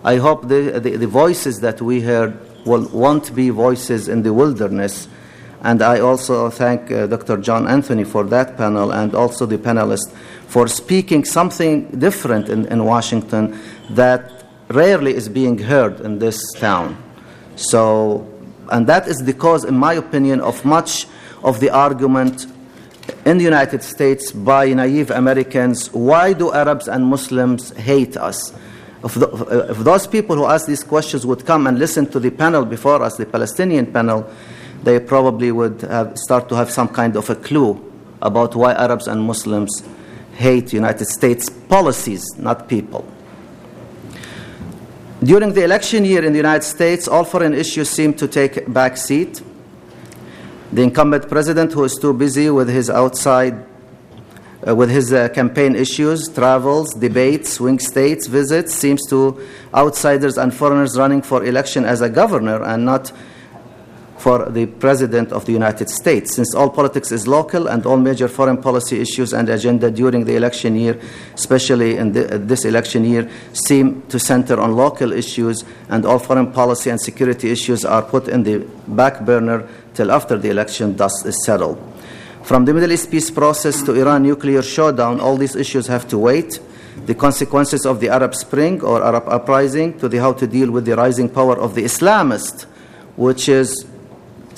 I 0.02 0.16
hope 0.16 0.48
the, 0.48 0.80
the, 0.80 0.96
the 0.96 1.06
voices 1.06 1.60
that 1.60 1.82
we 1.82 2.00
heard 2.00 2.38
will, 2.64 2.88
won't 2.88 3.34
be 3.34 3.50
voices 3.50 4.08
in 4.08 4.22
the 4.22 4.32
wilderness. 4.32 5.08
And 5.60 5.82
I 5.82 6.00
also 6.00 6.48
thank 6.48 6.90
uh, 6.90 7.06
Dr. 7.06 7.36
John 7.36 7.68
Anthony 7.68 8.04
for 8.04 8.24
that 8.24 8.56
panel 8.56 8.92
and 8.92 9.14
also 9.14 9.44
the 9.44 9.58
panelists 9.58 10.10
for 10.46 10.66
speaking 10.66 11.26
something 11.26 11.84
different 11.90 12.48
in, 12.48 12.64
in 12.68 12.86
Washington 12.86 13.60
that 13.90 14.46
rarely 14.68 15.14
is 15.14 15.28
being 15.28 15.58
heard 15.58 16.00
in 16.00 16.18
this 16.18 16.40
town. 16.54 16.96
So, 17.56 18.26
and 18.72 18.86
that 18.86 19.06
is 19.06 19.18
the 19.18 19.34
cause, 19.34 19.66
in 19.66 19.76
my 19.76 19.92
opinion, 19.92 20.40
of 20.40 20.64
much 20.64 21.06
of 21.44 21.60
the 21.60 21.68
argument 21.68 22.46
in 23.24 23.38
the 23.38 23.44
United 23.44 23.82
States 23.82 24.32
by 24.32 24.72
naive 24.72 25.11
Americans 25.11 25.92
why 25.92 26.32
do 26.32 26.52
Arabs 26.52 26.88
and 26.88 27.04
Muslims 27.04 27.70
hate 27.76 28.16
us? 28.16 28.52
If, 29.02 29.14
the, 29.14 29.28
if, 29.70 29.78
those 29.78 30.06
people 30.06 30.36
who 30.36 30.44
ask 30.44 30.66
these 30.66 30.84
questions 30.84 31.24
would 31.24 31.46
come 31.46 31.66
and 31.66 31.78
listen 31.78 32.06
to 32.11 32.20
the 32.20 32.30
panel 32.30 32.64
before 32.64 33.02
us, 33.02 33.16
the 33.16 33.26
Palestinian 33.26 33.92
panel, 33.92 34.30
they 34.82 35.00
probably 35.00 35.52
would 35.52 35.80
have, 35.82 36.18
start 36.18 36.48
to 36.50 36.56
have 36.56 36.70
some 36.70 36.88
kind 36.88 37.16
of 37.16 37.28
a 37.30 37.34
clue 37.34 37.80
about 38.20 38.54
why 38.54 38.72
Arabs 38.74 39.08
and 39.08 39.22
Muslims 39.22 39.82
hate 40.34 40.72
United 40.72 41.06
States 41.06 41.48
policies, 41.48 42.24
not 42.38 42.68
people. 42.68 43.06
During 45.22 45.52
the 45.52 45.64
election 45.64 46.04
year 46.04 46.24
in 46.24 46.32
the 46.32 46.38
United 46.38 46.64
States, 46.64 47.06
all 47.06 47.24
foreign 47.24 47.52
issues 47.52 47.90
seem 47.90 48.14
to 48.14 48.26
take 48.26 48.70
back 48.72 48.96
seat. 48.96 49.42
The 50.72 50.82
incumbent 50.82 51.28
president, 51.28 51.72
who 51.72 51.84
is 51.84 51.96
too 51.96 52.12
busy 52.12 52.48
with 52.50 52.68
his 52.68 52.90
outside 52.90 53.66
uh, 54.66 54.74
with 54.74 54.90
his 54.90 55.12
uh, 55.12 55.28
campaign 55.30 55.74
issues, 55.74 56.28
travels, 56.28 56.92
debates, 56.92 57.54
swing 57.54 57.78
states, 57.78 58.26
visits, 58.26 58.74
seems 58.74 59.06
to 59.08 59.40
outsiders 59.74 60.36
and 60.36 60.52
foreigners 60.52 60.98
running 60.98 61.22
for 61.22 61.44
election 61.44 61.84
as 61.84 62.02
a 62.02 62.08
governor 62.08 62.62
and 62.64 62.84
not 62.84 63.10
for 64.20 64.50
the 64.50 64.66
President 64.66 65.32
of 65.32 65.46
the 65.46 65.52
United 65.52 65.88
States. 65.88 66.34
Since 66.36 66.54
all 66.54 66.68
politics 66.68 67.10
is 67.10 67.26
local 67.26 67.68
and 67.68 67.86
all 67.86 67.96
major 67.96 68.28
foreign 68.28 68.58
policy 68.58 69.00
issues 69.00 69.32
and 69.32 69.48
agenda 69.48 69.90
during 69.90 70.26
the 70.26 70.36
election 70.36 70.76
year, 70.76 71.00
especially 71.34 71.96
in 71.96 72.12
the, 72.12 72.34
uh, 72.34 72.38
this 72.38 72.66
election 72.66 73.04
year, 73.04 73.30
seem 73.54 74.02
to 74.10 74.18
center 74.18 74.60
on 74.60 74.76
local 74.76 75.12
issues 75.12 75.64
and 75.88 76.04
all 76.04 76.18
foreign 76.18 76.52
policy 76.52 76.90
and 76.90 77.00
security 77.00 77.50
issues 77.50 77.82
are 77.86 78.02
put 78.02 78.28
in 78.28 78.42
the 78.42 78.58
back 78.88 79.24
burner 79.24 79.66
till 79.94 80.10
after 80.10 80.36
the 80.36 80.50
election 80.50 80.94
dust 80.94 81.24
is 81.24 81.42
settled. 81.46 81.78
From 82.42 82.66
the 82.66 82.74
Middle 82.74 82.92
East 82.92 83.10
peace 83.10 83.30
process 83.30 83.82
to 83.84 83.94
Iran 83.94 84.22
nuclear 84.22 84.60
showdown, 84.60 85.18
all 85.20 85.38
these 85.38 85.56
issues 85.56 85.86
have 85.86 86.06
to 86.08 86.18
wait. 86.18 86.60
The 87.06 87.14
consequences 87.14 87.86
of 87.86 88.00
the 88.00 88.10
Arab 88.10 88.34
Spring 88.34 88.82
or 88.82 89.02
Arab 89.02 89.28
uprising 89.28 89.98
to 89.98 90.08
the 90.10 90.18
how 90.18 90.34
to 90.34 90.46
deal 90.46 90.70
with 90.70 90.84
the 90.84 90.94
rising 90.94 91.30
power 91.30 91.58
of 91.58 91.74
the 91.74 91.84
Islamist, 91.84 92.66
which 93.16 93.48
is 93.48 93.86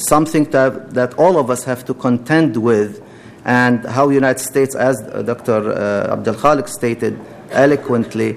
something 0.09 0.45
that, 0.51 0.95
that 0.95 1.15
all 1.15 1.39
of 1.39 1.51
us 1.51 1.65
have 1.65 1.85
to 1.87 1.95
contend 1.95 2.57
with, 2.57 3.03
and 3.45 3.85
how 3.85 4.09
United 4.09 4.41
States, 4.41 4.75
as 4.75 5.01
Dr. 5.25 5.73
Uh, 5.73 6.17
Khalik 6.17 6.69
stated 6.69 7.19
eloquently, 7.51 8.35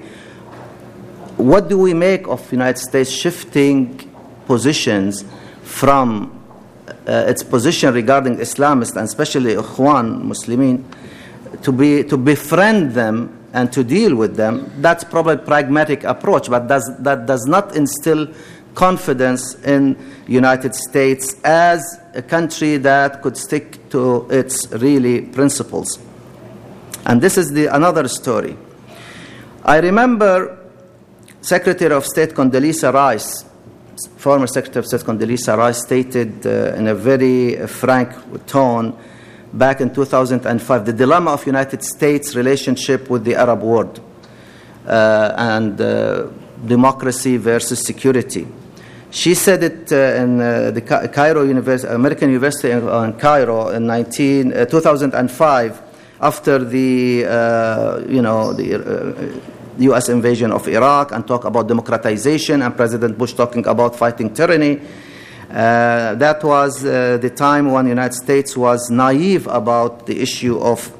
what 1.36 1.68
do 1.68 1.78
we 1.78 1.94
make 1.94 2.26
of 2.28 2.50
United 2.50 2.78
States 2.78 3.10
shifting 3.10 4.10
positions 4.46 5.24
from 5.62 6.32
uh, 7.06 7.24
its 7.28 7.42
position 7.42 7.92
regarding 7.92 8.36
Islamists 8.36 8.96
and 8.96 9.04
especially 9.04 9.54
Ikhwan 9.54 10.22
Muslimin 10.22 10.82
to 11.62 11.72
be 11.72 12.02
to 12.04 12.16
befriend 12.16 12.92
them 12.92 13.36
and 13.56 13.72
to 13.72 13.82
deal 13.82 14.14
with 14.14 14.36
them. 14.36 14.70
That's 14.78 15.02
probably 15.02 15.34
a 15.34 15.38
pragmatic 15.38 16.04
approach, 16.04 16.50
but 16.50 16.68
does, 16.68 16.90
that 16.98 17.26
does 17.26 17.46
not 17.46 17.74
instill 17.74 18.28
confidence 18.76 19.56
in 19.64 19.96
United 20.28 20.76
States 20.76 21.34
as 21.42 21.82
a 22.14 22.22
country 22.22 22.76
that 22.76 23.22
could 23.22 23.36
stick 23.36 23.88
to 23.90 24.28
its 24.30 24.70
really 24.74 25.22
principles. 25.22 25.98
And 27.04 27.20
this 27.20 27.36
is 27.36 27.50
the 27.50 27.66
another 27.74 28.06
story. 28.06 28.56
I 29.64 29.78
remember 29.78 30.58
Secretary 31.40 31.92
of 31.92 32.06
State 32.06 32.34
Condoleezza 32.34 32.92
Rice 32.92 33.44
former 34.16 34.46
Secretary 34.46 34.80
of 34.80 34.86
State 34.86 35.04
Condoleezza 35.04 35.56
Rice 35.56 35.82
stated 35.82 36.46
uh, 36.46 36.74
in 36.76 36.88
a 36.88 36.94
very 36.94 37.66
frank 37.66 38.12
tone 38.46 38.96
back 39.52 39.80
in 39.80 39.92
2005 39.92 40.84
the 40.84 40.92
dilemma 40.92 41.32
of 41.32 41.46
United 41.46 41.82
States 41.82 42.34
relationship 42.34 43.08
with 43.08 43.24
the 43.24 43.34
Arab 43.34 43.62
world 43.62 44.00
uh, 44.86 45.32
and 45.36 45.80
uh, 45.80 46.26
democracy 46.66 47.36
versus 47.36 47.84
security. 47.84 48.46
She 49.16 49.32
said 49.34 49.62
it 49.64 49.90
uh, 49.90 50.22
in 50.22 50.38
uh, 50.38 50.70
the 50.72 50.82
Cairo 50.82 51.40
American 51.40 52.28
University 52.28 52.70
in, 52.70 52.86
in 52.86 53.14
Cairo 53.14 53.70
in 53.70 53.86
19, 53.86 54.52
uh, 54.52 54.66
2005 54.66 55.82
after 56.20 56.62
the, 56.62 57.24
uh, 57.24 58.02
you 58.06 58.20
know, 58.20 58.52
the 58.52 59.40
U.S. 59.78 60.10
invasion 60.10 60.52
of 60.52 60.68
Iraq 60.68 61.12
and 61.12 61.26
talk 61.26 61.46
about 61.46 61.66
democratization 61.66 62.60
and 62.60 62.76
President 62.76 63.16
Bush 63.16 63.32
talking 63.32 63.66
about 63.66 63.96
fighting 63.96 64.34
tyranny. 64.34 64.82
Uh, 65.48 66.14
that 66.16 66.44
was 66.44 66.84
uh, 66.84 67.16
the 67.16 67.30
time 67.30 67.72
when 67.72 67.86
the 67.86 67.92
United 67.92 68.16
States 68.16 68.54
was 68.54 68.90
naive 68.90 69.46
about 69.46 70.04
the 70.04 70.20
issue 70.20 70.58
of 70.58 70.94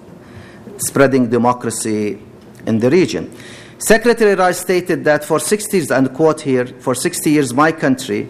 spreading 0.78 1.28
democracy 1.28 2.18
in 2.66 2.78
the 2.78 2.88
region. 2.88 3.30
Secretary 3.78 4.34
Rice 4.34 4.60
stated 4.60 5.04
that 5.04 5.24
for 5.24 5.38
60 5.38 5.76
years, 5.76 5.90
and 5.90 6.12
quote 6.14 6.40
here, 6.40 6.66
for 6.66 6.94
60 6.94 7.30
years, 7.30 7.52
my 7.52 7.72
country, 7.72 8.28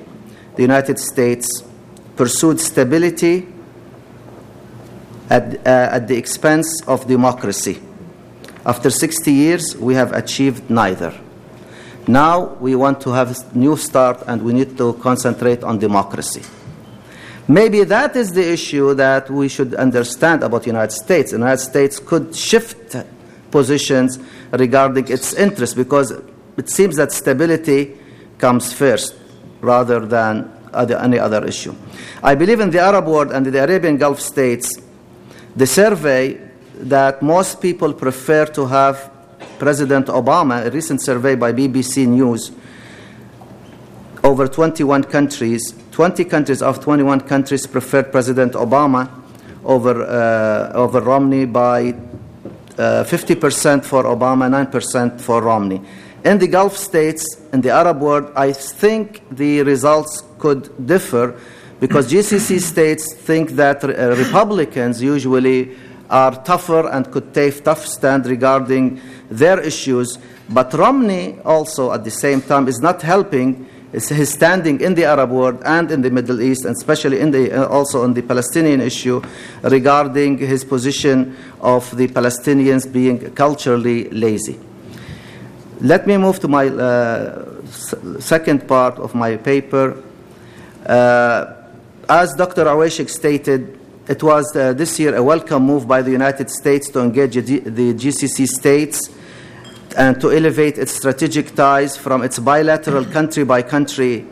the 0.57 0.62
United 0.62 0.99
States, 0.99 1.62
pursued 2.16 2.59
stability 2.59 3.47
at, 5.30 5.55
uh, 5.66 5.90
at 5.92 6.09
the 6.09 6.16
expense 6.16 6.82
of 6.86 7.07
democracy. 7.07 7.80
After 8.64 8.90
60 8.90 9.32
years, 9.32 9.76
we 9.76 9.94
have 9.94 10.12
achieved 10.12 10.68
neither. 10.68 11.14
Now 12.09 12.55
we 12.61 12.74
want 12.74 13.01
to 13.03 13.11
have 13.11 13.36
a 13.36 13.59
new 13.59 13.76
start 13.76 14.22
and 14.26 14.42
we 14.42 14.53
need 14.53 14.76
to 14.78 14.94
concentrate 14.94 15.62
on 15.62 15.78
democracy. 15.78 16.42
Maybe 17.49 17.84
that 17.84 18.16
is 18.16 18.32
the 18.32 18.53
issue 18.53 18.94
that 18.94 19.30
we 19.30 19.49
should 19.49 19.74
understand 19.74 20.42
about 20.42 20.62
the 20.62 20.68
United 20.68 20.92
States. 20.92 21.30
The 21.30 21.38
United 21.38 21.62
States 21.62 22.01
could 22.01 22.34
shift 22.34 22.97
positions 23.51 24.18
regarding 24.53 25.09
its 25.09 25.34
interests 25.34 25.74
because 25.74 26.11
it 26.57 26.68
seems 26.70 26.97
that 26.97 27.12
stability 27.12 27.97
comes 28.38 28.72
first 28.72 29.14
rather 29.61 30.01
than 30.07 30.51
other, 30.72 30.99
any 30.99 31.18
other 31.18 31.44
issue. 31.44 31.74
I 32.22 32.34
believe 32.34 32.61
in 32.61 32.70
the 32.70 32.80
Arab 32.80 33.07
world 33.07 33.32
and 33.32 33.47
the 33.47 33.62
Arabian 33.62 33.97
Gulf 33.97 34.20
states, 34.20 34.78
the 35.55 35.66
survey 35.66 36.40
that 36.74 37.22
most 37.22 37.61
people 37.61 37.92
prefer 37.92 38.47
to 38.47 38.66
have 38.66 39.11
President 39.59 40.07
Obama, 40.09 40.66
a 40.66 40.70
recent 40.70 41.01
survey 41.03 41.34
by 41.34 41.53
BBC 41.53 42.07
News, 42.07 42.53
over 44.22 44.49
21 44.49 45.05
countries, 45.05 45.74
20 45.92 46.24
countries 46.24 46.61
of 46.61 46.80
21 46.80 47.20
countries 47.20 47.66
preferred 47.66 48.12
President 48.12 48.53
Obama 48.53 49.09
over, 49.64 50.03
uh, 50.05 50.72
over 50.74 51.01
Romney 51.01 51.47
by 51.47 51.94
50% 52.77 53.85
for 53.85 54.05
Obama, 54.05 54.49
9% 54.49 55.20
for 55.20 55.43
Romney. 55.43 55.81
In 56.24 56.39
the 56.39 56.49
Gulf 56.49 56.77
states, 56.77 57.24
in 57.53 57.61
the 57.61 57.70
Arab 57.70 58.01
world, 58.01 58.33
I 58.35 58.53
think 58.53 59.22
the 59.31 59.62
results 59.62 60.22
could 60.39 60.87
differ 60.87 61.39
because 61.79 62.11
GCC 62.11 62.61
states 62.61 63.14
think 63.14 63.51
that 63.51 63.85
uh, 63.85 64.16
Republicans 64.16 65.03
usually 65.03 65.77
are 66.09 66.33
tougher 66.43 66.89
and 66.89 67.11
could 67.11 67.35
take 67.35 67.62
tough 67.64 67.87
stand 67.87 68.27
regarding 68.27 69.01
their 69.31 69.61
issues. 69.61 70.18
But 70.49 70.72
Romney 70.72 71.39
also 71.45 71.93
at 71.93 72.05
the 72.05 72.11
same 72.11 72.41
time 72.41 72.68
is 72.68 72.81
not 72.81 73.03
helping 73.03 73.66
his 73.97 74.32
standing 74.32 74.80
in 74.80 74.94
the 74.94 75.05
Arab 75.05 75.30
world 75.30 75.62
and 75.64 75.90
in 75.90 76.03
the 76.03 76.11
Middle 76.11 76.40
East, 76.40 76.64
and 76.64 76.76
especially 76.76 77.20
in 77.20 77.30
the, 77.30 77.51
uh, 77.53 77.66
also 77.68 78.03
on 78.03 78.14
the 78.14 78.22
Palestinian 78.22 78.80
issue 78.80 79.22
regarding 79.62 80.38
his 80.38 80.64
position 80.64 81.36
of 81.61 81.97
the 81.97 82.09
Palestinians 82.09 82.90
being 82.90 83.30
culturally 83.34 84.11
lazy. 84.11 84.59
Let 85.80 86.07
me 86.07 86.16
move 86.16 86.40
to 86.40 86.49
my 86.49 86.68
uh, 86.68 87.62
second 88.20 88.68
part 88.68 88.99
of 88.99 89.14
my 89.14 89.36
paper. 89.36 90.03
Uh, 90.84 91.55
as 92.09 92.32
Dr. 92.34 92.64
Aweshik 92.64 93.11
stated, 93.11 93.78
it 94.09 94.22
was 94.22 94.55
uh, 94.55 94.72
this 94.72 95.01
year 95.01 95.14
a 95.16 95.22
welcome 95.22 95.64
move 95.64 95.88
by 95.88 96.03
the 96.03 96.11
United 96.11 96.51
States 96.51 96.88
to 96.90 97.01
engage 97.01 97.34
the 97.34 97.94
GCC 97.94 98.47
states 98.47 99.11
and 99.97 100.20
to 100.20 100.30
elevate 100.30 100.76
its 100.78 100.92
strategic 100.92 101.55
ties 101.55 101.97
from 101.97 102.22
its 102.22 102.38
bilateral 102.38 103.05
country 103.05 103.44
by 103.44 103.62
country 103.62 104.26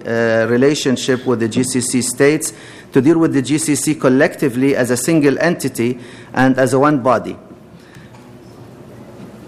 relationship 0.46 1.24
with 1.26 1.40
the 1.40 1.48
GCC 1.48 2.02
states 2.02 2.52
to 2.92 3.00
deal 3.00 3.18
with 3.18 3.32
the 3.32 3.42
GCC 3.42 3.98
collectively 4.00 4.76
as 4.76 4.90
a 4.90 4.96
single 4.96 5.38
entity 5.40 5.98
and 6.34 6.58
as 6.58 6.74
a 6.74 6.78
one 6.78 7.02
body. 7.02 7.36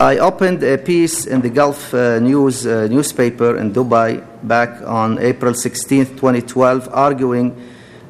I 0.01 0.19
opened 0.19 0.63
a 0.63 0.77
piece 0.77 1.27
in 1.27 1.41
the 1.41 1.49
Gulf 1.49 1.95
uh, 1.95 2.19
News 2.19 2.67
uh, 2.67 2.87
newspaper 2.91 3.57
in 3.57 3.73
Dubai 3.73 4.23
back 4.43 4.83
on 4.83 5.19
April 5.19 5.55
16, 5.55 6.17
2012, 6.17 6.91
arguing 6.93 7.57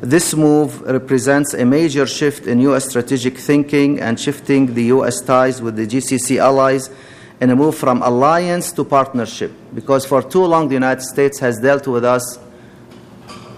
this 0.00 0.34
move 0.34 0.80
represents 0.82 1.54
a 1.54 1.64
major 1.64 2.07
shift 2.07 2.46
in 2.46 2.61
U.S. 2.61 2.88
strategic 2.88 3.38
thinking 3.38 4.00
and 4.00 4.18
shifting 4.18 4.74
the 4.74 4.84
U.S. 4.96 5.20
ties 5.20 5.62
with 5.62 5.76
the 5.76 5.86
GCC 5.86 6.38
allies 6.38 6.90
in 7.41 7.51
a 7.51 7.57
move 7.57 7.76
from 7.76 8.03
alliance 8.03 8.72
to 8.72 8.84
partnership. 8.84 9.53
Because 9.74 10.07
for 10.07 10.22
too 10.22 10.45
long, 10.45 10.68
the 10.68 10.74
United 10.74 11.03
States 11.03 11.39
has 11.41 11.59
dealt 11.59 11.87
with 11.87 12.05
us 12.05 12.39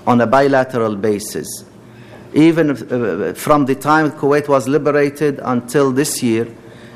on 0.07 0.21
a 0.21 0.27
bilateral 0.27 0.97
basis. 0.97 1.65
Even 2.35 2.71
uh, 2.71 3.35
from 3.35 3.67
the 3.67 3.75
time 3.75 4.11
Kuwait 4.11 4.49
was 4.49 4.69
liberated 4.69 5.41
until 5.43 5.93
this 5.93 6.23
year, 6.23 6.49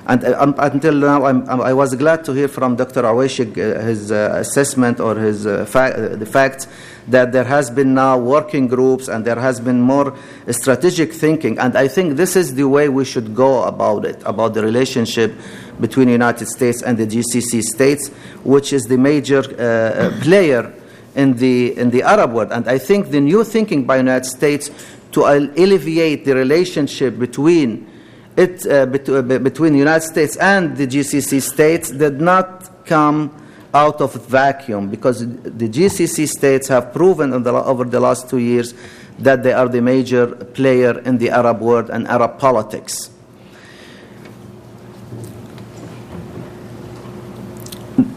and 0.07 0.24
uh, 0.24 0.53
until 0.59 0.95
now, 0.95 1.24
I'm, 1.24 1.49
i 1.49 1.72
was 1.72 1.95
glad 1.95 2.24
to 2.24 2.33
hear 2.33 2.49
from 2.49 2.74
Dr. 2.74 3.03
Aweshik 3.03 3.53
uh, 3.57 3.80
his 3.83 4.11
uh, 4.11 4.33
assessment 4.35 4.99
or 4.99 5.14
his 5.14 5.47
uh, 5.47 5.64
fa- 5.64 6.16
the 6.18 6.26
fact 6.26 6.66
that 7.09 7.30
there 7.30 7.45
has 7.45 7.70
been 7.70 7.95
now 7.95 8.18
working 8.18 8.66
groups 8.66 9.07
and 9.09 9.24
there 9.24 9.39
has 9.39 9.61
been 9.61 9.80
more 9.80 10.16
strategic 10.51 11.12
thinking. 11.12 11.59
And 11.59 11.76
I 11.76 11.87
think 11.87 12.16
this 12.16 12.35
is 12.35 12.55
the 12.55 12.64
way 12.64 12.89
we 12.89 13.05
should 13.05 13.35
go 13.35 13.62
about 13.62 14.05
it, 14.05 14.20
about 14.24 14.55
the 14.55 14.62
relationship 14.62 15.35
between 15.81 16.07
the 16.07 16.12
United 16.12 16.47
States 16.47 16.83
and 16.83 16.99
the 16.99 17.07
GCC 17.07 17.62
states, 17.62 18.09
which 18.45 18.73
is 18.73 18.85
the 18.85 18.99
major 18.99 19.41
uh, 19.41 20.11
player 20.23 20.73
in 21.14 21.35
the, 21.37 21.77
in 21.79 21.91
the 21.91 22.03
Arab 22.03 22.33
world. 22.33 22.53
And 22.53 22.68
I 22.68 22.79
think 22.79 23.11
the 23.11 23.20
new 23.20 23.45
thinking 23.45 23.85
by 23.85 23.97
the 23.97 24.03
United 24.03 24.27
States 24.27 24.70
to 25.12 25.25
alleviate 25.25 26.25
the 26.25 26.35
relationship 26.35 27.18
between 27.18 27.89
it, 28.37 28.66
uh, 28.66 28.87
bet- 28.87 29.09
uh, 29.09 29.23
between 29.23 29.75
the 29.75 29.79
United 29.79 30.07
States 30.07 30.37
and 30.37 30.77
the 30.77 30.87
GCC 30.87 31.41
states 31.43 31.91
did 31.91 32.20
not 32.20 32.87
come 32.87 33.31
out 33.75 34.01
of 34.01 34.14
vacuum 34.27 34.89
because 34.89 35.20
the 35.20 35.68
GCC 35.68 36.29
states 36.29 36.68
have 36.68 36.93
proven 36.93 37.43
the, 37.43 37.53
over 37.53 37.85
the 37.85 38.01
last 38.01 38.29
two 38.29 38.39
years 38.39 38.75
that 39.18 39.43
they 39.43 39.53
are 39.53 39.68
the 39.68 39.81
major 39.81 40.27
player 40.27 40.99
in 41.01 41.18
the 41.18 41.31
Arab 41.31 41.61
world 41.61 41.91
and 41.91 42.09
Arab 42.09 42.39
politics. 42.39 43.11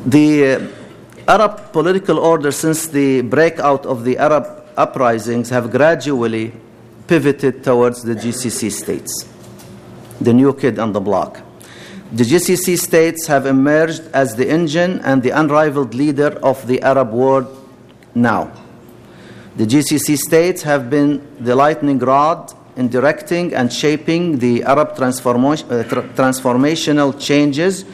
The 0.05 0.45
uh, 0.45 0.67
Arab 1.27 1.71
political 1.73 2.19
order 2.19 2.51
since 2.51 2.85
the 2.87 3.21
breakout 3.21 3.87
of 3.87 4.03
the 4.03 4.19
Arab 4.19 4.45
uprisings 4.77 5.49
have 5.49 5.71
gradually 5.71 6.53
pivoted 7.07 7.63
towards 7.63 8.03
the 8.03 8.13
GCC 8.13 8.71
states, 8.71 9.27
the 10.21 10.31
new 10.31 10.53
kid 10.53 10.77
on 10.77 10.93
the 10.93 10.99
block. 10.99 11.41
The 12.11 12.23
GCC 12.23 12.77
states 12.77 13.25
have 13.25 13.47
emerged 13.47 14.03
as 14.13 14.35
the 14.35 14.47
engine 14.47 14.99
and 14.99 15.23
the 15.23 15.31
unrivaled 15.31 15.95
leader 15.95 16.37
of 16.43 16.67
the 16.67 16.83
Arab 16.83 17.11
world 17.11 17.47
now. 18.13 18.51
The 19.55 19.65
GCC 19.65 20.19
states 20.19 20.61
have 20.61 20.91
been 20.91 21.27
the 21.39 21.55
lightning 21.55 21.97
rod 21.97 22.53
in 22.75 22.89
directing 22.89 23.55
and 23.55 23.73
shaping 23.73 24.37
the 24.37 24.63
Arab 24.65 24.89
uh, 24.91 24.93
tra- 24.93 26.03
transformational 26.13 27.19
changes 27.19 27.85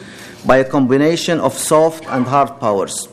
by 0.44 0.58
a 0.58 0.64
combination 0.64 1.40
of 1.40 1.54
soft 1.54 2.04
and 2.06 2.26
hard 2.26 2.58
powers. 2.60 3.08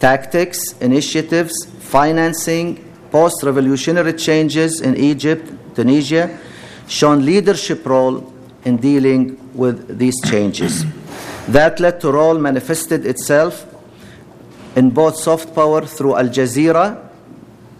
Tactics, 0.00 0.72
initiatives, 0.80 1.66
financing, 1.80 2.84
post 3.10 3.42
revolutionary 3.42 4.12
changes 4.12 4.80
in 4.80 4.96
Egypt, 4.96 5.52
Tunisia, 5.74 6.38
shown 6.86 7.24
leadership 7.24 7.84
role 7.86 8.32
in 8.64 8.76
dealing 8.76 9.38
with 9.54 9.98
these 9.98 10.14
changes. 10.28 10.84
That 11.48 11.80
led 11.80 12.00
to 12.02 12.12
role 12.12 12.38
manifested 12.38 13.06
itself 13.06 13.66
in 14.76 14.90
both 14.90 15.16
soft 15.16 15.54
power 15.54 15.84
through 15.84 16.16
Al 16.16 16.28
Jazeera, 16.28 17.04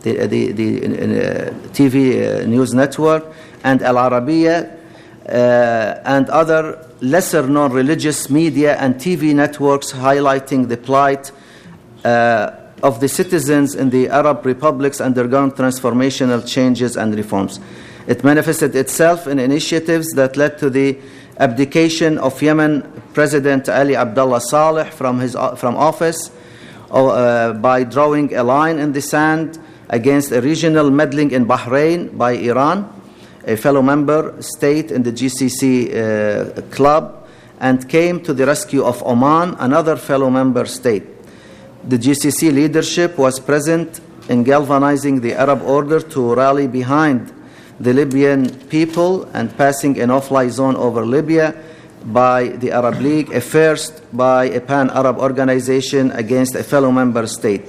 the, 0.00 0.26
the, 0.26 0.52
the 0.52 0.76
uh, 0.86 1.50
TV 1.72 2.42
uh, 2.42 2.46
news 2.46 2.72
network, 2.72 3.24
and 3.64 3.82
Al 3.82 3.96
Arabiya, 3.96 4.76
uh, 5.28 6.00
and 6.04 6.28
other 6.30 6.87
lesser 7.00 7.46
known 7.46 7.72
religious 7.72 8.28
media 8.28 8.76
and 8.76 8.96
TV 8.96 9.34
networks 9.34 9.92
highlighting 9.92 10.68
the 10.68 10.76
plight 10.76 11.32
uh, 12.04 12.50
of 12.82 13.00
the 13.00 13.08
citizens 13.08 13.74
in 13.74 13.90
the 13.90 14.08
Arab 14.08 14.44
republics 14.46 15.00
undergone 15.00 15.50
transformational 15.52 16.46
changes 16.46 16.96
and 16.96 17.14
reforms. 17.14 17.60
It 18.06 18.24
manifested 18.24 18.74
itself 18.74 19.26
in 19.26 19.38
initiatives 19.38 20.12
that 20.14 20.36
led 20.36 20.58
to 20.58 20.70
the 20.70 20.98
abdication 21.38 22.18
of 22.18 22.40
Yemen 22.40 22.82
President 23.14 23.68
Ali 23.68 23.96
Abdullah 23.96 24.40
Saleh 24.40 24.90
from, 24.92 25.20
his, 25.20 25.36
from 25.56 25.76
office 25.76 26.30
uh, 26.90 27.52
by 27.54 27.84
drawing 27.84 28.34
a 28.34 28.42
line 28.42 28.78
in 28.78 28.92
the 28.92 29.02
sand 29.02 29.58
against 29.90 30.32
a 30.32 30.40
regional 30.40 30.90
meddling 30.90 31.30
in 31.30 31.46
Bahrain 31.46 32.16
by 32.16 32.32
Iran, 32.32 32.97
a 33.46 33.56
fellow 33.56 33.82
member 33.82 34.40
state 34.42 34.90
in 34.90 35.02
the 35.02 35.12
GCC 35.12 35.94
uh, 35.94 36.62
club, 36.70 37.26
and 37.60 37.88
came 37.88 38.22
to 38.22 38.32
the 38.32 38.46
rescue 38.46 38.84
of 38.84 39.02
Oman, 39.04 39.56
another 39.58 39.96
fellow 39.96 40.30
member 40.30 40.64
state. 40.66 41.04
The 41.88 41.98
GCC 41.98 42.52
leadership 42.52 43.18
was 43.18 43.40
present 43.40 44.00
in 44.28 44.44
galvanizing 44.44 45.20
the 45.20 45.34
Arab 45.34 45.62
order 45.62 46.00
to 46.00 46.34
rally 46.34 46.68
behind 46.68 47.32
the 47.80 47.92
Libyan 47.92 48.50
people 48.68 49.24
and 49.34 49.56
passing 49.56 50.00
a 50.00 50.06
no 50.06 50.20
fly 50.20 50.48
zone 50.48 50.76
over 50.76 51.06
Libya 51.06 51.54
by 52.06 52.48
the 52.48 52.72
Arab 52.72 53.00
League, 53.00 53.32
a 53.32 53.40
first 53.40 54.02
by 54.16 54.44
a 54.46 54.60
pan 54.60 54.90
Arab 54.90 55.18
organization 55.18 56.10
against 56.12 56.54
a 56.54 56.62
fellow 56.62 56.90
member 56.90 57.26
state. 57.26 57.62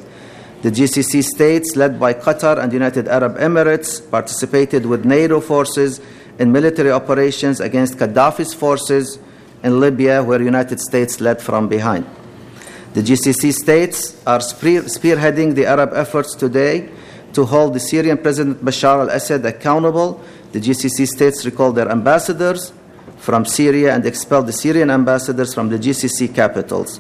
The 0.61 0.71
GCC 0.71 1.23
states, 1.23 1.77
led 1.77 1.97
by 1.97 2.13
Qatar 2.13 2.61
and 2.61 2.73
United 2.73 3.07
Arab 3.07 3.37
Emirates, 3.37 4.01
participated 4.11 4.85
with 4.85 5.05
NATO 5.05 5.39
forces 5.39 6.01
in 6.37 6.51
military 6.51 6.91
operations 6.91 7.61
against 7.61 7.97
Gaddafi's 7.97 8.53
forces 8.53 9.19
in 9.63 9.79
Libya, 9.79 10.21
where 10.21 10.41
United 10.41 10.81
States 10.81 11.21
led 11.21 11.41
from 11.41 11.69
behind. 11.69 12.05
The 12.93 13.01
GCC 13.01 13.53
states 13.53 14.21
are 14.27 14.39
spearheading 14.39 15.55
the 15.55 15.65
Arab 15.65 15.91
efforts 15.93 16.35
today 16.35 16.89
to 17.33 17.45
hold 17.45 17.73
the 17.73 17.79
Syrian 17.79 18.17
President 18.17 18.63
Bashar 18.63 18.99
al 18.99 19.09
Assad 19.09 19.45
accountable. 19.45 20.21
The 20.51 20.59
GCC 20.59 21.07
states 21.07 21.45
recalled 21.45 21.75
their 21.75 21.89
ambassadors 21.89 22.73
from 23.17 23.45
Syria 23.45 23.95
and 23.95 24.05
expelled 24.05 24.47
the 24.47 24.53
Syrian 24.53 24.89
ambassadors 24.89 25.53
from 25.53 25.69
the 25.69 25.77
GCC 25.77 26.33
capitals. 26.35 26.99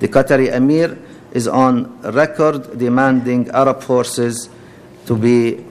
The 0.00 0.08
Qatari 0.08 0.52
Emir 0.52 0.98
is 1.32 1.48
on 1.48 2.00
record 2.02 2.78
demanding 2.78 3.50
Arab 3.50 3.82
forces 3.82 4.48
to 5.06 5.16
be 5.16 5.64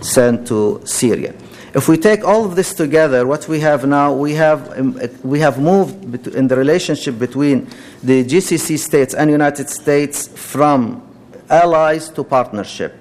sent 0.00 0.46
to 0.48 0.80
Syria. 0.84 1.34
If 1.74 1.88
we 1.88 1.96
take 1.96 2.22
all 2.22 2.44
of 2.44 2.54
this 2.54 2.74
together, 2.74 3.26
what 3.26 3.48
we 3.48 3.60
have 3.60 3.86
now, 3.86 4.12
we 4.12 4.34
have, 4.34 4.78
um, 4.78 5.00
we 5.22 5.40
have 5.40 5.58
moved 5.58 6.26
in 6.34 6.46
the 6.48 6.56
relationship 6.56 7.18
between 7.18 7.66
the 8.02 8.24
GCC 8.24 8.78
states 8.78 9.14
and 9.14 9.30
United 9.30 9.70
States 9.70 10.28
from 10.28 11.00
allies 11.48 12.10
to 12.10 12.24
partnership. 12.24 12.94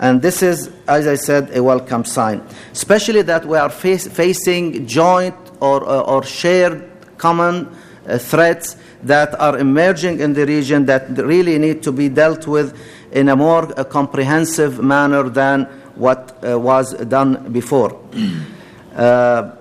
And 0.00 0.20
this 0.20 0.42
is, 0.42 0.70
as 0.88 1.06
I 1.06 1.14
said, 1.14 1.56
a 1.56 1.62
welcome 1.62 2.04
sign, 2.04 2.44
especially 2.72 3.22
that 3.22 3.46
we 3.46 3.56
are 3.56 3.70
face, 3.70 4.08
facing 4.08 4.86
joint 4.86 5.36
or, 5.60 5.88
uh, 5.88 6.00
or 6.00 6.24
shared 6.24 6.90
common 7.18 7.68
uh, 8.06 8.18
threats 8.18 8.76
that 9.02 9.38
are 9.40 9.58
emerging 9.58 10.20
in 10.20 10.32
the 10.32 10.46
region 10.46 10.86
that 10.86 11.08
really 11.18 11.58
need 11.58 11.82
to 11.82 11.92
be 11.92 12.08
dealt 12.08 12.46
with 12.46 12.76
in 13.12 13.28
a 13.28 13.36
more 13.36 13.72
uh, 13.78 13.84
comprehensive 13.84 14.82
manner 14.82 15.28
than 15.28 15.64
what 15.94 16.38
uh, 16.42 16.58
was 16.58 16.94
done 17.04 17.52
before. 17.52 18.00
Uh, 18.96 19.54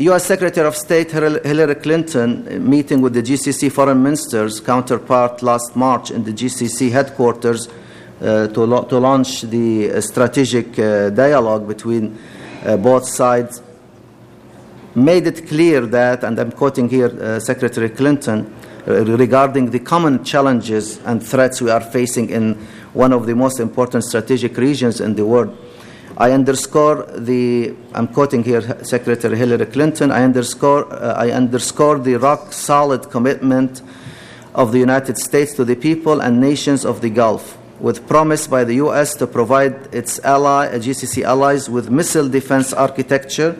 U.S. 0.00 0.24
Secretary 0.24 0.66
of 0.66 0.74
State 0.74 1.12
Hillary 1.12 1.76
Clinton, 1.76 2.48
uh, 2.48 2.58
meeting 2.58 3.00
with 3.00 3.12
the 3.12 3.22
GCC 3.22 3.70
foreign 3.70 4.02
minister's 4.02 4.58
counterpart 4.58 5.40
last 5.40 5.76
March 5.76 6.10
in 6.10 6.24
the 6.24 6.32
GCC 6.32 6.90
headquarters 6.90 7.68
uh, 8.22 8.48
to, 8.48 8.64
lo- 8.64 8.84
to 8.84 8.98
launch 8.98 9.42
the 9.42 9.90
uh, 9.90 10.00
strategic 10.00 10.78
uh, 10.78 11.10
dialogue 11.10 11.68
between 11.68 12.18
uh, 12.64 12.76
both 12.76 13.06
sides, 13.06 13.62
made 14.94 15.26
it 15.26 15.46
clear 15.46 15.86
that, 15.86 16.24
and 16.24 16.38
I'm 16.38 16.52
quoting 16.52 16.88
here 16.88 17.38
Secretary 17.40 17.90
Clinton, 17.90 18.52
regarding 18.86 19.70
the 19.70 19.78
common 19.78 20.24
challenges 20.24 20.98
and 21.04 21.22
threats 21.22 21.60
we 21.60 21.70
are 21.70 21.80
facing 21.80 22.30
in 22.30 22.54
one 22.92 23.12
of 23.12 23.26
the 23.26 23.34
most 23.34 23.60
important 23.60 24.04
strategic 24.04 24.56
regions 24.56 25.00
in 25.00 25.14
the 25.14 25.24
world 25.24 25.56
I 26.16 26.32
underscore 26.32 27.04
the, 27.16 27.74
I'm 27.94 28.06
quoting 28.06 28.44
here 28.44 28.60
Secretary 28.84 29.36
Hillary 29.36 29.64
Clinton, 29.66 30.10
I 30.10 30.24
underscore, 30.24 30.92
uh, 30.92 31.14
I 31.14 31.30
underscore 31.30 31.98
the 31.98 32.16
rock 32.16 32.52
solid 32.52 33.10
commitment 33.10 33.80
of 34.54 34.72
the 34.72 34.78
United 34.78 35.16
States 35.16 35.54
to 35.54 35.64
the 35.64 35.74
people 35.74 36.20
and 36.20 36.38
nations 36.38 36.84
of 36.84 37.00
the 37.00 37.08
Gulf, 37.08 37.56
with 37.80 38.06
promise 38.06 38.46
by 38.46 38.62
the 38.64 38.74
U.S. 38.74 39.14
to 39.16 39.26
provide 39.26 39.92
its 39.94 40.18
ally, 40.22 40.66
uh, 40.66 40.74
GCC 40.74 41.22
allies 41.22 41.70
with 41.70 41.90
missile 41.90 42.28
defense 42.28 42.74
architecture 42.74 43.56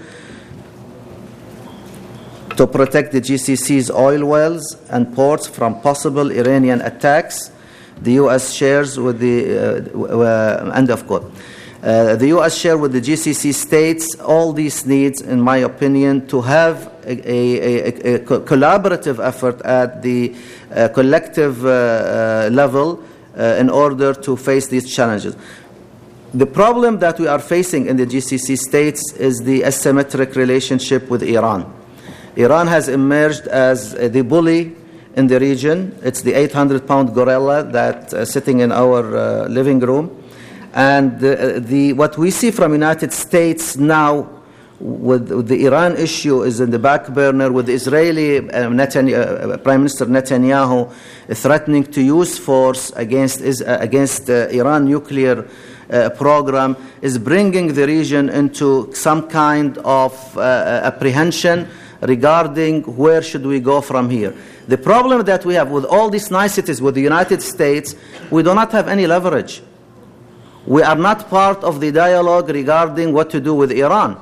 to 2.62 2.68
protect 2.68 3.10
the 3.10 3.20
GCC's 3.20 3.90
oil 3.90 4.24
wells 4.24 4.76
and 4.88 5.12
ports 5.16 5.48
from 5.48 5.80
possible 5.80 6.30
Iranian 6.30 6.80
attacks. 6.80 7.50
The 8.00 8.12
U.S. 8.22 8.52
shares 8.52 9.00
with 9.00 9.18
the 9.18 9.36
uh, 9.58 9.98
uh, 9.98 10.72
end 10.72 10.88
of 10.90 11.04
quote. 11.08 11.24
Uh, 11.82 12.14
the 12.14 12.28
U.S. 12.36 12.56
share 12.56 12.78
with 12.78 12.92
the 12.92 13.00
GCC 13.00 13.52
states 13.52 14.14
all 14.20 14.52
these 14.52 14.86
needs, 14.86 15.20
in 15.20 15.40
my 15.40 15.56
opinion, 15.56 16.28
to 16.28 16.40
have 16.40 16.86
a, 17.04 17.14
a, 17.28 17.44
a, 17.88 18.14
a 18.14 18.18
collaborative 18.20 19.18
effort 19.18 19.60
at 19.62 20.00
the 20.02 20.32
uh, 20.70 20.88
collective 20.94 21.66
uh, 21.66 21.68
uh 21.68 22.48
level 22.52 23.02
uh, 23.36 23.56
in 23.58 23.68
order 23.70 24.14
to 24.14 24.36
face 24.36 24.68
these 24.68 24.94
challenges. 24.94 25.34
The 26.32 26.46
problem 26.46 27.00
that 27.00 27.18
we 27.18 27.26
are 27.26 27.40
facing 27.40 27.86
in 27.86 27.96
the 27.96 28.06
GCC 28.06 28.56
states 28.56 29.12
is 29.14 29.40
the 29.40 29.62
asymmetric 29.62 30.36
relationship 30.36 31.10
with 31.10 31.24
Iran. 31.24 31.81
Iran 32.36 32.66
has 32.66 32.88
emerged 32.88 33.46
as 33.46 33.92
the 33.92 34.22
bully 34.22 34.74
in 35.16 35.26
the 35.26 35.38
region. 35.38 35.98
It's 36.02 36.22
the 36.22 36.32
800 36.34 36.86
pound 36.86 37.14
gorilla 37.14 37.64
that's 37.64 38.14
uh, 38.14 38.24
sitting 38.24 38.60
in 38.60 38.72
our 38.72 39.16
uh, 39.16 39.48
living 39.48 39.80
room. 39.80 40.22
And 40.72 41.20
the, 41.20 41.62
the, 41.62 41.92
what 41.92 42.16
we 42.16 42.30
see 42.30 42.50
from 42.50 42.72
United 42.72 43.12
States 43.12 43.76
now 43.76 44.42
with, 44.80 45.46
the 45.46 45.66
Iran 45.66 45.96
issue 45.96 46.42
is 46.42 46.60
in 46.60 46.70
the 46.70 46.78
back 46.78 47.08
burner 47.08 47.52
with 47.52 47.68
Israeli 47.68 48.38
uh, 48.50 48.68
uh, 48.70 49.56
Prime 49.58 49.80
Minister 49.80 50.06
Netanyahu 50.06 50.90
threatening 51.28 51.84
to 51.84 52.02
use 52.02 52.38
force 52.38 52.90
against, 52.96 53.42
uh, 53.42 53.76
against 53.80 54.28
uh, 54.28 54.48
Iran 54.48 54.86
nuclear 54.86 55.46
uh, 55.90 56.10
program 56.10 56.76
is 57.02 57.18
bringing 57.18 57.74
the 57.74 57.86
region 57.86 58.28
into 58.30 58.92
some 58.94 59.28
kind 59.28 59.78
of 59.78 60.36
uh, 60.36 60.80
apprehension 60.82 61.68
regarding 62.02 62.82
where 62.82 63.22
should 63.22 63.46
we 63.46 63.60
go 63.60 63.80
from 63.80 64.10
here. 64.10 64.34
The 64.68 64.78
problem 64.78 65.24
that 65.24 65.44
we 65.44 65.54
have 65.54 65.70
with 65.70 65.84
all 65.84 66.10
these 66.10 66.30
niceties 66.30 66.82
with 66.82 66.94
the 66.94 67.00
United 67.00 67.42
States, 67.42 67.94
we 68.30 68.42
do 68.42 68.54
not 68.54 68.72
have 68.72 68.88
any 68.88 69.06
leverage. 69.06 69.62
We 70.66 70.82
are 70.82 70.96
not 70.96 71.28
part 71.28 71.64
of 71.64 71.80
the 71.80 71.90
dialogue 71.90 72.48
regarding 72.50 73.12
what 73.12 73.30
to 73.30 73.40
do 73.40 73.54
with 73.54 73.72
Iran. 73.72 74.20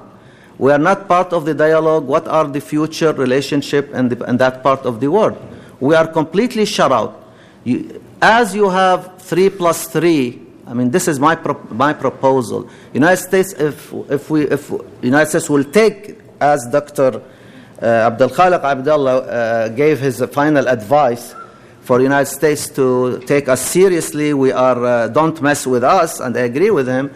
We 0.59 0.73
are 0.73 0.79
not 0.79 1.09
part 1.09 1.33
of 1.33 1.47
the 1.47 1.55
dialogue 1.55 2.07
what 2.07 2.29
are 2.29 2.47
the 2.47 2.61
future 2.61 3.13
relationship 3.13 3.93
in, 3.95 4.11
the, 4.11 4.17
that 4.17 4.63
part 4.63 4.81
of 4.81 5.01
the 5.01 5.11
world. 5.11 5.39
We 5.81 5.95
are 5.95 6.07
completely 6.07 6.67
shut 6.67 6.93
out. 6.93 7.25
You, 7.65 8.03
as 8.21 8.55
you 8.55 8.69
have 8.69 9.21
three 9.23 9.49
plus 9.49 9.89
three, 9.89 10.43
I 10.67 10.75
mean, 10.75 10.91
this 10.91 11.09
is 11.09 11.19
my, 11.19 11.35
pro, 11.35 11.59
my 11.71 11.95
proposal. 11.95 12.69
United 12.93 13.23
States, 13.23 13.55
if, 13.55 13.93
if, 14.11 14.29
we, 14.29 14.43
if 14.49 14.71
United 15.03 15.31
States 15.31 15.49
will 15.49 15.65
take, 15.65 16.19
as 16.41 16.67
Dr. 16.71 17.23
Uh, 17.83 17.87
Abdul 17.87 18.29
Khaliq 18.29 18.63
Abdullah 18.63 19.17
uh, 19.19 19.69
gave 19.69 20.01
his 20.01 20.23
final 20.33 20.69
advice, 20.69 21.35
for 21.83 21.99
the 21.99 22.05
United 22.05 22.31
States 22.31 22.69
to 22.69 23.19
take 23.27 23.49
us 23.49 23.61
seriously. 23.61 24.33
We 24.35 24.53
are, 24.53 24.85
uh, 24.85 25.09
don't 25.09 25.41
mess 25.43 25.67
with 25.67 25.83
us, 25.83 26.21
and 26.21 26.37
I 26.37 26.41
agree 26.41 26.71
with 26.71 26.87
him. 26.87 27.11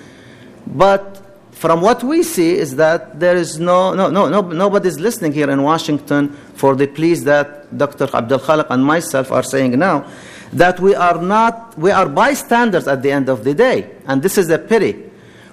But 0.66 1.20
from 1.52 1.80
what 1.80 2.02
we 2.02 2.22
see 2.22 2.56
is 2.56 2.76
that 2.76 3.20
there 3.20 3.36
is 3.36 3.60
no, 3.60 3.94
no, 3.94 4.10
no, 4.10 4.28
no 4.28 4.40
nobody's 4.40 4.98
listening 4.98 5.32
here 5.32 5.50
in 5.50 5.62
Washington 5.62 6.30
for 6.54 6.74
the 6.74 6.86
pleas 6.86 7.24
that 7.24 7.76
Dr. 7.76 8.08
Abdul 8.12 8.40
Khaliq 8.40 8.66
and 8.70 8.84
myself 8.84 9.30
are 9.30 9.42
saying 9.42 9.78
now, 9.78 10.10
that 10.52 10.80
we 10.80 10.94
are 10.94 11.20
not, 11.20 11.78
we 11.78 11.90
are 11.90 12.08
bystanders 12.08 12.88
at 12.88 13.02
the 13.02 13.12
end 13.12 13.28
of 13.28 13.44
the 13.44 13.54
day. 13.54 13.90
And 14.06 14.22
this 14.22 14.38
is 14.38 14.50
a 14.50 14.58
pity. 14.58 15.10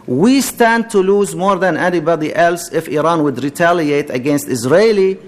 We 0.07 0.41
stand 0.41 0.89
to 0.91 0.99
lose 0.99 1.35
more 1.35 1.57
than 1.57 1.77
anybody 1.77 2.33
else 2.33 2.71
if 2.71 2.87
Iran 2.87 3.23
would 3.23 3.43
retaliate 3.43 4.09
against 4.09 4.47
Israeli 4.47 5.19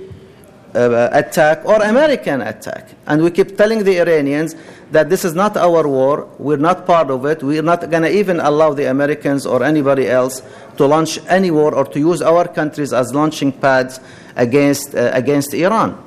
uh, 0.76 1.10
attack 1.12 1.64
or 1.66 1.76
American 1.84 2.42
attack. 2.42 2.90
And 3.06 3.22
we 3.22 3.32
keep 3.32 3.56
telling 3.58 3.84
the 3.84 4.00
Iranians 4.00 4.56
that 4.92 5.10
this 5.10 5.26
is 5.26 5.34
not 5.34 5.58
our 5.58 5.88
war, 5.88 6.28
we're 6.38 6.58
not 6.58 6.86
part 6.86 7.10
of 7.10 7.26
it, 7.26 7.44
we're 7.44 7.62
not 7.62 7.90
going 7.90 8.04
to 8.04 8.12
even 8.12 8.40
allow 8.40 8.74
the 8.74 8.90
Americans 8.90 9.46
or 9.46 9.64
anybody 9.64 10.08
else 10.10 10.42
to 10.78 10.86
launch 10.86 11.20
any 11.28 11.52
war 11.52 11.74
or 11.76 11.86
to 11.86 12.00
use 12.00 12.22
our 12.22 12.48
countries 12.48 12.94
as 12.94 13.14
launching 13.14 13.52
pads 13.52 14.00
against, 14.36 14.96
uh, 14.96 15.12
against 15.14 15.54
Iran. 15.54 16.04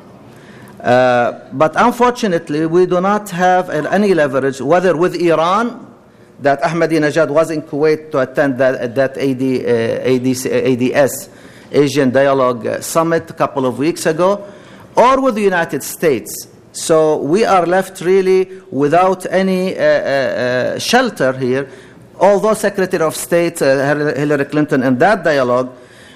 Uh, 0.81 1.41
but 1.53 1.73
unfortunately, 1.77 2.67
we 2.67 2.87
do 2.87 3.01
not 3.01 3.31
have 3.31 3.71
any 3.71 4.14
leverage, 4.14 4.61
whether 4.61 4.97
with 4.97 5.14
Iran, 5.17 5.86
that 6.41 6.61
Ahmadinejad 6.62 7.30
was 7.30 7.51
in 7.51 7.62
Kuwait 7.62 8.11
to 8.11 8.18
attend 8.18 8.59
that, 8.59 8.95
that 8.95 9.16
AD, 9.16 9.43
uh, 9.43 10.05
ADC, 10.05 10.95
ADS, 10.95 11.30
Asian 11.72 12.11
Dialogue 12.11 12.82
Summit, 12.82 13.30
a 13.30 13.32
couple 13.32 13.66
of 13.66 13.78
weeks 13.78 14.07
ago, 14.07 14.47
or 14.97 15.20
with 15.20 15.34
the 15.34 15.43
United 15.43 15.82
States. 15.82 16.49
So 16.72 17.16
we 17.16 17.45
are 17.45 17.64
left 17.66 18.03
really 18.03 18.61
without 18.70 19.24
any 19.32 19.76
uh, 19.76 19.80
uh, 19.80 19.84
uh 19.84 20.78
shelter 20.78 21.32
here. 21.32 21.68
Although 22.20 22.55
Secretary 22.55 23.03
of 23.03 23.16
State 23.16 23.62
uh, 23.62 24.14
Hillary 24.14 24.45
Clinton 24.45 24.82
in 24.82 24.99
that 24.99 25.24
dialogue 25.24 25.74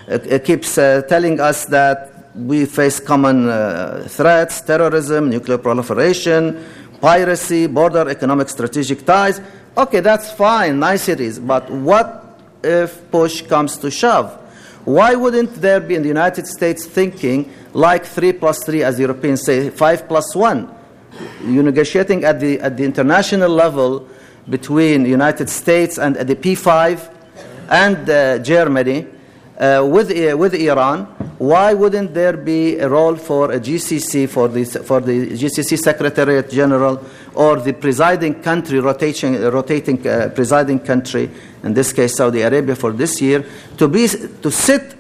uh, 0.09 0.39
keeps 0.45 0.75
telling 0.75 1.41
us 1.41 1.65
that 1.67 2.33
we 2.35 2.65
face 2.67 3.01
common 3.01 3.49
threats, 4.09 4.61
terrorism, 4.61 5.31
nuclear 5.31 5.59
proliferation, 5.59 6.63
piracy, 7.01 7.67
border 7.67 8.09
economic 8.09 8.49
strategic 8.49 9.05
ties. 9.05 9.41
Okay, 9.77 10.01
that's 10.01 10.33
fine, 10.33 10.79
niceties. 10.79 11.39
But 11.39 11.71
what 11.71 12.39
if 12.63 13.11
push 13.11 13.43
comes 13.43 13.77
to 13.79 13.91
shove? 13.91 14.37
Why 14.85 15.15
wouldn't 15.15 15.55
there 15.57 15.81
be 15.81 15.95
in 15.95 16.03
the 16.03 16.09
United 16.09 16.47
States 16.47 16.87
thinking 16.87 17.53
like 17.73 18.05
3 18.05 18.33
plus 18.33 18.65
3, 18.65 18.83
as 18.83 18.99
Europeans 18.99 19.45
say, 19.45 19.71
5 19.71 20.09
plus 20.09 20.35
1? 20.35 20.75
You're 21.45 21.63
negotiating 21.63 22.25
at 22.25 22.41
the, 22.41 22.61
at 22.61 22.77
the 22.77 22.85
international 22.85 23.51
level 23.51 24.09
between 24.49 25.03
the 25.03 25.11
United 25.11 25.49
States 25.51 25.99
and 25.99 26.17
the 26.17 26.35
P5 26.35 27.13
and 27.69 28.11
uh, 28.11 28.39
Germany 28.39 29.07
uh, 29.61 29.87
with, 29.87 30.11
uh, 30.11 30.37
with 30.37 30.55
Iran, 30.55 31.05
why 31.37 31.75
wouldn't 31.75 32.15
there 32.15 32.37
be 32.37 32.79
a 32.79 32.89
role 32.89 33.15
for 33.15 33.53
a 33.53 33.61
GCC, 33.61 34.29
for 34.29 34.49
the, 34.49 34.65
for 34.65 35.01
the 35.01 35.33
GCC 35.33 35.79
Secretariat 35.79 36.51
General, 36.51 36.97
or 37.35 37.57
the 37.57 37.73
presiding 37.73 38.43
country, 38.43 38.81
rotating, 38.81 39.41
rotating 39.41 40.07
uh, 40.07 40.31
presiding 40.35 40.81
country, 40.81 41.31
in 41.63 41.75
this 41.75 41.93
case 41.93 42.17
Saudi 42.17 42.43
Arabia 42.43 42.75
for 42.75 42.93
this 42.93 43.21
year, 43.21 43.45
to, 43.77 43.89
be, 43.89 44.09
to 44.09 44.51
sit 44.51 44.95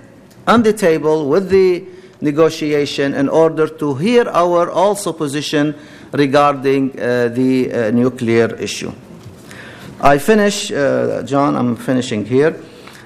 on 0.46 0.62
the 0.62 0.72
table 0.72 1.28
with 1.28 1.48
the 1.48 1.84
negotiation 2.20 3.14
in 3.14 3.28
order 3.28 3.66
to 3.66 3.94
hear 3.94 4.28
our 4.28 4.70
also 4.70 5.12
position 5.12 5.74
regarding 6.12 6.90
uh, 6.98 7.28
the 7.28 7.72
uh, 7.72 7.90
nuclear 7.90 8.54
issue. 8.56 8.92
I 10.00 10.18
finish, 10.18 10.72
uh, 10.72 11.22
John, 11.24 11.56
I'm 11.56 11.76
finishing 11.76 12.24
here. 12.24 12.60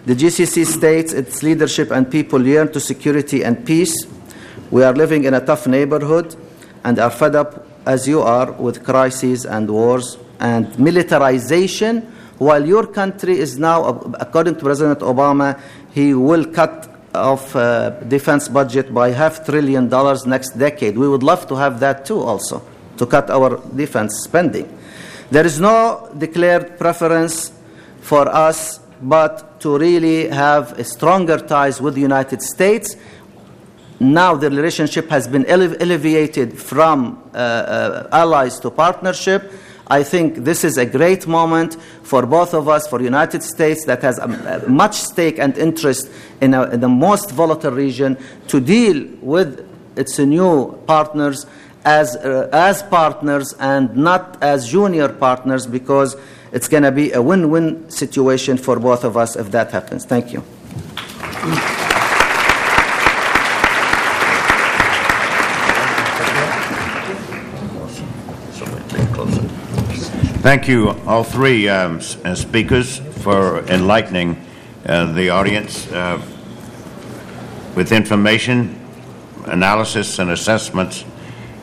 The 0.07 0.15
GCC 0.15 0.67
states 0.67 1.13
its 1.13 1.43
leadership 1.43 1.91
and 1.91 2.11
people 2.11 2.47
yearn 2.47 2.71
to 2.73 2.81
security 2.81 3.43
and 3.43 3.65
peace. 3.67 4.07
We 4.71 4.85
are 4.85 4.93
living 4.93 5.25
in 5.25 5.35
a 5.35 5.45
tough 5.45 5.67
neighborhood 5.67 6.37
and 6.85 6.99
are 6.99 7.11
fed 7.11 7.35
up, 7.35 7.67
as 7.87 8.09
you 8.09 8.23
are, 8.23 8.53
with 8.53 8.85
crises 8.85 9.45
and 9.45 9.69
wars 9.71 10.19
and 10.41 10.79
militarization, 10.79 12.03
while 12.39 12.65
your 12.67 12.87
country 12.87 13.39
is 13.39 13.59
now, 13.59 13.87
according 14.19 14.57
to 14.57 14.61
President 14.61 15.01
Obama, 15.01 15.61
he 15.93 16.15
will 16.15 16.45
cut 16.45 16.91
off 17.15 17.55
uh, 17.55 17.91
defense 18.09 18.49
budget 18.49 18.93
by 18.93 19.11
half 19.11 19.47
trillion 19.47 19.89
dollars 19.89 20.27
next 20.27 20.59
decade. 20.59 20.99
We 20.99 21.09
would 21.09 21.23
love 21.23 21.47
to 21.49 21.55
have 21.55 21.79
that 21.81 22.05
too 22.05 22.21
also, 22.21 22.63
to 22.97 23.07
cut 23.07 23.31
our 23.31 23.63
defense 23.75 24.25
spending. 24.25 24.67
There 25.31 25.47
is 25.47 25.61
no 25.61 26.11
declared 26.19 26.79
preference 26.79 27.53
for 28.01 28.29
us 28.29 28.81
but 29.01 29.61
to 29.61 29.79
really 29.79 30.29
have 30.29 30.75
stronger 30.87 31.39
ties 31.39 31.81
with 31.81 31.95
the 31.95 32.01
United 32.01 32.43
States. 32.43 32.97
Now 34.01 34.35
the 34.35 34.51
relationship 34.51 35.09
has 35.11 35.29
been 35.29 35.47
ele- 35.47 35.81
elevated 35.81 36.59
from 36.59 37.23
uh, 37.33 37.37
uh, 37.37 38.09
allies 38.13 38.59
to 38.61 38.71
partnership. 38.71 39.53
I 39.87 40.03
think 40.03 40.37
this 40.37 40.65
is 40.65 40.79
a 40.79 40.87
great 40.87 41.27
moment 41.27 41.77
for 42.03 42.25
both 42.27 42.55
of 42.55 42.69
us, 42.69 42.87
for 42.87 43.01
United 43.03 43.43
States 43.43 43.85
that 43.85 44.03
has 44.03 44.19
a, 44.19 44.63
a 44.65 44.69
much 44.69 44.95
stake 44.95 45.39
and 45.39 45.57
interest 45.59 46.11
in, 46.41 46.55
a, 46.55 46.71
in, 46.71 46.81
the 46.81 46.89
most 46.89 47.31
volatile 47.33 47.71
region, 47.71 48.17
to 48.49 48.61
deal 48.61 49.07
with 49.21 49.69
its 49.97 50.19
new 50.19 50.73
partners 50.87 51.47
as, 51.85 52.17
uh, 52.17 52.49
as 52.53 52.83
partners 52.85 53.55
and 53.61 53.95
not 53.95 54.43
as 54.43 54.71
junior 54.71 55.09
partners 55.09 55.67
because 55.67 56.17
it's 56.53 56.67
going 56.67 56.83
to 56.83 56.93
be 56.93 57.13
a 57.13 57.21
win 57.21 57.51
win 57.51 57.89
situation 57.91 58.57
for 58.57 58.81
both 58.81 59.05
of 59.05 59.17
us 59.17 59.37
if 59.37 59.51
that 59.51 59.71
happens. 59.71 60.05
Thank 60.07 60.33
you. 60.33 60.43
Thank 70.45 70.69
you, 70.69 70.91
all 71.07 71.25
three 71.25 71.71
um, 71.71 72.01
uh, 72.23 72.35
speakers, 72.35 72.99
for 72.99 73.61
enlightening 73.61 74.45
uh, 74.85 75.11
the 75.15 75.31
audience 75.31 75.91
uh, 75.91 76.21
with 77.75 77.93
information, 77.93 78.79
analysis, 79.47 80.19
and 80.19 80.31
assessments 80.31 81.07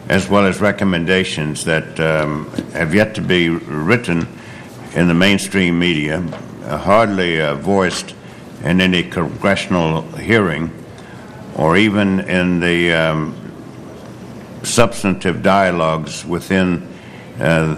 as 0.10 0.28
well 0.28 0.48
as 0.48 0.62
recommendations 0.62 1.64
that 1.66 2.00
um, 2.00 2.50
have 2.74 2.96
yet 2.96 3.14
to 3.14 3.22
be 3.22 3.50
written 3.50 4.28
in 4.96 5.08
the 5.08 5.14
mainstream 5.14 5.78
media, 5.78 6.18
uh, 6.64 6.76
hardly 6.80 7.40
uh, 7.40 7.54
voiced 7.54 8.16
in 8.64 8.82
any 8.82 9.04
congressional 9.04 10.02
hearing 10.14 10.72
or 11.56 11.78
even 11.78 12.22
in 12.22 12.60
the 12.60 12.92
um, 12.92 13.36
substantive 14.64 15.44
dialogues 15.44 16.26
within 16.26 16.88
uh, 17.40 17.76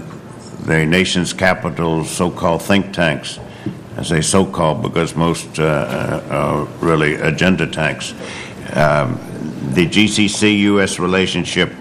the 0.63 0.85
nation's 0.85 1.33
capital's 1.33 2.09
so 2.09 2.31
called 2.31 2.61
think 2.61 2.93
tanks. 2.93 3.39
I 3.97 4.03
say 4.03 4.21
so 4.21 4.45
called 4.45 4.81
because 4.81 5.15
most 5.15 5.59
uh, 5.59 5.63
uh, 5.63 6.27
are 6.31 6.63
really 6.85 7.15
agenda 7.15 7.67
tanks. 7.67 8.13
Um, 8.73 9.19
the 9.73 9.85
GCC 9.87 10.59
US 10.59 10.99
relationship 10.99 11.71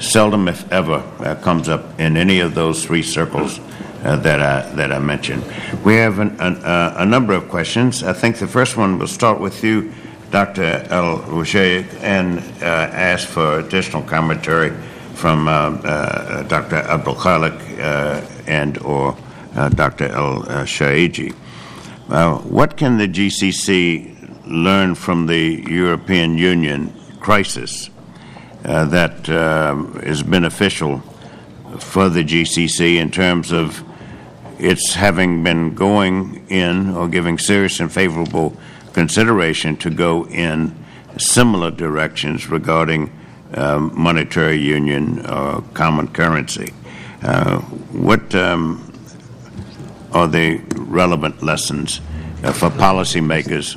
seldom, 0.00 0.48
if 0.48 0.70
ever, 0.72 1.02
uh, 1.20 1.36
comes 1.36 1.68
up 1.68 1.98
in 2.00 2.16
any 2.16 2.40
of 2.40 2.54
those 2.54 2.84
three 2.84 3.02
circles 3.02 3.60
uh, 4.02 4.16
that, 4.16 4.40
I, 4.40 4.68
that 4.74 4.92
I 4.92 4.98
mentioned. 4.98 5.44
We 5.84 5.94
have 5.94 6.18
an, 6.18 6.36
an, 6.40 6.56
uh, 6.56 6.96
a 6.98 7.06
number 7.06 7.34
of 7.34 7.48
questions. 7.48 8.02
I 8.02 8.12
think 8.12 8.38
the 8.38 8.48
first 8.48 8.76
one 8.76 8.98
will 8.98 9.06
start 9.06 9.40
with 9.40 9.62
you, 9.62 9.92
Dr. 10.30 10.86
El 10.90 11.18
Rougeie, 11.18 11.86
and 12.02 12.40
uh, 12.60 12.64
ask 12.64 13.28
for 13.28 13.60
additional 13.60 14.02
commentary 14.02 14.72
from 15.14 15.48
uh, 15.48 15.50
uh, 15.50 16.42
Dr. 16.44 16.76
Abdul 16.76 17.14
Khalik 17.14 17.58
and 18.46 18.78
or 18.78 19.16
Dr. 19.74 20.06
El 20.06 20.42
Shaiji. 20.66 21.32
what 22.50 22.76
can 22.76 22.98
the 22.98 23.08
GCC 23.08 24.14
learn 24.46 24.94
from 24.94 25.26
the 25.26 25.64
European 25.68 26.36
Union 26.36 26.92
crisis 27.20 27.90
uh, 28.64 28.84
that 28.86 29.28
uh, 29.28 29.76
is 30.02 30.22
beneficial 30.22 31.00
for 31.78 32.08
the 32.08 32.22
GCC 32.22 32.96
in 32.96 33.10
terms 33.10 33.52
of 33.52 33.82
its 34.58 34.94
having 34.94 35.42
been 35.42 35.74
going 35.74 36.46
in 36.48 36.90
or 36.90 37.08
giving 37.08 37.38
serious 37.38 37.80
and 37.80 37.92
favorable 37.92 38.56
consideration 38.92 39.76
to 39.76 39.90
go 39.90 40.26
in 40.28 40.74
similar 41.18 41.70
directions 41.70 42.48
regarding 42.48 43.10
monetary 43.56 44.56
union 44.56 45.24
or 45.26 45.62
common 45.74 46.08
currency. 46.08 46.72
Uh, 47.22 47.60
what 47.92 48.34
um, 48.34 48.80
are 50.12 50.28
the 50.28 50.60
relevant 50.76 51.42
lessons 51.42 52.00
uh, 52.42 52.52
for 52.52 52.68
policymakers 52.70 53.76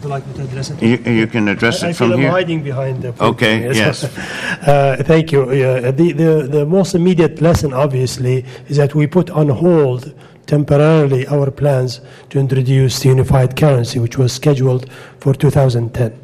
would 0.00 0.04
you 0.04 0.10
like 0.10 0.26
me 0.28 0.34
to 0.34 0.42
address 0.44 0.70
it? 0.70 0.82
You, 0.82 1.12
you 1.12 1.26
can 1.26 1.48
address 1.48 1.82
I, 1.82 1.90
it 1.90 1.96
from 1.96 2.12
I 2.12 2.16
here. 2.16 2.26
I'm 2.28 2.32
hiding 2.32 2.62
behind 2.62 3.02
the. 3.02 3.14
Okay. 3.22 3.60
Yes. 3.80 4.04
uh, 4.66 5.02
thank 5.04 5.30
you. 5.30 5.44
the, 5.46 6.12
the 6.12 6.48
the 6.50 6.66
most 6.66 6.94
immediate 6.94 7.40
lesson, 7.42 7.74
obviously, 7.74 8.44
is 8.68 8.76
that 8.78 8.94
we 8.94 9.06
put 9.06 9.28
on 9.30 9.48
hold 9.48 10.14
temporarily 10.46 11.26
our 11.28 11.50
plans 11.50 12.00
to 12.30 12.38
introduce 12.38 13.00
the 13.00 13.08
unified 13.08 13.56
currency, 13.56 13.98
which 13.98 14.16
was 14.18 14.32
scheduled 14.32 14.90
for 15.18 15.34
2010, 15.34 16.18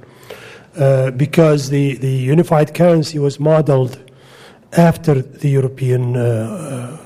uh, 0.79 1.11
because 1.11 1.71
the 1.71 1.95
the 1.97 2.11
unified 2.11 2.75
currency 2.75 3.19
was 3.19 3.39
modeled 3.39 3.99
after 4.73 5.23
the 5.23 5.49
European. 5.49 6.17
Uh, 6.17 7.03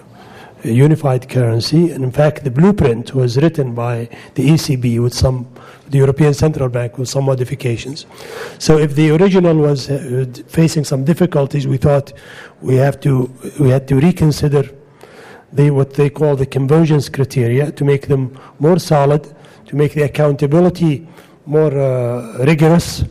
unified 0.63 1.27
currency, 1.29 1.91
and 1.91 2.05
in 2.05 2.13
fact, 2.13 2.45
the 2.45 2.51
blueprint 2.51 3.15
was 3.15 3.39
written 3.39 3.75
by 3.75 4.09
the 4.35 4.47
ECB 4.47 5.03
with 5.03 5.15
some 5.15 5.47
the 5.89 5.99
European 5.99 6.33
Central 6.35 6.69
Bank 6.69 6.99
with 6.99 7.09
some 7.09 7.25
modifications. 7.25 8.07
So 8.59 8.79
if 8.79 8.95
the 8.95 9.11
original 9.11 9.57
was 9.57 9.91
uh, 9.91 10.27
facing 10.47 10.85
some 10.85 11.05
difficulties, 11.05 11.67
we 11.67 11.79
thought 11.79 12.13
we 12.61 12.77
have 12.77 13.01
to 13.01 13.31
we 13.59 13.71
had 13.71 13.89
to 13.89 13.97
reconsider 13.97 14.71
the 15.53 15.71
what 15.71 15.95
they 15.95 16.11
call 16.11 16.37
the 16.37 16.47
convergence 16.47 17.09
criteria 17.09 17.73
to 17.73 17.85
make 17.85 18.07
them 18.07 18.39
more 18.61 18.79
solid, 18.79 19.35
to 19.67 19.77
make 19.77 19.95
the 19.95 20.03
accountability 20.03 21.09
more 21.47 21.77
uh, 21.77 22.45
rigorous 22.45 23.05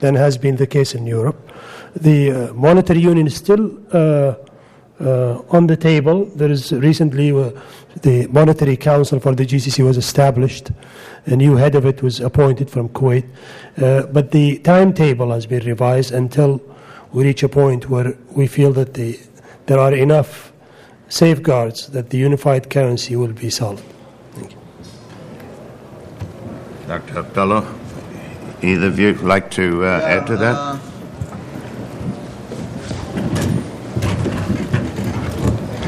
than 0.00 0.14
has 0.14 0.38
been 0.38 0.56
the 0.56 0.66
case 0.66 0.94
in 0.94 1.06
Europe. 1.06 1.36
the 2.00 2.30
uh, 2.30 2.52
monetary 2.52 3.00
union 3.00 3.26
is 3.26 3.36
still 3.36 3.78
uh, 3.92 4.34
uh, 5.00 5.42
on 5.50 5.66
the 5.66 5.76
table. 5.76 6.24
There 6.36 6.50
is 6.50 6.72
recently 6.72 7.30
the 8.02 8.26
Monetary 8.28 8.76
Council 8.76 9.20
for 9.20 9.34
the 9.34 9.44
GCC 9.46 9.84
was 9.84 9.96
established. 9.96 10.70
A 11.26 11.36
new 11.36 11.56
head 11.56 11.74
of 11.74 11.86
it 11.86 12.02
was 12.02 12.20
appointed 12.20 12.70
from 12.70 12.88
Kuwait. 12.90 13.26
But 13.76 14.30
the 14.30 14.58
timetable 14.58 15.32
has 15.32 15.46
been 15.46 15.64
revised 15.64 16.12
until 16.12 16.60
we 17.12 17.24
reach 17.24 17.42
a 17.42 17.48
point 17.48 17.88
where 17.88 18.16
we 18.30 18.46
feel 18.46 18.72
that 18.72 18.94
the, 18.94 19.18
there 19.66 19.78
are 19.78 19.94
enough 19.94 20.52
safeguards 21.08 21.88
that 21.88 22.10
the 22.10 22.18
unified 22.18 22.68
currency 22.70 23.16
will 23.16 23.32
be 23.32 23.50
solid. 23.50 23.82
Thank 24.34 24.52
you. 24.52 24.58
Dr. 26.88 27.18
Abdullah, 27.18 27.85
either 28.62 28.86
of 28.86 28.98
you 28.98 29.14
like 29.14 29.50
to 29.52 29.84
uh, 29.84 30.00
add 30.04 30.26
to 30.26 30.36
that? 30.36 30.80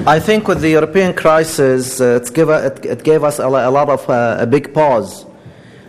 I 0.06 0.18
think 0.18 0.48
with 0.48 0.62
the 0.62 0.70
European 0.70 1.12
crisis, 1.12 2.00
uh, 2.00 2.18
it's 2.20 2.30
give, 2.30 2.48
it, 2.48 2.84
it 2.86 3.04
gave 3.04 3.24
us 3.24 3.38
a, 3.38 3.46
a 3.46 3.70
lot 3.70 3.90
of 3.90 4.08
uh, 4.08 4.38
a 4.40 4.46
big 4.46 4.72
pause. 4.72 5.26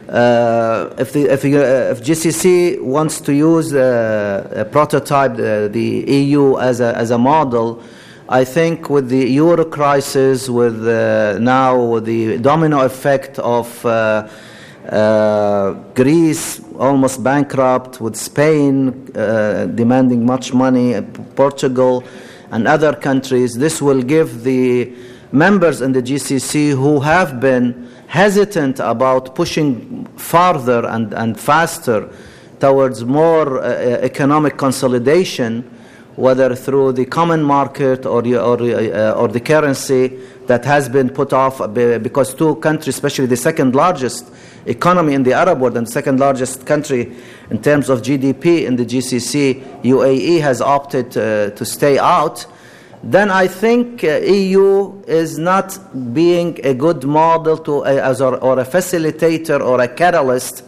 Uh, 0.09 0.93
if, 0.97 1.13
the, 1.13 1.31
if, 1.31 1.45
uh, 1.45 1.91
if 1.91 2.03
GCC 2.03 2.81
wants 2.81 3.21
to 3.21 3.33
use 3.33 3.73
uh, 3.73 4.51
a 4.55 4.65
prototype, 4.65 5.33
uh, 5.33 5.67
the 5.67 6.03
EU 6.07 6.57
as 6.57 6.81
a, 6.81 6.97
as 6.97 7.11
a 7.11 7.17
model, 7.17 7.81
I 8.27 8.43
think 8.43 8.89
with 8.89 9.07
the 9.09 9.29
euro 9.29 9.63
crisis, 9.63 10.49
with 10.49 10.85
uh, 10.87 11.37
now 11.39 11.99
the 11.99 12.39
domino 12.39 12.81
effect 12.81 13.39
of 13.39 13.85
uh, 14.91 15.29
uh, 15.69 15.73
Greece 15.93 16.61
almost 16.77 17.23
bankrupt, 17.23 18.01
with 18.01 18.15
Spain 18.15 19.09
uh, 19.15 19.65
demanding 19.65 20.25
much 20.25 20.53
money, 20.53 20.95
uh, 20.95 21.01
Portugal, 21.35 22.03
and 22.51 22.67
other 22.67 22.93
countries, 22.95 23.55
this 23.55 23.81
will 23.81 24.01
give 24.01 24.43
the 24.43 24.91
members 25.31 25.81
in 25.81 25.91
the 25.91 26.01
GCC 26.01 26.71
who 26.71 26.99
have 27.01 27.39
been 27.39 27.87
hesitant 28.07 28.79
about 28.79 29.35
pushing 29.35 30.05
farther 30.17 30.85
and, 30.87 31.13
and 31.13 31.39
faster 31.39 32.09
towards 32.59 33.05
more 33.05 33.59
uh, 33.59 33.65
economic 34.01 34.57
consolidation, 34.57 35.61
whether 36.15 36.55
through 36.55 36.91
the 36.93 37.05
common 37.05 37.43
market 37.43 38.05
or, 38.05 38.25
or, 38.35 38.61
uh, 38.61 39.11
or 39.11 39.27
the 39.27 39.39
currency 39.39 40.19
that 40.47 40.65
has 40.65 40.89
been 40.89 41.09
put 41.09 41.31
off 41.31 41.61
because 41.73 42.33
two 42.33 42.55
countries, 42.55 42.95
especially 42.95 43.27
the 43.27 43.37
second 43.37 43.75
largest 43.75 44.31
economy 44.69 45.13
in 45.13 45.23
the 45.23 45.33
Arab 45.33 45.59
world 45.59 45.77
and 45.77 45.89
second 45.89 46.19
largest 46.19 46.65
country 46.65 47.15
in 47.49 47.61
terms 47.61 47.89
of 47.89 48.01
GDP 48.01 48.65
in 48.65 48.75
the 48.75 48.85
GCC, 48.85 49.81
UAE, 49.83 50.41
has 50.41 50.61
opted 50.61 51.17
uh, 51.17 51.49
to 51.51 51.65
stay 51.65 51.97
out, 51.97 52.45
then 53.01 53.31
I 53.31 53.47
think 53.47 54.03
uh, 54.03 54.19
EU 54.19 55.01
is 55.07 55.37
not 55.37 55.77
being 56.13 56.59
a 56.65 56.73
good 56.73 57.05
model 57.05 57.57
to, 57.59 57.85
uh, 57.85 57.85
as 57.85 58.21
or, 58.21 58.37
or 58.37 58.59
a 58.59 58.65
facilitator 58.65 59.61
or 59.61 59.79
a 59.79 59.87
catalyst 59.87 60.63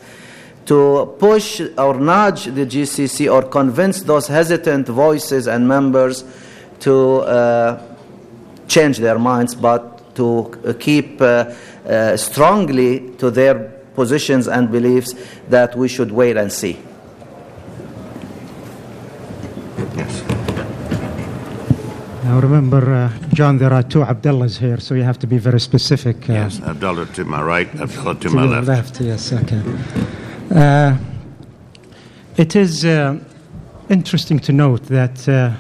to 0.66 1.16
push 1.20 1.60
or 1.78 2.00
nudge 2.00 2.46
the 2.46 2.66
GCC 2.66 3.32
or 3.32 3.44
convince 3.44 4.04
those 4.04 4.28
hesitant 4.28 4.88
voices 4.88 5.48
and 5.48 5.68
members 5.68 6.24
to 6.80 7.18
uh, 7.20 7.96
change 8.68 8.98
their 9.00 9.20
minds, 9.20 9.54
but 9.54 10.16
to 10.16 10.52
uh, 10.66 10.74
keep 10.80 11.22
uh, 11.22 11.54
uh, 11.86 12.16
strongly 12.16 13.12
to 13.18 13.30
their 13.30 13.81
positions 13.96 14.48
and 14.48 14.72
beliefs 14.72 15.14
that 15.50 15.76
we 15.76 15.88
should 15.88 16.12
wait 16.12 16.38
and 16.38 16.52
see. 16.52 16.78
Yes. 19.96 20.24
Now 22.24 22.40
remember, 22.40 22.94
uh, 22.94 23.10
John, 23.34 23.58
there 23.58 23.74
are 23.74 23.84
two 23.84 24.04
Abdullahs 24.04 24.58
here, 24.58 24.80
so 24.80 24.94
you 24.96 25.04
have 25.04 25.20
to 25.20 25.28
be 25.28 25.38
very 25.38 25.60
specific. 25.60 26.30
Uh, 26.30 26.34
Yes, 26.34 26.62
Abdullah 26.62 27.06
to 27.08 27.26
my 27.26 27.42
right, 27.42 27.68
Abdullah 27.82 28.16
to 28.16 28.30
to 28.30 28.36
my 28.36 28.44
your 28.46 28.62
left. 28.62 29.02
yes, 29.02 29.34
okay. 29.34 29.62
Uh, 30.54 30.98
it 32.38 32.56
is 32.56 32.86
uh, 32.86 33.18
interesting 33.90 34.40
to 34.40 34.54
note 34.54 34.84
that 34.84 35.28
uh, 35.28 35.52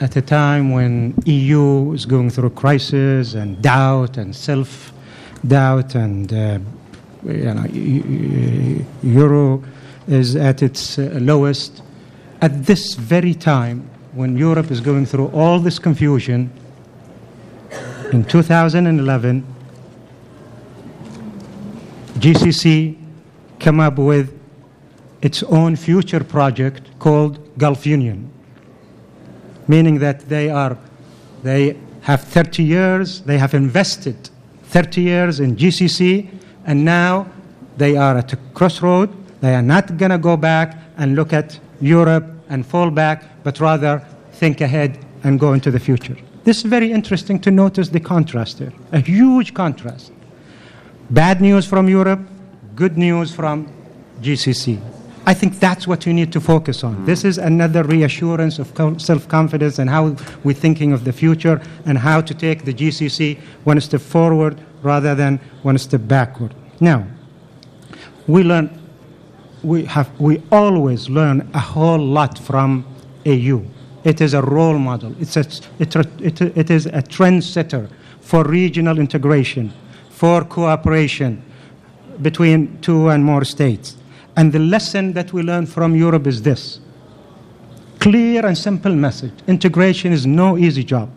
at 0.00 0.16
a 0.16 0.22
time 0.22 0.70
when 0.72 1.14
EU 1.26 1.92
is 1.92 2.06
going 2.06 2.30
through 2.30 2.50
crisis 2.50 3.34
and 3.34 3.60
doubt 3.60 4.16
and 4.16 4.34
self-doubt 4.34 5.94
and 5.94 6.32
uh, 6.32 6.58
you 7.24 7.54
know, 7.54 8.84
euro 9.02 9.62
is 10.06 10.36
at 10.36 10.62
its 10.62 10.98
uh, 10.98 11.18
lowest, 11.20 11.82
at 12.40 12.64
this 12.66 12.94
very 12.94 13.34
time 13.34 13.88
when 14.12 14.36
Europe 14.36 14.70
is 14.70 14.80
going 14.80 15.06
through 15.06 15.28
all 15.28 15.58
this 15.58 15.78
confusion, 15.78 16.50
in 18.12 18.24
2011, 18.24 19.44
GCC 22.18 22.96
came 23.58 23.80
up 23.80 23.98
with 23.98 24.38
its 25.22 25.42
own 25.44 25.74
future 25.74 26.22
project 26.22 26.82
called 26.98 27.40
Gulf 27.58 27.86
Union, 27.86 28.30
meaning 29.66 29.98
that 29.98 30.28
they 30.28 30.50
are 30.50 30.76
they 31.42 31.76
have 32.02 32.22
30 32.22 32.62
years, 32.62 33.20
they 33.22 33.38
have 33.38 33.54
invested 33.54 34.30
30 34.64 35.00
years 35.00 35.40
in 35.40 35.56
GCC, 35.56 36.28
and 36.64 36.84
now 36.84 37.26
they 37.76 37.96
are 37.96 38.16
at 38.16 38.32
a 38.32 38.36
crossroad. 38.54 39.10
They 39.40 39.54
are 39.54 39.62
not 39.62 39.96
going 39.96 40.10
to 40.10 40.18
go 40.18 40.36
back 40.36 40.78
and 40.96 41.14
look 41.14 41.32
at 41.32 41.58
Europe 41.80 42.24
and 42.48 42.64
fall 42.64 42.90
back, 42.90 43.24
but 43.42 43.60
rather 43.60 44.04
think 44.32 44.60
ahead 44.60 44.98
and 45.22 45.40
go 45.40 45.52
into 45.52 45.70
the 45.70 45.80
future. 45.80 46.16
This 46.44 46.58
is 46.58 46.64
very 46.64 46.92
interesting 46.92 47.40
to 47.40 47.50
notice 47.50 47.88
the 47.88 48.00
contrast 48.00 48.58
here, 48.58 48.72
a 48.92 49.00
huge 49.00 49.54
contrast. 49.54 50.12
Bad 51.10 51.40
news 51.40 51.66
from 51.66 51.88
Europe, 51.88 52.20
good 52.74 52.96
news 52.98 53.34
from 53.34 53.72
GCC. 54.20 54.80
I 55.26 55.32
think 55.32 55.58
that's 55.58 55.86
what 55.86 56.04
we 56.04 56.12
need 56.12 56.32
to 56.32 56.40
focus 56.40 56.84
on. 56.84 57.06
This 57.06 57.24
is 57.24 57.38
another 57.38 57.82
reassurance 57.82 58.58
of 58.58 58.68
self 59.00 59.26
confidence 59.26 59.78
and 59.78 59.88
how 59.88 60.16
we're 60.42 60.54
thinking 60.54 60.92
of 60.92 61.04
the 61.04 61.12
future 61.12 61.62
and 61.86 61.96
how 61.96 62.20
to 62.20 62.34
take 62.34 62.64
the 62.66 62.74
GCC 62.74 63.38
one 63.64 63.80
step 63.80 64.02
forward 64.02 64.60
rather 64.84 65.14
than 65.14 65.40
one 65.62 65.78
step 65.78 66.02
backward. 66.06 66.54
Now, 66.80 67.06
we 68.26 68.42
learn, 68.42 68.70
we, 69.62 69.84
have, 69.86 70.08
we 70.20 70.42
always 70.52 71.08
learn 71.08 71.50
a 71.54 71.58
whole 71.58 71.98
lot 71.98 72.38
from 72.38 72.84
AU. 73.26 73.64
It 74.04 74.20
is 74.20 74.34
a 74.34 74.42
role 74.42 74.78
model, 74.78 75.14
it's 75.18 75.36
a, 75.36 75.44
it, 75.78 75.96
it, 75.96 76.40
it 76.40 76.70
is 76.70 76.86
a 76.86 77.02
trendsetter 77.02 77.88
for 78.20 78.44
regional 78.44 78.98
integration, 78.98 79.72
for 80.10 80.44
cooperation 80.44 81.42
between 82.22 82.80
two 82.80 83.08
and 83.08 83.24
more 83.24 83.44
states. 83.44 83.96
And 84.36 84.52
the 84.52 84.58
lesson 84.58 85.12
that 85.14 85.32
we 85.32 85.42
learn 85.42 85.66
from 85.66 85.96
Europe 85.96 86.26
is 86.26 86.42
this 86.42 86.80
clear 88.00 88.44
and 88.44 88.58
simple 88.58 88.94
message 88.94 89.32
integration 89.46 90.12
is 90.12 90.26
no 90.26 90.58
easy 90.58 90.84
job. 90.84 91.08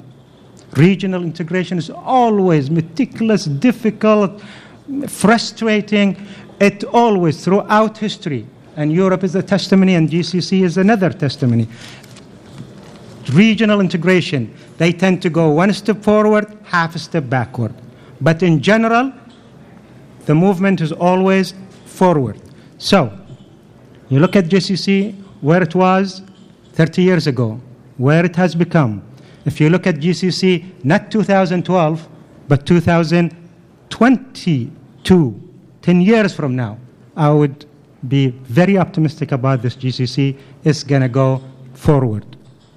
Regional 0.78 1.24
integration 1.24 1.80
is 1.80 1.90
always 1.90 2.70
meticulous, 2.70 3.46
difficult, 3.46 4.44
frustrating. 5.08 6.16
It 6.60 6.84
always, 6.84 7.44
throughout 7.44 7.98
history, 7.98 8.46
and 8.76 8.94
Europe 8.94 9.24
is 9.24 9.34
a 9.34 9.42
testimony, 9.42 9.96
and 9.96 10.08
GCC 10.08 10.64
is 10.64 10.78
another 10.78 11.10
testimony. 11.10 11.68
Regional 13.34 13.82
integration, 13.82 14.54
they 14.78 14.94
tend 14.94 15.24
to 15.24 15.32
go 15.32 15.50
one 15.50 15.74
step 15.74 16.04
forward, 16.04 16.56
half 16.64 16.96
a 16.96 17.00
step 17.00 17.28
backward. 17.28 17.74
But 18.22 18.44
in 18.44 18.62
general, 18.62 19.12
the 20.28 20.36
movement 20.36 20.80
is 20.82 20.92
always 20.92 21.56
forward. 21.86 22.40
So, 22.78 23.18
you 24.10 24.20
look 24.20 24.36
at 24.36 24.46
GCC, 24.46 25.16
where 25.42 25.64
it 25.64 25.74
was 25.74 26.22
30 26.74 27.02
years 27.02 27.26
ago, 27.26 27.60
where 27.98 28.24
it 28.24 28.36
has 28.36 28.54
become. 28.54 29.07
If 29.48 29.60
you 29.62 29.70
look 29.70 29.88
at 29.88 29.96
GCC, 29.96 30.84
not 30.84 31.10
2012, 31.10 32.08
but 32.50 32.66
2022, 32.66 35.50
10 35.82 36.02
years 36.02 36.36
from 36.36 36.58
now, 36.58 36.78
I 37.16 37.32
would 37.32 37.66
be 38.10 38.28
very 38.28 38.78
optimistic 38.78 39.32
about 39.32 39.62
this 39.62 39.78
GCC. 39.78 40.38
It's 40.66 40.84
going 40.84 41.02
to 41.02 41.08
go 41.08 41.42
forward. 41.74 42.26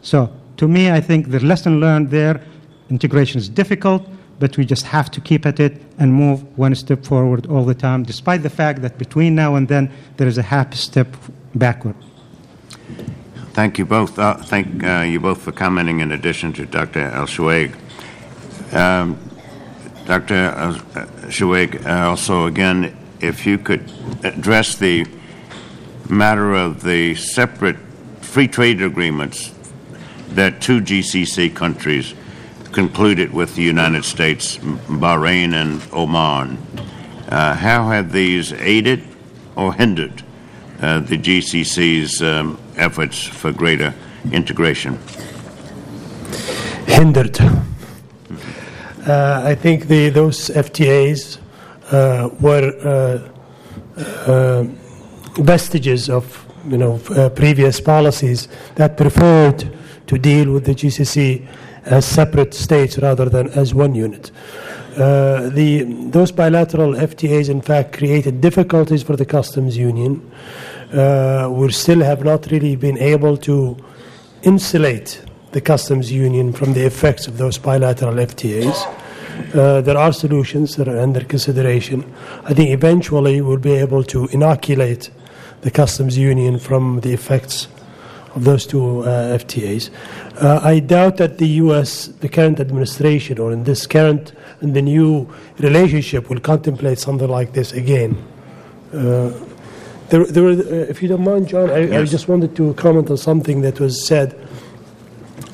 So, 0.01 0.33
to 0.59 0.69
me, 0.69 0.93
I 0.93 1.01
think 1.01 1.31
the 1.31 1.41
lesson 1.41 1.81
learned 1.81 2.11
there 2.11 2.41
integration 2.89 3.39
is 3.39 3.49
difficult, 3.49 4.09
but 4.39 4.57
we 4.57 4.65
just 4.65 4.87
have 4.87 5.11
to 5.11 5.21
keep 5.21 5.47
at 5.47 5.59
it 5.59 5.83
and 5.99 6.15
move 6.15 6.45
one 6.57 6.77
step 6.77 7.05
forward 7.05 7.47
all 7.47 7.65
the 7.65 7.75
time, 7.75 8.05
despite 8.05 8.45
the 8.45 8.51
fact 8.51 8.81
that 8.83 8.97
between 8.97 9.35
now 9.35 9.57
and 9.57 9.67
then 9.67 9.91
there 10.19 10.29
is 10.29 10.39
a 10.39 10.43
half 10.43 10.73
step 10.75 11.17
backward. 11.57 11.97
Thank 13.53 13.79
you 13.79 13.85
both. 13.85 14.17
Uh, 14.17 14.35
thank 14.37 14.85
uh, 14.85 15.01
you 15.01 15.19
both 15.19 15.43
for 15.43 15.51
commenting 15.51 16.01
in 16.01 16.13
addition 16.13 16.53
to 16.53 16.67
Dr. 16.67 17.01
Al 17.01 17.27
Shuaig. 17.27 17.75
Um, 18.73 19.19
Dr. 20.07 20.53
Shuaig, 21.29 21.85
uh, 21.85 22.09
also 22.09 22.47
again, 22.47 22.97
if 23.21 23.47
you 23.47 23.59
could 23.59 23.93
address 24.23 24.77
the 24.77 25.05
matter 26.09 26.55
of 26.55 26.83
the 26.83 27.17
separate 27.17 27.77
free 28.21 28.47
trade 28.47 28.83
agreements 28.83 29.53
that 30.29 30.61
two 30.61 30.81
GCC 30.81 31.55
countries 31.55 32.15
concluded 32.71 33.33
with 33.33 33.57
the 33.57 33.63
United 33.63 34.05
States, 34.05 34.59
Bahrain 34.59 35.55
and 35.55 35.83
Oman. 35.93 36.57
Uh, 37.29 37.55
how 37.55 37.89
have 37.89 38.13
these 38.13 38.53
aided 38.53 39.03
or 39.57 39.75
hindered 39.75 40.23
uh, 40.81 41.01
the 41.01 41.19
GCC's 41.19 42.23
um, 42.23 42.59
efforts 42.81 43.27
for 43.27 43.53
greater 43.53 43.95
integration? 44.33 44.99
Hindered. 46.87 47.41
Uh, 49.07 49.43
I 49.45 49.55
think 49.55 49.87
the, 49.89 50.11
those 50.11 50.49
FTAs 50.49 51.39
uh, 51.91 52.29
were 52.41 52.73
uh, 52.85 54.01
uh, 54.31 54.65
vestiges 55.35 56.11
of 56.11 56.47
you 56.69 56.77
know 56.77 56.99
previous 57.35 57.81
policies 57.81 58.49
that 58.75 58.97
preferred 58.97 59.77
to 60.07 60.19
deal 60.19 60.53
with 60.53 60.67
the 60.67 60.75
GCC 60.75 61.47
as 61.85 62.05
separate 62.05 62.53
states 62.55 62.99
rather 62.99 63.29
than 63.29 63.49
as 63.49 63.75
one 63.75 63.95
unit. 63.95 64.31
Uh, 64.97 65.49
the, 65.51 65.85
those 66.11 66.33
bilateral 66.33 66.95
FTAs, 66.95 67.49
in 67.49 67.61
fact, 67.61 67.97
created 67.97 68.41
difficulties 68.41 69.03
for 69.03 69.17
the 69.17 69.25
customs 69.25 69.77
union. 69.77 70.31
Uh, 70.93 71.49
we 71.51 71.71
still 71.71 72.01
have 72.01 72.25
not 72.25 72.51
really 72.51 72.75
been 72.77 72.99
able 72.99 73.37
to 73.37 73.77
insulate 74.43 75.23
the 75.53 75.61
customs 75.61 76.11
union 76.11 76.53
from 76.53 76.73
the 76.73 76.85
effects 76.85 77.27
of 77.27 77.39
those 77.39 77.59
bilateral 77.59 78.15
FTAs. 78.15 78.87
Uh, 79.55 79.81
there 79.81 79.97
are 79.97 80.13
solutions 80.13 80.77
that 80.77 80.89
are 80.89 80.99
under 80.99 81.21
consideration. 81.21 82.05
I 82.45 82.55
think 82.55 82.71
eventually 82.71 83.41
we'll 83.41 83.59
be 83.59 83.73
able 83.73 84.05
to 84.05 84.27
inoculate 84.29 85.11
the 85.63 85.71
customs 85.71 86.17
union 86.17 86.59
from 86.59 87.01
the 87.01 87.13
effects 87.13 87.69
of 88.35 88.45
those 88.45 88.67
two 88.67 89.01
uh, 89.01 89.39
FTAs. 89.39 89.91
Uh, 90.41 90.61
I 90.63 90.79
doubt 90.79 91.17
that 91.17 91.39
the 91.39 91.49
U.S., 91.65 92.07
the 92.07 92.29
current 92.29 92.61
administration, 92.61 93.39
or 93.39 93.53
in 93.53 93.65
this 93.65 93.87
current 93.87 94.33
and 94.61 94.75
the 94.75 94.83
new 94.83 95.33
relationship, 95.59 96.31
will 96.31 96.41
contemplate 96.41 96.99
something 96.99 97.29
like 97.29 97.53
this 97.53 97.73
again. 97.73 98.17
Uh, 98.93 99.31
there, 100.11 100.25
there 100.25 100.43
were, 100.43 100.51
uh, 100.51 100.91
if 100.91 101.03
you 101.03 101.09
don't 101.09 101.25
mind, 101.25 101.49
John, 101.49 101.71
I, 101.71 101.79
yes. 101.79 101.93
I, 101.93 102.05
just 102.05 102.29
wanted 102.29 102.55
to 102.57 102.75
comment 102.75 103.11
on 103.11 103.17
something 103.17 103.61
that 103.63 103.81
was 103.81 104.07
said 104.07 104.37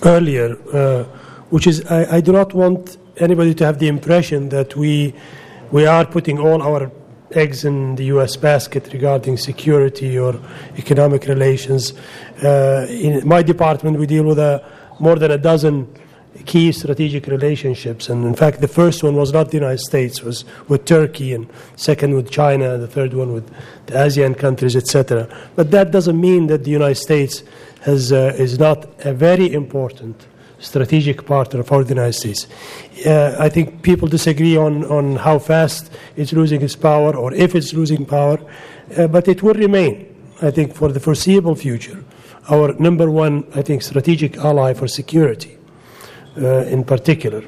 earlier, 0.02 0.56
uh, 0.72 1.04
which 1.50 1.66
is 1.66 1.84
I, 1.86 2.16
I 2.16 2.20
do 2.20 2.32
not 2.32 2.54
want 2.54 2.96
anybody 3.18 3.54
to 3.54 3.64
have 3.64 3.78
the 3.78 3.88
impression 3.88 4.48
that 4.50 4.74
we 4.76 5.14
we 5.70 5.86
are 5.86 6.04
putting 6.04 6.38
all 6.38 6.62
our 6.62 6.90
eggs 7.32 7.64
in 7.64 7.96
the 7.96 8.04
U.S. 8.06 8.36
basket 8.36 8.92
regarding 8.92 9.36
security 9.36 10.18
or 10.18 10.40
economic 10.76 11.26
relations. 11.26 11.92
Uh, 12.42 12.86
in 12.88 13.26
my 13.26 13.42
department, 13.42 13.98
we 13.98 14.06
deal 14.06 14.24
with 14.24 14.38
a, 14.38 14.64
more 15.00 15.16
than 15.16 15.32
a 15.32 15.38
dozen 15.38 15.92
key 16.44 16.72
strategic 16.72 17.26
relationships, 17.26 18.08
and 18.08 18.24
in 18.24 18.34
fact, 18.34 18.60
the 18.60 18.68
first 18.68 19.02
one 19.02 19.14
was 19.14 19.32
not 19.32 19.50
the 19.50 19.56
United 19.56 19.80
States; 19.80 20.22
was 20.22 20.44
with 20.68 20.84
Turkey, 20.84 21.32
and 21.32 21.48
second 21.76 22.14
with 22.14 22.30
China, 22.30 22.76
the 22.78 22.86
third 22.86 23.14
one 23.14 23.32
with 23.32 23.48
the 23.86 23.94
ASEAN 23.94 24.36
countries, 24.36 24.76
etc. 24.76 25.28
But 25.54 25.70
that 25.70 25.90
doesn't 25.90 26.20
mean 26.20 26.46
that 26.48 26.64
the 26.64 26.70
United 26.70 26.96
States 26.96 27.42
has, 27.82 28.12
uh, 28.12 28.34
is 28.38 28.58
not 28.58 28.88
a 29.04 29.12
very 29.12 29.52
important 29.52 30.26
strategic 30.58 31.26
partner 31.26 31.62
for 31.62 31.84
the 31.84 31.90
United 31.90 32.14
States. 32.14 32.46
Uh, 33.04 33.36
I 33.38 33.48
think 33.48 33.82
people 33.82 34.08
disagree 34.08 34.56
on, 34.56 34.84
on 34.84 35.16
how 35.16 35.38
fast 35.38 35.92
it's 36.16 36.32
losing 36.32 36.62
its 36.62 36.76
power 36.76 37.14
or 37.14 37.32
if 37.34 37.54
it's 37.54 37.72
losing 37.72 38.06
power, 38.06 38.38
uh, 38.96 39.06
but 39.06 39.28
it 39.28 39.42
will 39.42 39.54
remain, 39.54 40.14
I 40.42 40.50
think, 40.50 40.74
for 40.74 40.90
the 40.90 41.00
foreseeable 41.00 41.54
future, 41.54 42.02
our 42.48 42.72
number 42.74 43.10
one, 43.10 43.46
I 43.54 43.62
think, 43.62 43.82
strategic 43.82 44.38
ally 44.38 44.72
for 44.72 44.88
security 44.88 45.55
in 46.36 46.84
particular. 46.84 47.42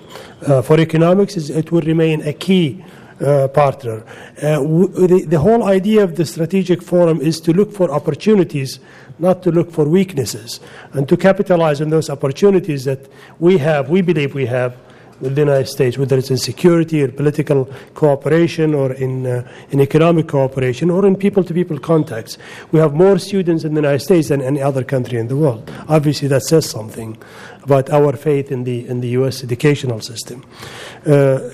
Uh, 0.47 0.63
for 0.63 0.81
economics, 0.81 1.37
it 1.37 1.71
will 1.73 1.83
remain 1.83 2.23
a 2.23 2.33
key 2.33 2.85
uh, 3.21 3.49
partner. 3.49 4.05
Uh, 4.41 4.61
the, 4.61 5.25
the, 5.27 5.41
whole 5.41 5.65
idea 5.65 6.05
of 6.05 6.17
the 6.17 6.25
strategic 6.25 6.81
forum 6.81 7.21
is 7.21 7.41
to 7.41 7.53
look 7.53 7.73
for 7.73 7.91
opportunities, 7.91 8.79
not 9.19 9.43
to 9.43 9.51
look 9.51 9.73
for 9.73 9.89
weaknesses, 9.89 10.61
and 10.93 11.09
to 11.09 11.17
capitalize 11.17 11.81
on 11.81 11.91
those 11.91 12.09
opportunities 12.09 12.85
that 12.85 13.09
we 13.41 13.59
have, 13.59 13.91
we 13.91 14.03
believe 14.03 14.35
we 14.35 14.47
have 14.47 14.77
the 15.21 15.41
United 15.41 15.67
States, 15.67 15.99
whether 15.99 16.17
it's 16.17 16.31
in 16.31 16.37
security 16.37 17.03
or 17.03 17.09
political 17.09 17.65
cooperation 17.95 18.75
or 18.75 18.93
in, 18.93 19.27
uh, 19.27 19.49
in 19.71 19.81
economic 19.81 20.29
cooperation 20.29 20.91
or 20.91 21.07
in 21.07 21.17
people 21.17 21.43
to 21.45 21.53
people 21.53 21.79
contacts. 21.79 22.39
We 22.71 22.79
have 22.81 22.95
more 22.95 23.19
students 23.19 23.65
in 23.65 23.75
the 23.75 23.81
United 23.81 24.01
States 24.01 24.29
than 24.29 24.43
any 24.43 24.63
other 24.63 24.85
country 24.85 25.19
in 25.19 25.29
the 25.29 25.37
world. 25.37 25.71
Obviously, 25.89 26.29
that 26.29 26.43
says 26.43 26.69
something 26.69 27.17
about 27.63 27.91
our 27.91 28.17
faith 28.17 28.53
in 28.53 28.65
the, 28.65 28.87
in 28.87 29.01
the 29.01 29.09
U.S. 29.09 29.43
educational 29.43 30.01
system. 30.01 30.45
Uh, 31.05 31.51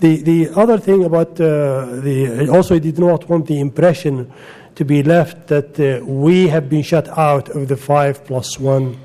the, 0.00 0.16
the 0.22 0.50
other 0.56 0.78
thing 0.78 1.04
about 1.04 1.40
uh, 1.40 1.86
the, 2.00 2.48
also 2.50 2.74
I 2.74 2.78
did 2.78 2.98
not 2.98 3.28
want 3.28 3.46
the 3.46 3.60
impression 3.60 4.32
to 4.74 4.84
be 4.84 5.02
left 5.02 5.46
that 5.48 5.78
uh, 5.78 6.04
we 6.04 6.48
have 6.48 6.68
been 6.68 6.82
shut 6.82 7.08
out 7.16 7.48
of 7.50 7.68
the 7.68 7.76
five 7.76 8.24
plus 8.24 8.58
one 8.58 8.98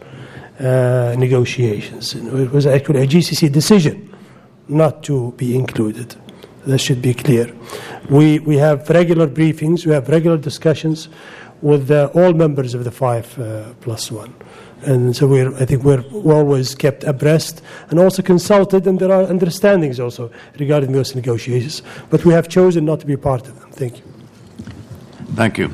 uh, 0.59 1.15
negotiations. 1.17 2.15
It 2.15 2.51
was 2.51 2.65
actually 2.65 3.03
a 3.03 3.07
GCC 3.07 3.51
decision 3.51 4.13
not 4.67 5.03
to 5.03 5.31
be 5.37 5.55
included. 5.55 6.15
That 6.65 6.79
should 6.79 7.01
be 7.01 7.13
clear. 7.13 7.51
We, 8.09 8.39
we 8.39 8.57
have 8.57 8.89
regular 8.89 9.27
briefings, 9.27 9.85
we 9.85 9.93
have 9.93 10.09
regular 10.09 10.37
discussions 10.37 11.09
with 11.61 11.89
uh, 11.91 12.09
all 12.13 12.33
members 12.33 12.73
of 12.73 12.83
the 12.83 12.91
five 12.91 13.37
uh, 13.39 13.73
plus 13.81 14.11
one. 14.11 14.33
And 14.83 15.15
so 15.15 15.27
we're, 15.27 15.53
I 15.55 15.65
think 15.65 15.83
we're 15.83 16.03
always 16.11 16.73
kept 16.73 17.03
abreast 17.03 17.61
and 17.89 17.99
also 17.99 18.21
consulted, 18.21 18.87
and 18.87 18.97
there 18.97 19.11
are 19.11 19.23
understandings 19.23 19.99
also 19.99 20.31
regarding 20.57 20.93
those 20.93 21.15
negotiations. 21.15 21.81
But 22.09 22.23
we 22.23 22.33
have 22.33 22.47
chosen 22.47 22.85
not 22.85 23.01
to 23.01 23.05
be 23.05 23.17
part 23.17 23.47
of 23.47 23.59
them. 23.59 23.71
Thank 23.71 23.97
you. 23.97 24.03
Thank 25.35 25.57
you. 25.57 25.71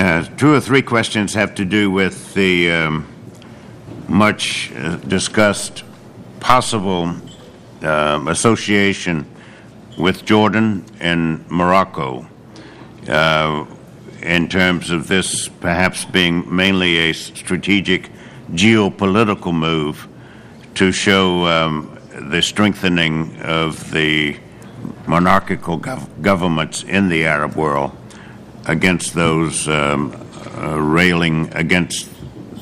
Uh, 0.00 0.24
two 0.38 0.54
or 0.54 0.60
three 0.62 0.80
questions 0.80 1.34
have 1.34 1.54
to 1.54 1.62
do 1.62 1.90
with 1.90 2.32
the 2.32 2.70
um, 2.70 3.06
much 4.08 4.72
uh, 4.72 4.96
discussed 4.96 5.84
possible 6.40 7.14
uh, 7.82 8.24
association 8.28 9.26
with 9.98 10.24
Jordan 10.24 10.86
and 11.00 11.46
Morocco. 11.50 12.26
Uh, 13.06 13.66
in 14.22 14.48
terms 14.48 14.88
of 14.88 15.06
this 15.06 15.48
perhaps 15.48 16.06
being 16.06 16.46
mainly 16.56 17.10
a 17.10 17.12
strategic 17.12 18.10
geopolitical 18.52 19.52
move 19.54 20.08
to 20.76 20.92
show 20.92 21.44
um, 21.44 21.98
the 22.30 22.40
strengthening 22.40 23.38
of 23.42 23.90
the 23.90 24.34
monarchical 25.06 25.78
gov- 25.78 26.08
governments 26.22 26.84
in 26.84 27.10
the 27.10 27.26
Arab 27.26 27.54
world 27.54 27.94
against 28.66 29.14
those 29.14 29.68
um, 29.68 30.14
uh, 30.56 30.76
railing 30.78 31.52
against 31.54 32.08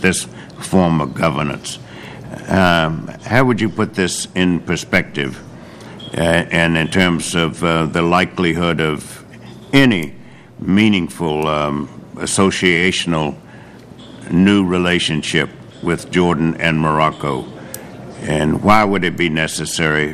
this 0.01 0.27
form 0.61 1.01
of 1.01 1.15
governance. 1.15 1.79
Um, 2.49 3.09
how 3.25 3.45
would 3.45 3.61
you 3.61 3.69
put 3.69 3.95
this 3.95 4.29
in 4.35 4.61
perspective 4.61 5.43
uh, 6.15 6.21
and 6.21 6.77
in 6.77 6.89
terms 6.89 7.35
of 7.35 7.63
uh, 7.63 7.87
the 7.87 8.03
likelihood 8.03 8.81
of 8.81 9.25
any 9.73 10.15
meaningful 10.59 11.47
um, 11.47 11.89
associational 12.17 13.37
new 14.31 14.67
relationship 14.67 15.51
with 15.83 16.11
Jordan 16.11 16.55
and 16.57 16.81
Morocco? 16.81 17.45
And 18.23 18.63
why 18.63 18.85
would 18.85 19.05
it 19.05 19.17
be 19.17 19.29
necessary? 19.29 20.13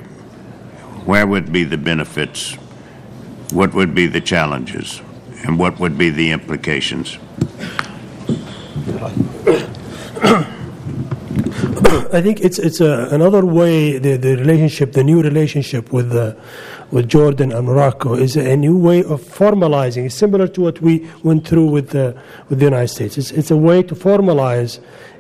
Where 1.05 1.27
would 1.27 1.53
be 1.53 1.65
the 1.65 1.79
benefits? 1.79 2.55
What 3.53 3.75
would 3.75 3.95
be 3.95 4.07
the 4.07 4.21
challenges? 4.21 5.01
And 5.45 5.59
what 5.59 5.79
would 5.79 5.97
be 5.99 6.11
the 6.11 6.31
implications? 6.31 7.19
I 12.13 12.23
think 12.23 12.41
it's 12.41 12.59
it's 12.59 12.81
a, 12.81 13.09
another 13.11 13.45
way 13.45 13.99
the, 13.99 14.17
the 14.17 14.37
relationship, 14.37 14.93
the 14.93 15.03
new 15.05 15.21
relationship 15.21 15.93
with 15.93 16.11
the 16.11 16.37
with 16.95 17.09
Jordan 17.09 17.51
and 17.53 17.67
Morocco 17.67 18.15
is 18.15 18.37
a 18.37 18.57
new 18.57 18.79
way 18.79 19.01
of 19.01 19.21
formalizing. 19.21 20.07
It's 20.07 20.15
similar 20.15 20.47
to 20.49 20.61
what 20.61 20.81
we 20.81 21.11
went 21.25 21.47
through 21.47 21.67
with 21.67 21.91
the, 21.91 22.17
with 22.49 22.61
the 22.61 22.67
United 22.67 22.89
States. 22.89 23.19
It's, 23.19 23.33
it's 23.33 23.51
a 23.51 23.57
way 23.57 23.83
to 23.83 23.97
formalize 23.97 24.79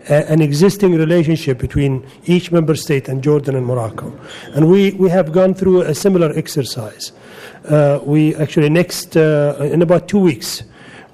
a, 0.09 0.31
an 0.31 0.41
existing 0.41 0.95
relationship 0.95 1.59
between 1.59 2.07
each 2.27 2.53
member 2.53 2.77
state 2.77 3.09
and 3.09 3.25
Jordan 3.25 3.57
and 3.57 3.67
Morocco. 3.67 4.17
And 4.53 4.71
we, 4.71 4.93
we 4.93 5.11
have 5.11 5.33
gone 5.33 5.53
through 5.53 5.83
a 5.83 5.95
similar 5.97 6.33
exercise. 6.37 7.11
Uh, 7.65 7.99
we 8.03 8.35
actually, 8.36 8.69
next, 8.69 9.16
uh, 9.16 9.57
in 9.61 9.81
about 9.81 10.07
two 10.07 10.19
weeks, 10.19 10.62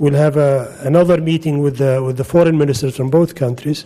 we'll 0.00 0.14
have 0.14 0.36
a, 0.36 0.76
another 0.80 1.20
meeting 1.20 1.60
with 1.60 1.76
the, 1.76 2.02
with 2.02 2.16
the 2.16 2.24
foreign 2.24 2.58
ministers 2.58 2.96
from 2.96 3.10
both 3.10 3.34
countries. 3.34 3.84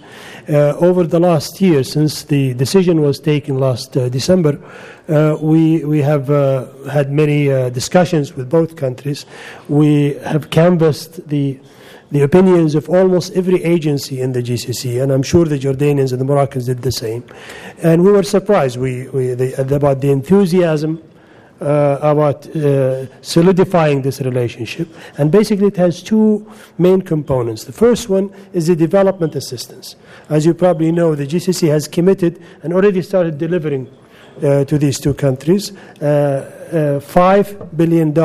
Uh, 0.49 0.77
over 0.79 1.05
the 1.05 1.21
last 1.21 1.61
year, 1.61 1.83
since 1.83 2.23
the 2.23 2.55
decision 2.55 3.03
was 3.03 3.19
taken 3.19 3.59
last 3.59 3.97
uh, 3.97 4.09
December, 4.09 4.59
uh, 5.09 5.37
we, 5.41 5.85
we 5.85 6.01
have 6.01 6.31
uh, 6.31 6.67
had 6.89 7.11
many 7.11 7.51
uh, 7.51 7.69
discussions 7.69 8.35
with 8.35 8.49
both 8.49 8.77
countries. 8.77 9.27
We 9.69 10.15
have 10.25 10.51
canvassed 10.51 11.29
the 11.29 11.61
the 12.11 12.23
opinions 12.23 12.77
of 12.77 12.89
almost 12.89 13.33
every 13.33 13.61
agency 13.65 14.21
in 14.21 14.31
the 14.33 14.41
GCC, 14.41 15.03
and 15.03 15.11
I'm 15.11 15.25
sure 15.25 15.47
the 15.47 15.59
Jordanians 15.59 16.13
and 16.13 16.21
the 16.21 16.25
Moroccans 16.25 16.67
did 16.67 16.83
the 16.83 16.93
same. 16.93 17.25
And 17.83 18.05
we 18.05 18.13
were 18.13 18.23
surprised 18.23 18.77
we, 18.77 19.09
we, 19.09 19.35
the, 19.35 19.75
about 19.75 20.01
the 20.01 20.13
enthusiasm 20.13 21.03
uh, 21.61 21.99
about 22.03 22.47
uh, 22.57 23.07
solidifying 23.23 24.03
this 24.03 24.21
relationship. 24.21 24.89
And 25.19 25.31
basically, 25.31 25.69
it 25.69 25.77
has 25.77 26.03
two 26.03 26.51
main 26.79 27.03
components. 27.03 27.65
The 27.65 27.73
first 27.73 28.09
one 28.09 28.33
is 28.53 28.67
the 28.67 28.77
development 28.77 29.35
assistance. 29.35 29.97
As 30.29 30.45
you 30.45 30.55
probably 30.55 30.93
know, 30.93 31.15
the 31.15 31.27
GCC 31.27 31.69
has 31.69 31.89
committed 31.89 32.43
and 32.63 32.73
already 32.73 33.03
started 33.03 33.39
delivering 33.39 33.89
uh, 34.43 34.65
to 34.65 34.79
these 34.79 34.99
two 34.99 35.15
countries 35.15 35.73
uh, 36.03 36.05
uh, 36.05 37.01
$5 37.01 37.77
billion 37.77 38.17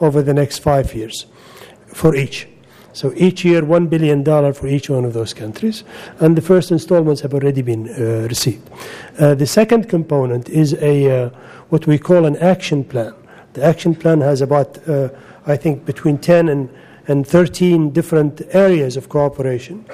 over 0.00 0.22
the 0.22 0.34
next 0.34 0.58
five 0.58 0.92
years 0.94 1.26
for 1.86 2.16
each. 2.16 2.48
So 2.92 3.12
each 3.16 3.44
year, 3.44 3.62
$1 3.62 3.90
billion 3.90 4.24
for 4.54 4.68
each 4.68 4.88
one 4.88 5.04
of 5.04 5.14
those 5.14 5.34
countries. 5.34 5.82
And 6.20 6.36
the 6.36 6.42
first 6.42 6.70
installments 6.70 7.20
have 7.22 7.34
already 7.34 7.60
been 7.60 7.88
uh, 7.88 8.28
received. 8.28 8.70
Uh, 9.18 9.34
the 9.34 9.46
second 9.46 9.88
component 9.88 10.48
is 10.48 10.74
a, 10.74 11.24
uh, 11.24 11.30
what 11.68 11.86
we 11.86 11.98
call 11.98 12.24
an 12.24 12.36
action 12.36 12.84
plan. 12.84 13.14
The 13.54 13.64
action 13.64 13.94
plan 13.94 14.20
has 14.20 14.40
about, 14.40 14.86
uh, 14.88 15.08
I 15.46 15.56
think, 15.56 15.84
between 15.84 16.18
10 16.18 16.48
and, 16.48 16.68
and 17.06 17.26
13 17.26 17.90
different 17.90 18.42
areas 18.50 18.96
of 18.96 19.08
cooperation 19.08 19.84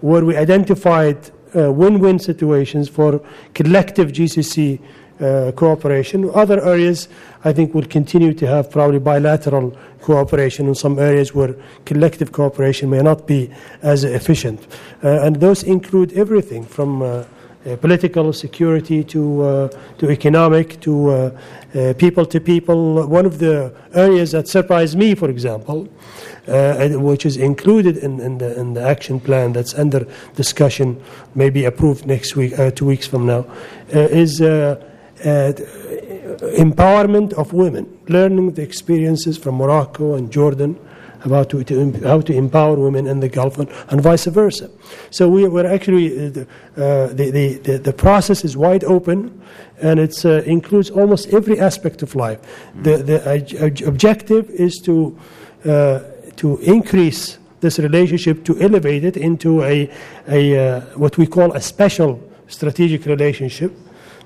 where 0.00 0.24
we 0.24 0.36
identified 0.36 1.30
uh, 1.56 1.72
win 1.72 2.00
win 2.00 2.18
situations 2.18 2.88
for 2.88 3.20
collective 3.54 4.10
GCC 4.12 4.80
uh, 5.20 5.52
cooperation. 5.52 6.28
Other 6.34 6.62
areas, 6.64 7.08
I 7.44 7.52
think, 7.52 7.72
will 7.74 7.86
continue 7.86 8.34
to 8.34 8.46
have 8.46 8.70
probably 8.70 8.98
bilateral 8.98 9.76
cooperation 10.00 10.66
in 10.66 10.74
some 10.74 10.98
areas 10.98 11.34
where 11.34 11.54
collective 11.86 12.32
cooperation 12.32 12.90
may 12.90 13.00
not 13.00 13.26
be 13.26 13.50
as 13.82 14.04
efficient. 14.04 14.66
Uh, 15.02 15.22
and 15.22 15.36
those 15.36 15.62
include 15.62 16.12
everything 16.12 16.64
from 16.64 17.02
uh, 17.02 17.24
political 17.80 18.32
security 18.32 19.02
to, 19.04 19.42
uh, 19.42 19.68
to 19.98 20.10
economic 20.10 20.80
to 20.80 21.10
uh, 21.10 21.40
uh, 21.74 21.94
people 21.94 22.26
to 22.26 22.40
people. 22.40 23.06
One 23.06 23.26
of 23.26 23.38
the 23.38 23.74
areas 23.94 24.32
that 24.32 24.48
surprised 24.48 24.96
me, 24.96 25.14
for 25.14 25.30
example, 25.30 25.88
uh, 26.46 26.88
which 26.90 27.24
is 27.24 27.36
included 27.36 27.96
in, 27.96 28.20
in, 28.20 28.38
the, 28.38 28.58
in 28.60 28.74
the 28.74 28.82
action 28.82 29.18
plan 29.18 29.52
that's 29.52 29.74
under 29.74 30.06
discussion, 30.36 31.02
maybe 31.34 31.64
approved 31.64 32.06
next 32.06 32.36
week, 32.36 32.54
two 32.74 32.86
weeks 32.86 33.06
from 33.06 33.26
now, 33.26 33.46
is 33.88 34.40
uh, 34.40 34.80
empowerment 36.58 37.32
of 37.34 37.52
women, 37.52 37.86
learning 38.08 38.52
the 38.52 38.62
experiences 38.62 39.38
from 39.38 39.54
Morocco 39.54 40.14
and 40.14 40.30
Jordan 40.30 40.78
about 41.24 41.50
to, 41.50 41.64
to, 41.64 41.92
how 42.06 42.20
to 42.20 42.32
empower 42.32 42.76
women 42.76 43.06
in 43.06 43.20
the 43.20 43.28
Gulf 43.28 43.58
and, 43.58 43.68
and 43.88 44.00
vice 44.00 44.26
versa. 44.26 44.70
So 45.10 45.28
we, 45.28 45.46
are 45.46 45.66
actually, 45.66 46.26
uh, 46.26 46.30
the, 46.30 46.46
uh, 46.76 47.06
the, 47.08 47.58
the, 47.62 47.78
the, 47.78 47.92
process 47.92 48.44
is 48.44 48.56
wide 48.56 48.84
open 48.84 49.42
and 49.80 49.98
it 49.98 50.24
uh, 50.24 50.42
includes 50.42 50.90
almost 50.90 51.28
every 51.28 51.58
aspect 51.60 52.02
of 52.02 52.14
life. 52.14 52.40
The, 52.82 52.98
the 52.98 53.84
objective 53.86 54.50
is 54.50 54.78
to, 54.80 55.18
uh, 55.64 56.00
to 56.36 56.58
increase 56.58 57.38
this 57.60 57.78
relationship, 57.78 58.44
to 58.44 58.60
elevate 58.60 59.04
it 59.04 59.16
into 59.16 59.62
a, 59.62 59.90
a 60.28 60.58
uh, 60.58 60.80
what 60.96 61.16
we 61.16 61.26
call 61.26 61.52
a 61.52 61.60
special 61.60 62.20
strategic 62.48 63.06
relationship 63.06 63.72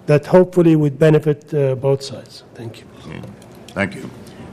that 0.07 0.27
hopefully 0.27 0.75
would 0.75 0.99
benefit 0.99 1.51
both 1.81 2.03
sides. 2.03 2.43
Thank 2.55 2.81
you. 2.81 2.87
Thank 3.69 3.95
you. 3.95 4.11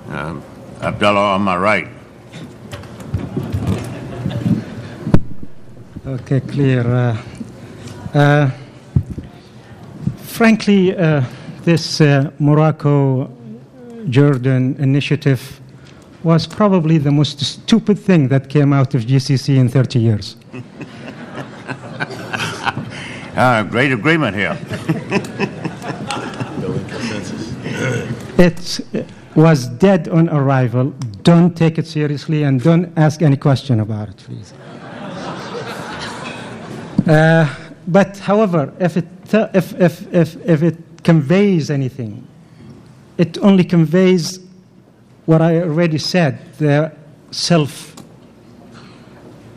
Um, 0.09 0.43
Abdullah, 0.81 1.33
on 1.33 1.41
my 1.41 1.57
right. 1.57 1.87
Okay, 6.07 6.39
clear. 6.39 6.85
Uh, 6.85 7.17
uh, 8.13 8.51
frankly, 10.17 10.95
uh, 10.95 11.23
this 11.63 11.99
uh, 11.99 12.29
Morocco 12.37 13.27
Jordan 14.09 14.75
initiative 14.77 15.59
was 16.21 16.45
probably 16.45 16.99
the 16.99 17.09
most 17.09 17.39
stupid 17.39 17.97
thing 17.97 18.27
that 18.27 18.49
came 18.49 18.71
out 18.71 18.93
of 18.93 19.01
GCC 19.01 19.57
in 19.57 19.67
30 19.67 19.99
years. 19.99 20.35
Uh, 23.35 23.63
great 23.71 23.91
agreement 23.91 24.35
here. 24.35 24.55
it 28.37 29.07
was 29.35 29.65
dead 29.65 30.07
on 30.09 30.29
arrival. 30.29 30.93
Don't 31.23 31.57
take 31.57 31.79
it 31.79 31.87
seriously 31.87 32.43
and 32.43 32.61
don't 32.61 32.95
ask 32.95 33.23
any 33.23 33.37
question 33.37 33.79
about 33.79 34.09
it, 34.09 34.17
please. 34.17 34.53
Uh, 37.07 37.53
but, 37.87 38.17
however, 38.17 38.73
if 38.79 38.97
it, 38.97 39.05
if, 39.31 39.79
if, 39.79 40.13
if, 40.13 40.35
if 40.45 40.63
it 40.63 40.77
conveys 41.03 41.69
anything, 41.69 42.27
it 43.17 43.37
only 43.39 43.63
conveys 43.63 44.39
what 45.25 45.41
I 45.41 45.61
already 45.61 45.97
said 45.97 46.39
the 46.57 46.91
self 47.31 47.95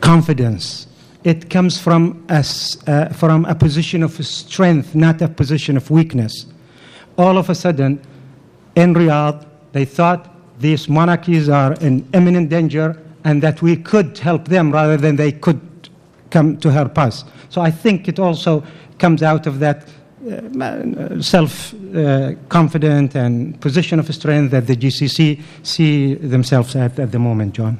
confidence 0.01 0.87
it 1.23 1.49
comes 1.49 1.77
from 1.77 2.25
a, 2.29 2.43
uh, 2.87 3.09
from 3.09 3.45
a 3.45 3.55
position 3.55 4.03
of 4.03 4.25
strength, 4.25 4.95
not 4.95 5.21
a 5.21 5.27
position 5.27 5.75
of 5.75 5.91
weakness. 5.91 6.45
All 7.17 7.37
of 7.37 7.49
a 7.49 7.55
sudden, 7.55 8.01
in 8.75 8.93
Riyadh, 8.93 9.45
they 9.73 9.85
thought 9.85 10.33
these 10.59 10.87
monarchies 10.87 11.49
are 11.49 11.73
in 11.75 12.07
imminent 12.13 12.49
danger 12.49 13.01
and 13.25 13.43
that 13.43 13.61
we 13.61 13.75
could 13.75 14.17
help 14.17 14.47
them 14.47 14.71
rather 14.71 14.95
than 14.95 15.17
they 15.17 15.33
could 15.33 15.59
come 16.31 16.57
to 16.57 16.71
help 16.71 16.97
us. 16.97 17.25
So 17.49 17.61
I 17.61 17.71
think 17.71 18.07
it 18.07 18.19
also 18.19 18.63
comes 18.97 19.23
out 19.23 19.47
of 19.47 19.59
that 19.59 19.87
uh, 20.29 21.21
self 21.21 21.73
uh, 21.95 22.33
confident 22.49 23.15
and 23.15 23.59
position 23.61 23.99
of 23.99 24.13
strength 24.13 24.51
that 24.51 24.67
the 24.67 24.75
GCC 24.75 25.41
see 25.63 26.15
themselves 26.15 26.75
at 26.75 26.99
at 26.99 27.11
the 27.11 27.19
moment, 27.19 27.53
John. 27.55 27.77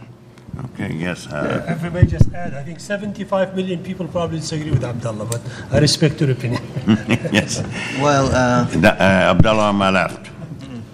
Okay, 0.65 0.93
yes. 0.93 1.27
Uh, 1.27 1.65
if 1.67 1.83
I 1.83 1.89
may 1.89 2.05
just 2.05 2.33
add, 2.33 2.53
I 2.53 2.63
think 2.63 2.79
75 2.79 3.55
million 3.55 3.83
people 3.83 4.07
probably 4.07 4.39
disagree 4.39 4.71
with 4.71 4.83
Abdullah, 4.83 5.25
but 5.25 5.41
I 5.71 5.79
respect 5.79 6.19
your 6.19 6.31
opinion. 6.31 6.61
yes. 7.31 7.63
Well, 7.99 8.27
uh, 8.27 8.67
uh, 8.83 9.31
Abdullah 9.31 9.69
on 9.69 9.75
my 9.75 9.89
left. 9.89 10.29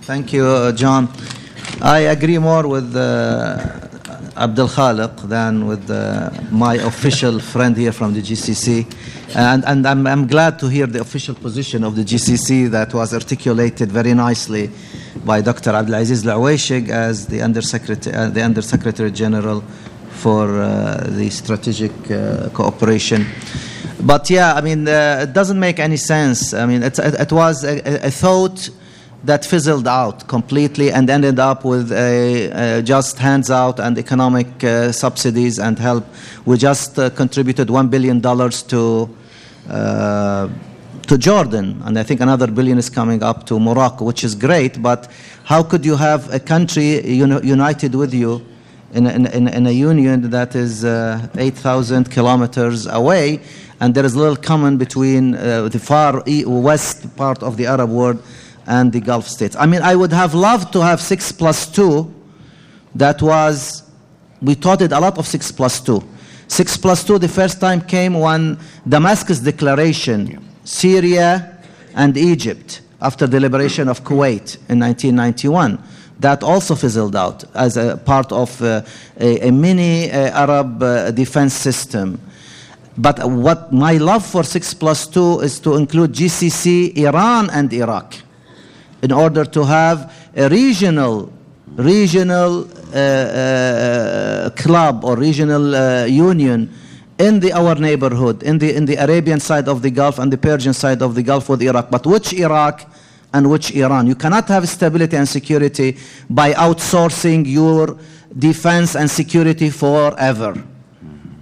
Thank 0.01 0.33
you, 0.33 0.45
uh, 0.45 0.71
John. 0.71 1.09
I 1.81 1.99
agree 1.99 2.37
more 2.37 2.67
with 2.67 2.95
uh, 2.95 3.84
Abdul 4.37 4.67
Khaliq 4.67 5.29
than 5.29 5.65
with 5.65 5.89
uh, 5.89 6.29
my 6.51 6.75
official 6.75 7.39
friend 7.39 7.75
here 7.77 7.91
from 7.91 8.13
the 8.13 8.21
GCC. 8.21 8.85
And, 9.35 9.63
and 9.65 9.87
I'm, 9.87 10.05
I'm 10.05 10.27
glad 10.27 10.59
to 10.59 10.67
hear 10.67 10.87
the 10.87 11.01
official 11.01 11.35
position 11.35 11.83
of 11.83 11.95
the 11.95 12.03
GCC 12.03 12.69
that 12.71 12.93
was 12.93 13.13
articulated 13.13 13.91
very 13.91 14.13
nicely 14.13 14.69
by 15.23 15.41
Dr. 15.41 15.71
Abdulaziz 15.71 16.25
Al 16.25 16.45
as 16.47 17.27
the 17.27 17.41
Undersecretary, 17.41 18.15
uh, 18.15 18.29
the 18.29 18.41
Undersecretary 18.41 19.11
General 19.11 19.61
for 20.09 20.61
uh, 20.61 21.05
the 21.09 21.29
strategic 21.29 21.91
uh, 22.11 22.49
cooperation. 22.49 23.25
But 24.01 24.29
yeah, 24.29 24.53
I 24.53 24.61
mean, 24.61 24.87
uh, 24.87 25.21
it 25.23 25.33
doesn't 25.33 25.59
make 25.59 25.79
any 25.79 25.97
sense. 25.97 26.53
I 26.53 26.65
mean, 26.65 26.83
it, 26.83 26.99
it 26.99 27.31
was 27.31 27.63
a, 27.63 28.05
a, 28.05 28.11
thought 28.11 28.69
that 29.25 29.45
fizzled 29.45 29.87
out 29.87 30.27
completely 30.27 30.91
and 30.91 31.09
ended 31.09 31.39
up 31.39 31.65
with 31.65 31.91
a, 31.91 32.81
just 32.83 33.17
hands 33.17 33.49
out 33.49 33.79
and 33.79 33.97
economic 33.97 34.63
uh, 34.63 34.91
subsidies 34.91 35.59
and 35.59 35.77
help. 35.79 36.05
We 36.45 36.57
just 36.57 36.97
uh, 36.97 37.09
contributed 37.09 37.67
$1 37.67 37.89
billion 37.89 38.21
to 38.21 39.09
to 41.07 41.17
Jordan, 41.17 41.81
and 41.85 41.97
I 41.99 42.03
think 42.03 42.21
another 42.21 42.47
billion 42.47 42.77
is 42.77 42.89
coming 42.89 43.21
up 43.21 43.45
to 43.47 43.59
Morocco, 43.59 44.05
which 44.05 44.23
is 44.23 44.33
great. 44.35 44.81
But 44.81 45.09
how 45.43 45.61
could 45.63 45.85
you 45.85 45.95
have 45.95 46.33
a 46.33 46.39
country 46.39 47.05
united 47.07 47.95
with 47.95 48.13
you 48.13 48.45
in, 48.93 49.07
in, 49.07 49.47
in 49.47 49.67
a 49.67 49.71
union 49.71 50.29
that 50.29 50.55
is 50.55 50.83
uh, 50.83 51.27
8,000 51.37 52.09
kilometers 52.09 52.87
away, 52.87 53.41
and 53.79 53.93
there 53.93 54.05
is 54.05 54.15
little 54.15 54.35
common 54.35 54.77
between 54.77 55.35
uh, 55.35 55.69
the 55.69 55.79
far 55.79 56.23
west 56.45 57.15
part 57.15 57.43
of 57.43 57.57
the 57.57 57.67
Arab 57.67 57.89
world 57.89 58.23
and 58.65 58.91
the 58.91 58.99
Gulf 58.99 59.27
states? 59.27 59.55
I 59.55 59.65
mean, 59.65 59.81
I 59.81 59.95
would 59.95 60.11
have 60.13 60.33
loved 60.33 60.73
to 60.73 60.81
have 60.81 61.01
six 61.01 61.31
plus 61.31 61.67
two. 61.71 62.13
That 62.93 63.21
was, 63.21 63.83
we 64.41 64.55
taught 64.55 64.81
it 64.81 64.91
a 64.91 64.99
lot 64.99 65.17
of 65.17 65.27
six 65.27 65.51
plus 65.51 65.81
two. 65.81 66.03
Six 66.47 66.77
plus 66.77 67.03
two, 67.03 67.17
the 67.17 67.27
first 67.27 67.59
time 67.59 67.81
came 67.81 68.13
when 68.13 68.57
Damascus 68.87 69.39
Declaration 69.39 70.41
Syria, 70.65 71.55
and 71.95 72.17
Egypt 72.17 72.81
after 73.01 73.27
the 73.27 73.39
liberation 73.39 73.87
of 73.87 74.03
Kuwait 74.03 74.57
in 74.69 74.79
1991. 74.79 75.81
That 76.19 76.43
also 76.43 76.75
fizzled 76.75 77.15
out 77.15 77.43
as 77.53 77.77
a 77.77 77.97
part 77.97 78.31
of 78.31 78.61
uh, 78.61 78.81
a, 79.19 79.47
a, 79.47 79.51
mini 79.51 80.09
uh, 80.09 80.31
Arab 80.31 80.81
uh, 80.81 81.11
defense 81.11 81.53
system. 81.53 82.19
But 82.97 83.29
what 83.29 83.73
my 83.73 83.97
love 83.97 84.25
for 84.25 84.43
6 84.43 84.73
plus 84.75 85.07
2 85.07 85.41
is 85.41 85.59
to 85.61 85.75
include 85.75 86.13
GCC, 86.13 86.95
Iran, 86.97 87.49
and 87.49 87.71
Iraq 87.73 88.15
in 89.05 89.11
order 89.11 89.45
to 89.45 89.61
have 89.63 89.97
a 90.35 90.49
regional 90.49 91.31
regional 91.77 92.53
uh, 92.95 94.49
club 94.63 95.03
or 95.03 95.13
regional 95.17 95.75
uh, 95.75 96.05
union 96.05 96.59
in 97.17 97.39
the, 97.39 97.51
our 97.53 97.75
neighborhood, 97.75 98.43
in 98.43 98.57
the, 98.57 98.73
in 98.75 98.85
the 98.85 98.95
Arabian 98.95 99.39
side 99.39 99.67
of 99.67 99.81
the 99.81 99.91
Gulf 99.91 100.19
and 100.19 100.31
the 100.31 100.37
Persian 100.37 100.73
side 100.73 101.01
of 101.01 101.15
the 101.15 101.23
Gulf 101.23 101.49
with 101.49 101.61
Iraq. 101.61 101.89
But 101.91 102.05
which 102.05 102.33
Iraq 102.33 102.89
and 103.33 103.49
which 103.49 103.71
Iran? 103.71 104.07
You 104.07 104.15
cannot 104.15 104.47
have 104.47 104.67
stability 104.67 105.15
and 105.17 105.27
security 105.27 105.97
by 106.29 106.53
outsourcing 106.53 107.45
your 107.45 107.97
defense 108.37 108.95
and 108.95 109.09
security 109.09 109.69
forever. 109.69 110.61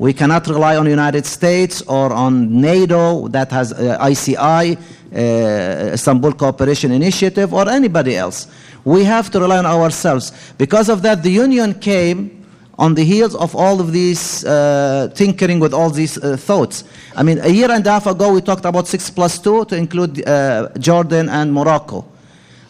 We 0.03 0.11
cannot 0.11 0.45
rely 0.47 0.75
on 0.75 0.83
the 0.83 0.89
United 0.89 1.25
States 1.25 1.81
or 1.83 2.11
on 2.11 2.59
NATO 2.59 3.29
that 3.29 3.49
has 3.51 3.71
uh, 3.71 3.97
ICI, 4.11 4.35
uh, 4.75 5.93
Istanbul 5.93 6.33
Cooperation 6.33 6.91
Initiative, 6.91 7.53
or 7.53 7.69
anybody 7.69 8.17
else. 8.17 8.47
We 8.83 9.05
have 9.05 9.31
to 9.31 9.39
rely 9.39 9.59
on 9.59 9.65
ourselves. 9.65 10.33
Because 10.57 10.89
of 10.89 11.03
that, 11.03 11.23
the 11.23 11.31
Union 11.31 11.73
came 11.79 12.45
on 12.77 12.95
the 12.95 13.05
heels 13.05 13.33
of 13.33 13.55
all 13.55 13.79
of 13.79 13.93
these 13.93 14.43
uh, 14.43 15.09
tinkering 15.15 15.61
with 15.61 15.73
all 15.73 15.89
these 15.89 16.17
uh, 16.17 16.35
thoughts. 16.35 16.83
I 17.15 17.23
mean, 17.23 17.39
a 17.39 17.47
year 17.47 17.71
and 17.71 17.87
a 17.87 17.91
half 17.91 18.05
ago, 18.05 18.33
we 18.33 18.41
talked 18.41 18.65
about 18.65 18.89
6 18.89 19.09
plus 19.11 19.39
2 19.39 19.63
to 19.71 19.77
include 19.77 20.27
uh, 20.27 20.67
Jordan 20.79 21.29
and 21.29 21.53
Morocco. 21.53 22.03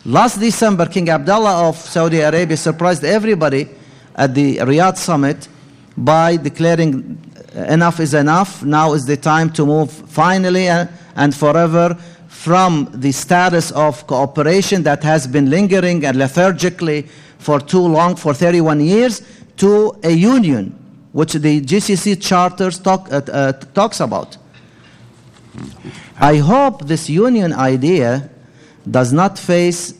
Last 0.05 0.39
December, 0.39 0.85
King 0.85 1.09
Abdullah 1.09 1.67
of 1.67 1.77
Saudi 1.77 2.19
Arabia 2.19 2.57
surprised 2.57 3.03
everybody 3.03 3.69
at 4.15 4.35
the 4.35 4.57
Riyadh 4.57 4.97
summit 4.97 5.47
by 5.97 6.37
declaring 6.37 7.19
enough 7.55 7.99
is 7.99 8.13
enough. 8.13 8.63
Now 8.63 8.93
is 8.93 9.05
the 9.05 9.17
time 9.17 9.51
to 9.53 9.65
move 9.65 9.91
finally 9.91 10.67
and 10.67 11.35
forever 11.35 11.97
from 12.27 12.89
the 12.93 13.11
status 13.11 13.71
of 13.71 14.05
cooperation 14.07 14.83
that 14.83 15.03
has 15.03 15.27
been 15.27 15.49
lingering 15.49 16.03
and 16.05 16.17
lethargically 16.17 17.07
for 17.37 17.59
too 17.59 17.79
long, 17.79 18.15
for 18.15 18.33
31 18.33 18.81
years, 18.81 19.21
to 19.57 19.95
a 20.03 20.11
union, 20.11 20.77
which 21.11 21.33
the 21.33 21.61
GCC 21.61 22.21
charters 22.21 22.79
talk, 22.79 23.11
uh, 23.11 23.21
uh, 23.31 23.51
talks 23.73 23.99
about. 23.99 24.37
I 26.19 26.37
hope 26.37 26.87
this 26.87 27.09
union 27.09 27.53
idea 27.53 28.29
does 28.89 29.13
not 29.13 29.37
face 29.37 29.93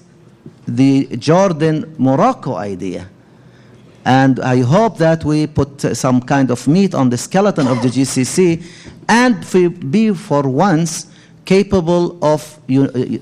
the 0.67 1.15
Jordan 1.17 1.95
Morocco 1.97 2.55
idea. 2.55 3.09
And 4.05 4.39
I 4.39 4.61
hope 4.61 4.97
that 4.97 5.23
we 5.23 5.47
put 5.47 5.81
some 5.95 6.21
kind 6.21 6.51
of 6.51 6.67
meat 6.67 6.93
on 6.93 7.09
the 7.09 7.17
skeleton 7.17 7.67
of 7.67 7.81
the 7.81 7.87
GCC 7.87 8.63
and 9.07 9.91
be 9.91 10.13
for 10.13 10.43
once 10.43 11.07
capable 11.45 12.17
of 12.23 12.59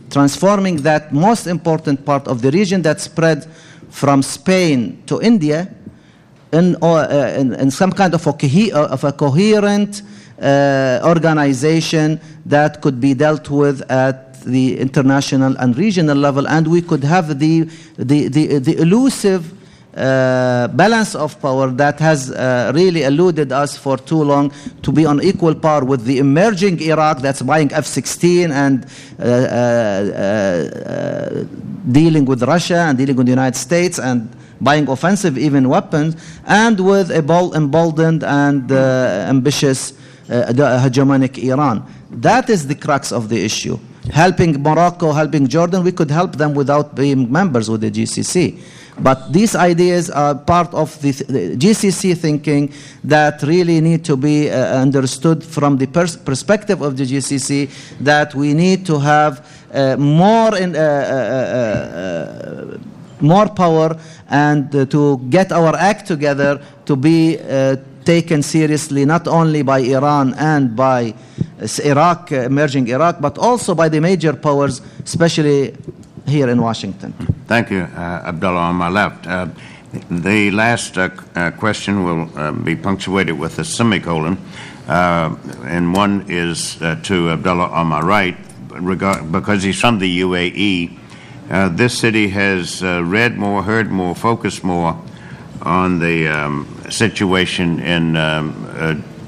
transforming 0.10 0.78
that 0.78 1.12
most 1.14 1.48
important 1.48 2.06
part 2.06 2.28
of 2.28 2.42
the 2.42 2.52
region 2.52 2.82
that 2.84 3.00
spread 3.00 3.46
from 3.90 4.22
Spain 4.22 5.02
to 5.06 5.22
India 5.22 5.74
in, 6.52 6.76
uh, 6.82 7.36
in, 7.38 7.54
in 7.56 7.72
some 7.72 7.92
kind 7.92 8.14
of 8.14 8.26
a, 8.28 8.72
of 8.74 9.04
a 9.04 9.12
coherent 9.12 10.02
uh, 10.42 11.00
organization 11.04 12.20
that 12.46 12.82
could 12.82 13.00
be 13.00 13.14
dealt 13.14 13.50
with 13.50 13.82
at 13.92 14.42
the 14.44 14.80
international 14.80 15.56
and 15.58 15.78
regional 15.78 16.18
level, 16.18 16.48
and 16.48 16.68
we 16.68 16.82
could 16.82 17.04
have 17.04 17.40
the, 17.40 17.62
the, 17.98 18.28
the, 18.28 18.58
the 18.58 18.78
elusive 18.82 19.54
uh, 19.96 20.70
balance 20.70 21.16
of 21.16 21.40
power 21.42 21.68
that 21.68 22.00
has 22.00 22.32
uh, 22.32 22.72
really 22.74 23.04
eluded 23.04 23.52
us 23.52 23.76
for 23.76 23.98
too 23.98 24.24
long 24.24 24.52
to 24.82 24.92
be 24.92 25.06
on 25.06 25.22
equal 25.22 25.54
par 25.54 25.84
with 25.84 26.06
the 26.06 26.18
emerging 26.18 26.80
Iraq 26.82 27.20
that's 27.20 27.42
buying 27.42 27.72
F 27.74 27.86
16 27.86 28.52
and 28.52 28.86
uh, 29.20 29.24
uh, 29.24 29.28
uh, 29.28 31.44
dealing 31.92 32.24
with 32.24 32.42
Russia 32.44 32.86
and 32.88 32.98
dealing 32.98 33.18
with 33.18 33.26
the 33.26 33.32
United 33.32 33.58
States 33.58 34.00
and 34.00 34.34
buying 34.62 34.88
offensive 34.88 35.38
even 35.38 35.68
weapons, 35.68 36.16
and 36.46 36.80
with 36.80 37.10
a 37.10 37.52
emboldened 37.56 38.24
and 38.24 38.72
ambitious 38.72 39.94
hegemonic 40.30 41.44
Iran. 41.44 41.84
That 42.12 42.50
is 42.50 42.68
the 42.68 42.76
crux 42.76 43.12
of 43.12 43.28
the 43.28 43.44
issue. 43.44 43.78
Helping 44.12 44.62
Morocco, 44.62 45.12
helping 45.12 45.48
Jordan, 45.48 45.84
we 45.84 45.92
could 45.92 46.12
help 46.12 46.36
them 46.36 46.54
without 46.54 46.96
being 46.96 47.32
members 47.32 47.70
with 47.70 47.82
the 47.82 47.92
GCC. 47.92 48.60
But 49.00 49.32
these 49.34 49.56
ideas 49.56 50.10
are 50.10 50.36
part 50.36 50.74
of 50.74 51.00
the, 51.02 51.12
the 51.12 51.56
GCC 51.58 52.18
thinking 52.18 52.74
that 53.04 53.42
really 53.44 53.82
need 53.82 54.04
to 54.06 54.18
be 54.18 54.50
uh, 54.50 54.82
understood 54.82 55.44
from 55.44 55.78
the 55.78 55.88
pers 55.88 56.18
perspective 56.18 56.82
of 56.82 56.98
the 56.98 57.04
GCC 57.06 57.70
that 58.02 58.36
we 58.36 58.54
need 58.54 58.86
to 58.86 59.00
have 59.00 59.48
uh, 59.74 59.96
more 59.98 60.58
in, 60.58 60.76
uh, 60.76 60.80
uh, 60.80 62.78
uh 62.78 62.78
more 63.22 63.48
power 63.48 63.96
and 64.30 64.76
uh, 64.76 64.86
to 64.88 65.20
get 65.30 65.52
our 65.52 65.76
act 65.76 66.08
together 66.08 66.60
to 66.86 66.96
be 66.96 67.38
taken 68.04 68.42
seriously 68.42 69.06
not 69.06 69.28
only 69.28 69.62
by 69.62 69.80
Iran 69.80 70.34
and 70.34 70.76
by 70.76 71.14
Iraq, 71.86 72.32
emerging 72.32 72.88
Iraq, 72.88 73.22
but 73.22 73.38
also 73.38 73.76
by 73.76 73.88
the 73.90 74.02
major 74.02 74.34
powers, 74.34 74.82
especially 75.06 75.76
here 76.28 76.50
in 76.50 76.62
Washington. 76.62 77.14
Thank 77.48 77.72
you, 77.72 77.82
uh, 77.82 78.24
Abdullah, 78.26 78.60
on 78.60 78.76
my 78.76 78.90
left. 78.90 79.28
Uh, 79.28 79.48
the 80.10 80.52
last 80.52 80.98
uh, 80.98 81.10
uh 81.36 81.52
question 81.52 82.04
will 82.04 82.40
uh, 82.40 82.52
be 82.52 82.76
punctuated 82.76 83.38
with 83.38 83.60
a 83.60 83.66
semicolon, 83.66 84.38
uh, 84.88 85.36
and 85.66 85.94
one 85.94 86.26
is 86.30 86.76
to 87.04 87.32
Abdullah 87.32 87.68
on 87.70 87.88
my 87.88 88.00
right, 88.00 88.38
regard, 88.70 89.32
because 89.32 89.64
he's 89.64 89.80
from 89.80 90.00
the 90.00 90.22
UAE. 90.22 90.98
this 91.76 91.98
city 91.98 92.30
has 92.30 92.82
read 92.82 93.38
more, 93.38 93.64
heard 93.64 93.92
more, 93.92 94.16
focused 94.16 94.64
more 94.64 94.98
on 95.64 96.00
the 96.00 96.28
um, 96.28 96.66
situation 96.90 97.80
in 97.82 98.16
um, 98.16 98.54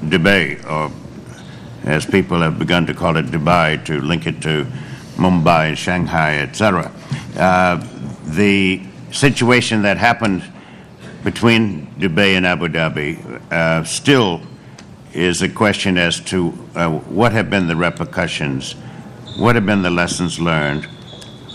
Dubai, 0.02 0.58
or 0.68 0.90
as 1.84 2.06
people 2.06 2.40
have 2.40 2.58
begun 2.58 2.86
to 2.86 2.94
call 2.94 3.16
it, 3.16 3.26
Dubai, 3.26 3.84
to 3.84 4.00
link 4.00 4.26
it 4.26 4.40
to 4.42 4.66
Mumbai, 5.16 5.76
Shanghai, 5.76 6.38
etc. 6.38 6.90
Uh, 7.36 7.86
the 8.24 8.82
situation 9.12 9.82
that 9.82 9.96
happened 9.96 10.42
between 11.22 11.86
Dubai 11.98 12.36
and 12.36 12.46
Abu 12.46 12.68
Dhabi 12.68 13.52
uh, 13.52 13.84
still 13.84 14.42
is 15.12 15.42
a 15.42 15.48
question 15.48 15.96
as 15.96 16.20
to 16.20 16.48
uh, 16.74 16.90
what 16.90 17.32
have 17.32 17.48
been 17.48 17.68
the 17.68 17.76
repercussions, 17.76 18.72
what 19.38 19.54
have 19.54 19.64
been 19.64 19.82
the 19.82 19.90
lessons 19.90 20.40
learned, 20.40 20.84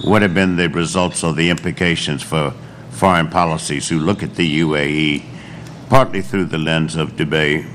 what 0.04 0.22
have 0.22 0.34
been 0.34 0.56
the 0.56 0.70
results 0.70 1.24
or 1.24 1.34
the 1.34 1.50
implications 1.50 2.24
for 2.24 2.52
foreign 2.92 3.28
policies 3.30 3.90
who 3.90 4.00
look 4.00 4.24
at 4.24 4.36
the 4.36 4.62
UAE 4.62 5.24
partly 5.90 6.22
through 6.22 6.46
the 6.46 6.58
lens 6.58 6.96
of 6.96 7.12
Dubai 7.12 7.68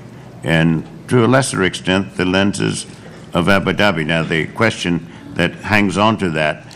and 0.43 0.86
to 1.09 1.24
a 1.24 1.28
lesser 1.28 1.62
extent 1.65 2.16
the 2.16 2.24
lenses 2.24 2.86
of 3.35 3.48
Abu 3.48 3.73
Dhabi. 3.73 4.06
Now, 4.06 4.23
the 4.23 4.47
question 4.48 5.06
that 5.35 5.52
hangs 5.56 5.98
on 5.98 6.16
to 6.19 6.31
that 6.31 6.66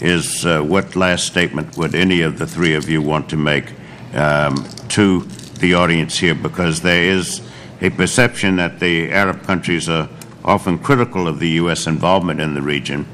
is 0.00 0.46
uh, 0.46 0.60
what 0.62 0.94
last 0.94 1.26
statement 1.26 1.76
would 1.76 1.94
any 1.94 2.20
of 2.20 2.38
the 2.38 2.46
three 2.46 2.74
of 2.74 2.88
you 2.88 3.02
want 3.02 3.28
to 3.30 3.36
make 3.36 3.72
um, 4.14 4.68
to 4.88 5.22
the 5.60 5.74
audience 5.74 6.18
here? 6.18 6.34
Because 6.34 6.82
there 6.82 7.04
is 7.04 7.42
a 7.80 7.90
perception 7.90 8.56
that 8.56 8.80
the 8.80 9.10
Arab 9.10 9.42
countries 9.42 9.88
are 9.88 10.08
often 10.44 10.78
critical 10.78 11.28
of 11.28 11.38
the 11.38 11.50
U.S. 11.50 11.86
involvement 11.86 12.40
in 12.40 12.54
the 12.54 12.62
region. 12.62 13.06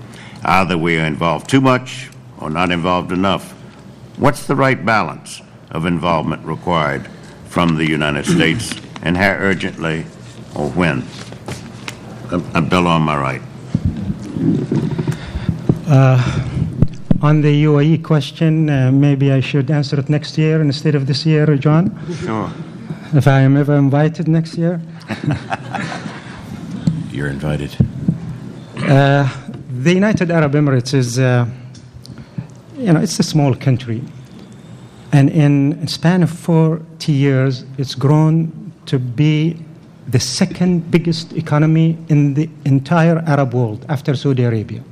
Either 0.42 0.76
we 0.76 0.98
are 0.98 1.06
involved 1.06 1.48
too 1.48 1.60
much 1.60 2.10
or 2.38 2.50
not 2.50 2.70
involved 2.70 3.12
enough. 3.12 3.52
What's 4.16 4.46
the 4.46 4.54
right 4.54 4.84
balance 4.84 5.42
of 5.70 5.86
involvement 5.86 6.44
required 6.44 7.08
from 7.46 7.76
the 7.76 7.86
United 7.86 8.26
States, 8.26 8.74
and 9.02 9.16
how 9.16 9.30
urgently 9.30 10.06
or 10.54 10.68
when? 10.70 11.04
Abdullah 12.54 12.90
on 12.90 13.02
my 13.02 13.16
right. 13.16 13.42
Uh, 15.86 16.20
on 17.20 17.40
the 17.40 17.64
UAE 17.64 18.02
question, 18.02 18.68
uh, 18.68 18.90
maybe 18.92 19.32
I 19.32 19.40
should 19.40 19.70
answer 19.70 19.98
it 19.98 20.08
next 20.08 20.36
year 20.36 20.60
instead 20.60 20.94
of 20.94 21.06
this 21.06 21.24
year, 21.24 21.56
John. 21.56 21.96
Sure. 22.20 22.50
If 23.14 23.26
I 23.26 23.40
am 23.40 23.56
ever 23.56 23.76
invited 23.76 24.28
next 24.28 24.58
year. 24.58 24.80
You're 27.10 27.28
invited. 27.28 27.76
Uh, 28.76 29.28
the 29.70 29.92
United 29.92 30.30
Arab 30.30 30.52
Emirates 30.52 30.94
is, 30.94 31.18
uh, 31.18 31.46
you 32.76 32.92
know, 32.92 33.00
it's 33.00 33.18
a 33.18 33.22
small 33.22 33.54
country. 33.54 34.02
And 35.12 35.30
in 35.30 35.74
a 35.82 35.88
span 35.88 36.22
of 36.22 36.30
40 36.30 37.12
years, 37.12 37.64
it's 37.78 37.94
grown 37.94 38.72
to 38.86 38.98
be 38.98 39.56
the 40.08 40.20
second 40.20 40.90
biggest 40.90 41.32
economy 41.32 41.98
in 42.08 42.34
the 42.34 42.48
entire 42.64 43.18
Arab 43.26 43.54
world 43.54 43.84
after 43.88 44.14
Saudi 44.14 44.44
Arabia 44.44 44.82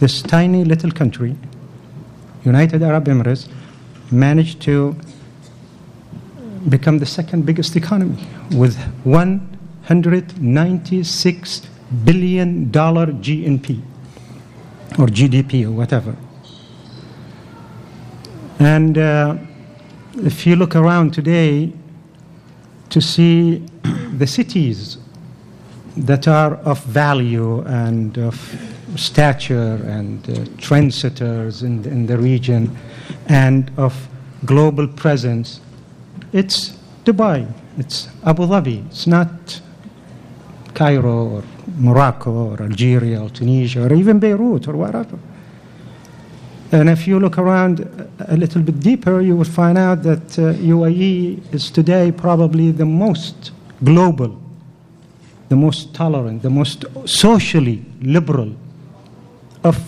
this 0.00 0.22
tiny 0.22 0.64
little 0.64 0.90
country, 0.92 1.36
United 2.44 2.82
Arab 2.82 3.04
Emirates, 3.06 3.48
managed 4.10 4.60
to 4.62 4.96
become 6.68 6.98
the 6.98 7.06
second 7.06 7.46
biggest 7.46 7.76
economy 7.76 8.26
with 8.52 8.76
196 9.04 11.62
billion 12.04 12.70
dollar 12.70 13.06
GNP 13.06 13.80
or 14.98 15.06
GDP 15.06 15.64
or 15.66 15.70
whatever. 15.72 16.14
And 18.60 18.98
uh, 18.98 19.36
if 20.16 20.46
you 20.46 20.56
look 20.56 20.74
around 20.76 21.12
today 21.12 21.72
to 22.90 23.00
see 23.00 23.58
the 24.16 24.26
cities 24.26 24.98
that 25.96 26.28
are 26.28 26.54
of 26.56 26.82
value 26.84 27.60
and 27.62 28.18
of 28.18 28.36
stature 28.96 29.74
and 29.86 30.28
uh, 30.30 30.32
trendsetters 30.56 31.62
in, 31.62 31.84
in 31.84 32.06
the 32.06 32.16
region 32.16 32.76
and 33.28 33.70
of 33.76 34.08
global 34.44 34.86
presence, 34.86 35.60
it's 36.32 36.76
Dubai, 37.04 37.50
it's 37.78 38.08
Abu 38.24 38.46
Dhabi, 38.46 38.86
it's 38.86 39.06
not 39.06 39.60
Cairo 40.74 41.28
or 41.28 41.42
Morocco 41.76 42.50
or 42.52 42.62
Algeria 42.62 43.22
or 43.22 43.30
Tunisia 43.30 43.84
or 43.86 43.92
even 43.92 44.18
Beirut 44.18 44.68
or 44.68 44.76
wherever. 44.76 45.18
And 46.70 46.90
if 46.90 47.06
you 47.06 47.18
look 47.18 47.38
around 47.38 47.80
a 48.18 48.36
little 48.36 48.60
bit 48.60 48.80
deeper, 48.80 49.22
you 49.22 49.34
will 49.36 49.44
find 49.44 49.78
out 49.78 50.02
that 50.02 50.38
uh, 50.38 50.52
UAE 50.52 51.54
is 51.54 51.70
today 51.70 52.12
probably 52.12 52.72
the 52.72 52.84
most 52.84 53.52
global, 53.82 54.38
the 55.48 55.56
most 55.56 55.94
tolerant, 55.94 56.42
the 56.42 56.50
most 56.50 56.84
socially 57.06 57.82
liberal 58.02 58.54
of 59.64 59.78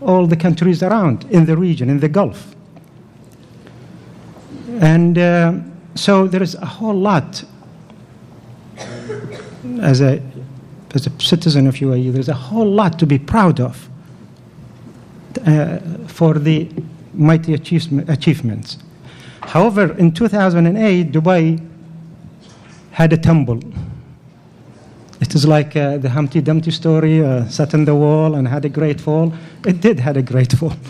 all 0.00 0.26
the 0.26 0.36
countries 0.36 0.82
around 0.82 1.24
in 1.30 1.46
the 1.46 1.56
region, 1.56 1.88
in 1.88 2.00
the 2.00 2.08
Gulf. 2.08 2.56
And 4.80 5.16
uh, 5.16 5.52
so 5.94 6.26
there 6.26 6.42
is 6.42 6.56
a 6.56 6.66
whole 6.66 6.98
lot, 6.98 7.44
as 9.80 10.00
a, 10.00 10.20
as 10.94 11.06
a 11.06 11.20
citizen 11.20 11.68
of 11.68 11.76
UAE, 11.76 12.12
there's 12.12 12.28
a 12.28 12.34
whole 12.34 12.68
lot 12.68 12.98
to 12.98 13.06
be 13.06 13.20
proud 13.20 13.60
of 13.60 13.88
for 16.08 16.34
the 16.34 16.68
mighty 17.14 17.54
achievements. 17.54 18.78
However, 19.42 19.96
in 19.96 20.12
2008, 20.12 21.12
Dubai 21.12 21.60
had 22.90 23.12
a 23.12 23.16
tumble. 23.16 23.60
It 25.20 25.34
is 25.34 25.46
like 25.46 25.76
uh, 25.76 25.98
the 25.98 26.10
Humpty 26.10 26.40
Dumpty 26.40 26.70
story, 26.70 27.24
uh, 27.24 27.46
sat 27.48 27.72
on 27.74 27.84
the 27.84 27.94
wall 27.94 28.34
and 28.34 28.46
had 28.46 28.64
a 28.64 28.68
great 28.68 29.00
fall. 29.00 29.32
It 29.64 29.80
did 29.80 30.00
had 30.00 30.16
a 30.16 30.22
great 30.22 30.52
fall. 30.52 30.74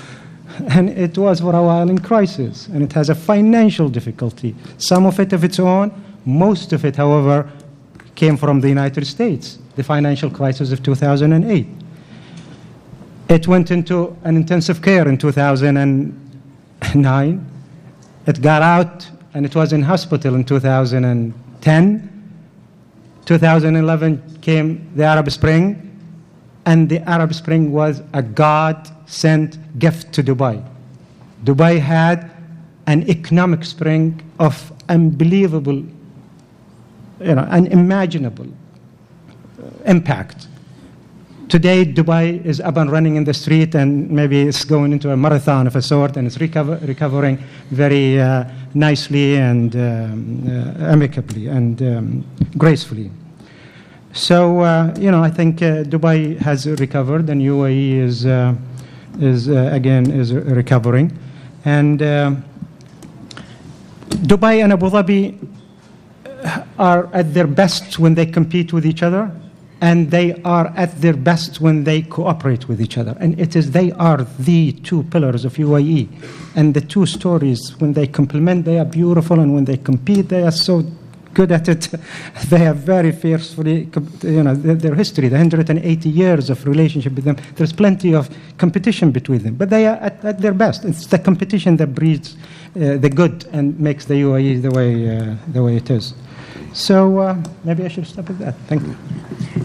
And 0.68 0.89
it 0.89 1.18
was 1.18 1.40
for 1.40 1.55
a 1.55 1.62
while 1.62 1.90
in 1.90 1.98
crisis. 1.98 2.66
And 2.68 2.82
it 2.82 2.93
has 2.94 3.10
a 3.10 3.14
financial 3.14 3.90
difficulty. 3.90 4.55
Some 4.78 5.05
of 5.05 5.20
it 5.20 5.35
of 5.35 5.44
its 5.44 5.59
own, 5.59 5.93
most 6.24 6.73
of 6.73 6.85
it, 6.85 6.97
however, 6.97 7.51
came 8.14 8.39
from 8.39 8.62
the 8.62 8.68
United 8.68 9.06
States, 9.06 9.59
the 9.74 9.82
financial 9.82 10.31
crisis 10.31 10.73
of 10.73 10.82
2008. 10.82 11.66
It 13.28 13.48
went 13.48 13.73
into 13.73 14.16
an 14.23 14.36
intensive 14.36 14.81
care 14.82 15.09
in 15.09 15.19
2009. 15.19 17.47
It 18.27 18.40
got 18.40 18.62
out 18.62 19.11
and 19.35 19.44
it 19.44 19.55
was 19.55 19.73
in 19.73 19.82
hospital 19.82 20.35
in 20.35 20.44
2010. 20.44 22.12
2011 23.27 24.39
came 24.40 24.90
the 24.94 25.03
Arab 25.03 25.31
Spring, 25.31 25.82
and 26.65 26.89
the 26.89 27.01
Arab 27.09 27.35
Spring 27.35 27.73
was 27.73 28.03
a 28.15 28.23
God 28.23 28.89
sent 29.07 29.59
gift 29.78 30.12
to 30.15 30.23
Dubai. 30.23 30.65
Dubai 31.44 31.81
had 31.81 32.31
an 32.86 33.09
economic 33.11 33.65
spring 33.65 34.23
of 34.39 34.73
unbelievable, 34.89 35.85
you 37.20 37.35
know, 37.35 37.43
unimaginable 37.43 38.47
impact. 39.85 40.47
Today, 41.48 41.85
Dubai 41.85 42.44
is 42.44 42.60
up 42.60 42.77
and 42.77 42.90
running 42.90 43.14
in 43.14 43.23
the 43.23 43.32
street, 43.32 43.77
and 43.77 44.10
maybe 44.10 44.40
it's 44.48 44.64
going 44.64 44.90
into 44.90 45.12
a 45.12 45.16
marathon 45.16 45.68
of 45.68 45.77
a 45.77 45.82
sort, 45.82 46.16
and 46.16 46.27
it's 46.27 46.40
recover, 46.40 46.77
recovering 46.82 47.39
very 47.70 48.20
uh, 48.20 48.43
nicely 48.74 49.36
and 49.36 49.77
um, 49.77 50.43
uh, 50.48 50.90
amicably 50.90 51.47
and 51.47 51.81
um, 51.82 52.24
gracefully. 52.59 53.12
So, 54.12 54.59
uh, 54.59 54.93
you 54.98 55.12
know, 55.12 55.23
I 55.23 55.31
think 55.31 55.62
uh, 55.62 55.85
Dubai 55.85 56.36
has 56.39 56.66
recovered, 56.66 57.31
and 57.31 57.40
UAE 57.40 57.93
is, 57.93 58.27
uh, 58.27 58.56
is 59.20 59.48
uh, 59.48 59.70
again 59.73 60.10
is 60.10 60.35
recovering, 60.35 61.16
and 61.64 62.01
Dubai 64.27 64.64
and 64.64 64.73
Abu 64.73 64.90
Dhabi 64.90 65.48
are 66.77 67.09
at 67.12 67.32
their 67.32 67.47
best 67.47 68.01
when 68.01 68.16
they 68.16 68.27
compete 68.27 68.73
with 68.73 68.85
each 68.85 69.05
other 69.05 69.31
and 69.81 70.11
they 70.11 70.40
are 70.43 70.69
at 70.77 71.01
their 71.01 71.12
best 71.15 71.61
when 71.61 71.85
they 71.85 72.03
cooperate 72.03 72.69
with 72.69 72.81
each 72.81 72.97
other. 72.97 73.16
And 73.20 73.39
it 73.39 73.55
is 73.57 73.73
they 73.73 73.93
are 73.93 74.27
the 74.39 74.73
two 74.73 75.03
pillars 75.05 75.44
of 75.44 75.55
UAE. 75.55 76.09
And 76.57 76.73
the 76.73 76.81
two 76.81 77.05
stories, 77.05 77.78
when 77.78 77.93
they 77.93 78.07
complement, 78.07 78.65
they 78.65 78.78
are 78.78 78.86
beautiful, 78.86 79.40
and 79.40 79.55
when 79.55 79.66
they 79.66 79.77
compete, 79.77 80.28
they 80.28 80.43
are 80.44 80.51
so 80.51 80.82
good 81.35 81.53
at 81.53 81.69
it. 81.69 81.89
they 82.48 82.59
have 82.59 82.78
very 82.78 83.12
fiercely, 83.12 83.89
you 84.23 84.43
know, 84.43 84.55
their 84.55 84.94
history, 84.94 85.28
the 85.28 85.36
180 85.36 86.09
years 86.09 86.48
of 86.48 86.66
relationship 86.66 87.15
with 87.15 87.24
them. 87.24 87.36
There's 87.57 87.74
plenty 87.74 88.15
of 88.15 88.31
competition 88.57 89.11
between 89.11 89.43
them, 89.43 89.55
but 89.57 89.69
they 89.69 89.86
are 89.86 89.97
at, 89.97 90.24
at 90.24 90.40
their 90.40 90.55
best. 90.55 90.86
It's 90.86 91.07
the 91.07 91.19
competition 91.19 91.77
that 91.77 91.89
breeds 91.89 92.36
uh, 92.74 92.97
the 92.97 93.11
good 93.11 93.44
and 93.53 93.78
makes 93.78 94.07
the 94.07 94.15
UAE 94.15 94.62
the 94.62 94.70
way, 94.70 95.19
uh, 95.19 95.36
the 95.53 95.62
way 95.62 95.77
it 95.77 95.90
is. 95.90 96.15
So 96.72 97.18
uh, 97.18 97.42
maybe 97.64 97.84
I 97.84 97.88
should 97.88 98.06
stop 98.06 98.30
at 98.30 98.38
that. 98.38 98.54
Thank 98.66 98.82
you. 98.82 98.96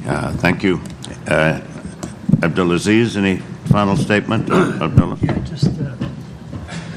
Uh, 0.08 0.32
thank 0.38 0.64
you. 0.64 0.80
Uh, 1.28 1.60
Abdulaziz, 2.40 3.18
any 3.18 3.38
final 3.66 3.96
statement? 3.96 4.50
Abdullah? 4.50 5.18
Yeah, 5.22 5.38
just 5.40 5.68
uh, 5.68 5.96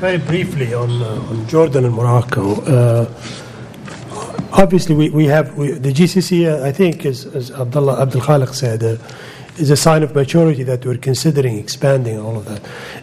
very 0.01 0.19
briefly 0.19 0.73
on, 0.75 0.91
uh, 1.03 1.31
on 1.31 1.47
Jordan 1.49 1.85
and 1.85 1.95
Morocco. 1.95 2.61
Uh, 2.63 3.13
obviously, 4.53 4.95
we, 4.95 5.11
we 5.11 5.27
have 5.27 5.57
we, 5.57 5.73
the 5.73 5.93
GCC, 5.93 6.63
I 6.63 6.73
think, 6.73 7.05
is, 7.05 7.27
as 7.27 7.51
Abdullah 7.51 8.01
Abdul 8.01 8.23
Khaliq 8.23 8.55
said, 8.55 8.83
is 9.59 9.71
a 9.71 9.77
sign 9.77 10.03
of 10.03 10.15
maturity 10.15 10.63
that 10.65 10.85
we're 10.85 10.99
considering 10.99 11.59
expanding 11.59 12.19
all 12.19 12.37
of 12.37 12.45
that. 12.47 12.63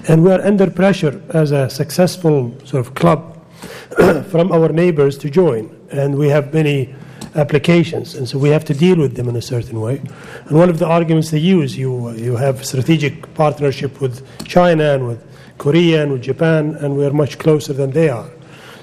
And 0.10 0.24
we 0.24 0.32
are 0.32 0.42
under 0.42 0.70
pressure 0.70 1.22
as 1.30 1.52
a 1.52 1.70
successful 1.70 2.54
sort 2.66 2.86
of 2.86 2.96
club 2.96 3.31
from 4.30 4.52
our 4.52 4.70
neighbors 4.70 5.18
to 5.20 5.30
join. 5.30 5.76
And 5.92 6.18
we 6.18 6.30
have 6.30 6.54
many 6.54 6.94
applications, 7.36 8.16
and 8.16 8.28
so 8.28 8.38
we 8.38 8.50
have 8.50 8.66
to 8.66 8.74
deal 8.74 8.98
with 8.98 9.16
them 9.16 9.30
in 9.30 9.36
a 9.36 9.42
certain 9.42 9.80
way. 9.80 10.02
And 10.46 10.58
one 10.58 10.70
of 10.70 10.80
the 10.80 10.88
arguments 10.88 11.32
they 11.32 11.40
use, 11.40 11.78
you 11.78 12.12
you 12.12 12.36
have 12.36 12.66
strategic 12.66 13.34
partnership 13.34 14.02
with 14.02 14.26
China 14.46 14.94
and 14.94 15.08
with 15.08 15.22
Korea 15.58 16.04
and 16.04 16.12
with 16.12 16.24
Japan, 16.24 16.76
and 16.82 16.98
we 16.98 17.06
are 17.06 17.14
much 17.14 17.38
closer 17.38 17.74
than 17.74 17.92
they 17.92 18.10
are. 18.10 18.30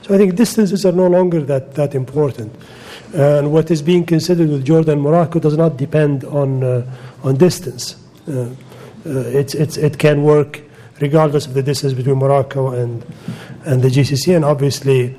So 0.03 0.15
I 0.15 0.19
think 0.19 0.35
distances 0.37 0.87
are 0.87 0.93
no 0.93 1.07
longer 1.07 1.41
that 1.43 1.75
that 1.75 1.95
important. 1.95 2.55
And 3.15 3.53
what 3.53 3.71
is 3.71 3.83
being 3.83 4.05
considered 4.05 4.49
with 4.49 4.65
Jordan 4.65 4.93
and 4.93 5.03
Morocco 5.03 5.39
does 5.39 5.57
not 5.57 5.77
depend 5.77 6.25
on 6.25 6.63
uh, 6.63 6.83
on 7.23 7.37
distance. 7.37 7.97
Uh, 8.29 8.49
uh, 9.07 9.21
it's, 9.21 9.55
it's, 9.55 9.77
it 9.77 9.99
can 9.99 10.23
work 10.23 10.61
regardless 11.01 11.47
of 11.47 11.55
the 11.55 11.63
distance 11.63 11.93
between 11.93 12.19
Morocco 12.19 12.73
and 12.73 13.05
and 13.69 13.83
the 13.83 13.89
GCC, 13.89 14.35
and 14.35 14.45
obviously 14.45 15.15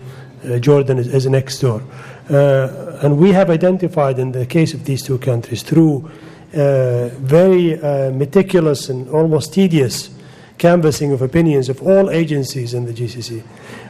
uh, 0.45 0.59
Jordan 0.59 0.97
is, 0.97 1.07
is 1.13 1.25
next 1.27 1.59
door. 1.59 1.81
Uh, 2.29 2.99
and 3.01 3.17
we 3.17 3.31
have 3.31 3.49
identified 3.49 4.19
in 4.19 4.31
the 4.31 4.45
case 4.45 4.73
of 4.73 4.83
these 4.85 5.01
two 5.01 5.17
countries 5.17 5.63
through 5.63 6.09
uh, 6.53 7.09
very 7.19 7.77
meticulous 8.11 8.89
and 8.89 9.07
almost 9.09 9.53
tedious 9.53 10.09
canvassing 10.59 11.11
of 11.11 11.21
opinions 11.21 11.69
of 11.69 11.81
all 11.81 12.09
agencies 12.09 12.73
in 12.73 12.85
the 12.85 12.93
GCC. 12.93 13.43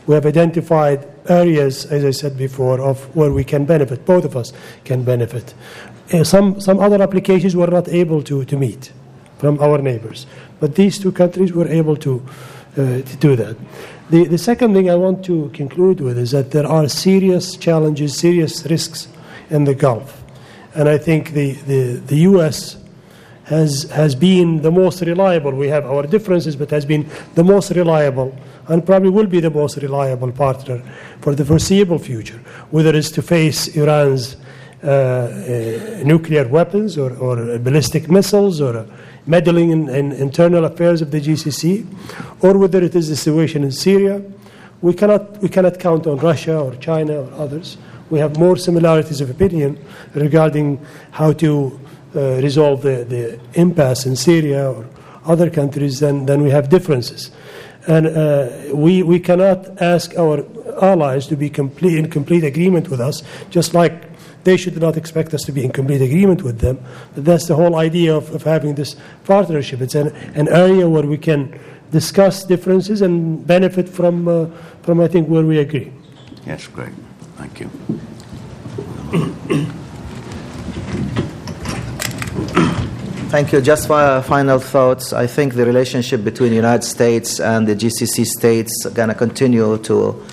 We 0.07 0.15
have 0.15 0.25
identified 0.25 1.07
areas, 1.27 1.85
as 1.85 2.05
I 2.05 2.11
said 2.11 2.37
before, 2.37 2.79
of 2.79 3.03
where 3.15 3.31
we 3.31 3.43
can 3.43 3.65
benefit. 3.65 4.05
Both 4.05 4.25
of 4.25 4.37
us 4.37 4.53
can 4.85 5.03
benefit. 5.03 5.53
Uh, 6.13 6.23
some, 6.23 6.61
some 6.61 6.79
other 6.79 7.01
applications 7.01 7.55
were 7.55 7.67
not 7.67 7.87
able 7.89 8.23
to, 8.23 8.45
to 8.45 8.57
meet 8.57 8.91
from 9.37 9.59
our 9.59 9.77
neighbors, 9.77 10.25
but 10.59 10.75
these 10.75 10.97
two 10.99 11.11
countries 11.11 11.53
were 11.53 11.67
able 11.67 11.95
to, 11.97 12.25
uh, 12.73 13.01
to 13.01 13.17
do 13.19 13.35
that. 13.35 13.55
The, 14.09 14.25
the 14.25 14.39
second 14.39 14.73
thing 14.73 14.89
I 14.89 14.95
want 14.95 15.23
to 15.25 15.49
conclude 15.49 16.01
with 16.01 16.17
is 16.17 16.31
that 16.31 16.49
there 16.49 16.65
are 16.65 16.89
serious 16.89 17.55
challenges, 17.55 18.17
serious 18.17 18.65
risks 18.65 19.07
in 19.51 19.65
the 19.65 19.75
Gulf. 19.75 20.23
And 20.73 20.89
I 20.89 20.97
think 20.97 21.33
the, 21.33 21.51
the, 21.53 22.01
the 22.05 22.17
U.S. 22.31 22.77
Has, 23.45 23.83
has 23.91 24.13
been 24.15 24.61
the 24.61 24.71
most 24.71 25.01
reliable. 25.01 25.51
We 25.51 25.67
have 25.69 25.85
our 25.85 26.03
differences, 26.05 26.55
but 26.55 26.69
has 26.69 26.85
been 26.85 27.09
the 27.35 27.43
most 27.43 27.71
reliable 27.71 28.35
and 28.67 28.85
probably 28.85 29.09
will 29.09 29.25
be 29.25 29.39
the 29.39 29.49
most 29.49 29.77
reliable 29.77 30.31
partner 30.31 30.81
for 31.21 31.33
the 31.33 31.43
foreseeable 31.43 31.97
future, 31.97 32.39
whether 32.69 32.95
it's 32.95 33.09
to 33.11 33.21
face 33.23 33.75
Iran's 33.75 34.37
uh, 34.83 34.87
uh, 34.87 36.03
nuclear 36.05 36.47
weapons 36.47 36.97
or, 36.97 37.11
or 37.17 37.57
ballistic 37.59 38.09
missiles 38.09 38.61
or 38.61 38.85
meddling 39.25 39.71
in, 39.71 39.89
in, 39.89 40.11
internal 40.11 40.65
affairs 40.65 41.01
of 41.01 41.11
the 41.11 41.21
GCC, 41.21 41.85
or 42.41 42.57
whether 42.57 42.83
it 42.83 42.95
is 42.95 43.09
the 43.09 43.15
situation 43.15 43.63
in 43.63 43.71
Syria. 43.71 44.21
We 44.81 44.93
cannot, 44.93 45.41
we 45.41 45.49
cannot 45.49 45.79
count 45.79 46.07
on 46.07 46.17
Russia 46.17 46.57
or 46.59 46.75
China 46.75 47.21
or 47.21 47.33
others. 47.33 47.77
We 48.09 48.19
have 48.19 48.37
more 48.37 48.57
similarities 48.57 49.21
of 49.21 49.29
opinion 49.29 49.83
regarding 50.13 50.83
how 51.11 51.33
to 51.33 51.79
uh, 52.15 52.19
resolve 52.41 52.81
the, 52.81 53.03
the 53.03 53.39
impasse 53.53 54.05
in 54.05 54.15
Syria 54.15 54.71
or 54.71 54.85
other 55.25 55.49
countries 55.49 55.99
than, 55.99 56.25
than 56.25 56.41
we 56.41 56.49
have 56.49 56.69
differences. 56.69 57.31
And 57.87 58.07
uh, 58.07 58.49
we, 58.73 59.03
we 59.03 59.19
cannot 59.19 59.81
ask 59.81 60.17
our 60.17 60.45
allies 60.81 61.27
to 61.27 61.35
be 61.35 61.49
complete, 61.49 61.97
in 61.97 62.09
complete 62.09 62.43
agreement 62.43 62.89
with 62.89 62.99
us, 62.99 63.23
just 63.49 63.73
like 63.73 64.08
they 64.43 64.57
should 64.57 64.79
not 64.79 64.97
expect 64.97 65.33
us 65.33 65.43
to 65.43 65.51
be 65.51 65.63
in 65.63 65.71
complete 65.71 66.01
agreement 66.01 66.43
with 66.43 66.59
them. 66.59 66.79
But 67.15 67.25
that's 67.25 67.47
the 67.47 67.55
whole 67.55 67.75
idea 67.75 68.15
of, 68.15 68.33
of 68.33 68.43
having 68.43 68.75
this 68.75 68.95
partnership. 69.25 69.81
It's 69.81 69.95
an, 69.95 70.09
an 70.35 70.47
area 70.47 70.87
where 70.87 71.03
we 71.03 71.17
can 71.17 71.59
discuss 71.91 72.43
differences 72.43 73.01
and 73.01 73.45
benefit 73.45 73.89
from, 73.89 74.27
uh, 74.27 74.47
from 74.83 75.01
I 75.01 75.07
think, 75.07 75.27
where 75.27 75.45
we 75.45 75.59
agree. 75.59 75.91
Yes, 76.45 76.67
great. 76.67 76.93
Thank 77.35 77.59
you. 77.59 77.69
Thank 83.29 83.51
you. 83.51 83.61
Just 83.61 83.87
for 83.87 84.23
final 84.23 84.57
thoughts, 84.57 85.13
I 85.13 85.27
think 85.27 85.53
the 85.53 85.65
relationship 85.65 86.23
between 86.23 86.49
the 86.49 86.55
United 86.55 86.83
States 86.83 87.39
and 87.39 87.67
the 87.67 87.75
GCC 87.75 88.25
states 88.25 88.85
is 88.85 88.93
going 88.93 89.09
to 89.09 89.15
continue 89.15 89.77
to 89.77 90.25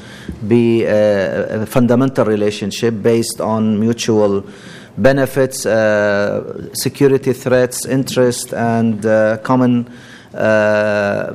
be 0.47 0.85
a, 0.85 1.63
a, 1.63 1.67
fundamental 1.67 2.25
relationship 2.25 2.95
based 3.03 3.41
on 3.41 3.79
mutual 3.79 4.45
benefits, 4.99 5.67
uh, 5.67 6.69
security 6.75 7.33
threats, 7.33 7.87
interest, 7.87 8.53
and 8.55 9.05
uh, 9.05 9.39
common, 9.39 9.91
uh, 10.35 11.35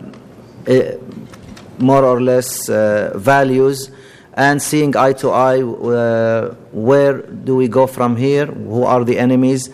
eh, 0.67 0.95
more 1.79 2.03
or 2.03 2.21
less, 2.21 2.69
uh, 2.69 3.13
values. 3.15 3.91
And 4.33 4.61
seeing 4.61 4.95
eye 4.95 5.13
to 5.13 5.29
eye, 5.29 5.61
uh, 5.61 6.55
where 6.71 7.21
do 7.21 7.55
we 7.55 7.67
go 7.67 7.85
from 7.85 8.15
here? 8.15 8.45
Who 8.45 8.83
are 8.83 9.03
the 9.03 9.19
enemies? 9.19 9.69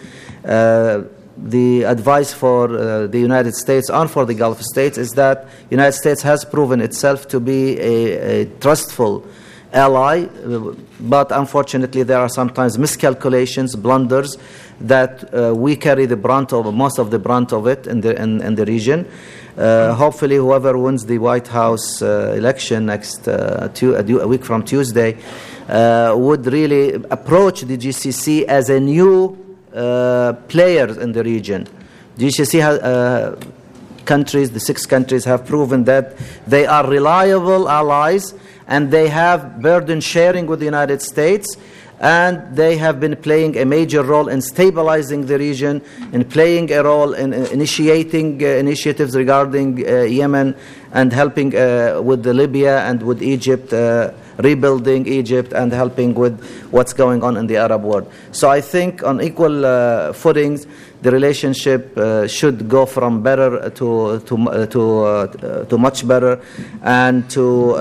Uh, 1.38 1.49
the 1.49 1.84
advice 1.84 2.34
for 2.34 2.65
uh, 2.65 3.07
the 3.07 3.19
United 3.19 3.53
States 3.53 3.89
and 3.89 4.09
for 4.09 4.26
the 4.26 4.34
Gulf 4.34 4.61
states 4.61 4.97
is 4.97 5.11
that 5.11 5.47
United 5.69 5.93
States 5.93 6.22
has 6.22 6.43
proven 6.45 6.81
itself 6.81 7.27
to 7.30 7.39
be 7.39 7.80
a, 7.80 8.41
a 8.41 8.45
trustful 8.59 9.26
ally, 9.73 10.26
but 10.99 11.31
unfortunately 11.31 12.03
there 12.03 12.19
are 12.19 12.30
sometimes 12.30 12.77
miscalculations, 12.77 13.76
blunders 13.76 14.38
that 14.80 15.34
uh, 15.34 15.53
we 15.53 15.76
carry 15.76 16.05
the 16.05 16.15
brunt 16.15 16.53
of 16.53 16.73
most 16.73 16.99
of 16.99 17.11
the 17.11 17.19
brunt 17.19 17.51
of 17.51 17.68
it 17.68 17.88
in 17.88 18.01
the 18.01 18.22
in, 18.22 18.41
in 18.41 18.55
the 18.55 18.65
region. 18.65 19.05
Uh, 19.57 19.93
hopefully, 19.93 20.35
whoever 20.35 20.77
wins 20.77 21.05
the 21.05 21.18
White 21.18 21.47
House 21.47 22.01
uh, 22.01 22.34
election 22.38 22.85
next 22.85 23.27
uh, 23.27 23.69
two, 23.73 23.95
a 23.95 24.27
week 24.27 24.45
from 24.45 24.64
Tuesday 24.64 25.18
uh, 25.68 26.14
would 26.15 26.45
really 26.45 26.93
approach 26.93 27.61
the 27.61 27.77
GCC 27.77 28.43
as 28.43 28.69
a 28.69 28.80
new 28.80 29.47
uh, 29.78 30.34
players 30.48 30.98
in 30.98 31.12
the 31.12 31.24
region. 31.24 31.68
GCC 32.18 32.60
has, 32.60 32.80
uh, 32.80 33.40
countries, 34.06 34.52
the 34.52 34.60
six 34.60 34.86
countries, 34.86 35.24
have 35.26 35.45
proven 35.45 35.84
that 35.84 36.18
they 36.48 36.66
are 36.66 36.90
reliable 36.90 37.70
allies 37.70 38.34
and 38.68 38.90
they 38.91 39.08
have 39.08 39.62
burden 39.62 40.02
sharing 40.02 40.48
with 40.48 40.60
the 40.60 40.66
United 40.66 41.02
States 41.02 41.56
and 41.99 42.56
they 42.56 42.78
have 42.78 42.99
been 42.99 43.16
playing 43.16 43.58
a 43.58 43.66
major 43.66 44.04
role 44.04 44.28
in 44.28 44.41
stabilizing 44.41 45.26
the 45.26 45.38
region, 45.38 45.82
in 46.14 46.24
playing 46.24 46.72
a 46.72 46.84
role 46.84 47.14
in 47.14 47.34
initiating 47.34 48.44
uh, 48.44 48.48
initiatives 48.48 49.16
regarding 49.16 49.88
uh, 49.88 50.02
Yemen 50.02 50.56
and 50.91 51.12
helping 51.12 51.56
uh, 51.56 51.99
with 52.04 52.26
Libya 52.26 52.82
and 52.82 53.02
with 53.02 53.22
Egypt, 53.24 53.74
uh, 53.74 54.12
rebuilding 54.38 55.07
Egypt 55.07 55.53
and 55.53 55.72
helping 55.72 56.14
with 56.14 56.39
what's 56.72 56.93
going 56.93 57.23
on 57.23 57.38
in 57.38 57.47
the 57.47 57.57
Arab 57.57 57.84
world. 57.84 58.11
So 58.31 58.49
I 58.49 58.61
think 58.61 59.03
on 59.03 59.22
equal 59.22 59.65
uh, 59.65 60.14
footings, 60.14 60.68
the 61.01 61.11
relationship 61.11 61.97
uh, 61.97 62.27
should 62.27 62.68
go 62.68 62.85
from 62.85 63.22
better 63.22 63.69
to 63.69 64.19
to 64.19 64.68
to, 64.68 65.65
to 65.69 65.77
much 65.77 66.07
better, 66.07 66.41
and 66.84 67.30
to 67.31 67.76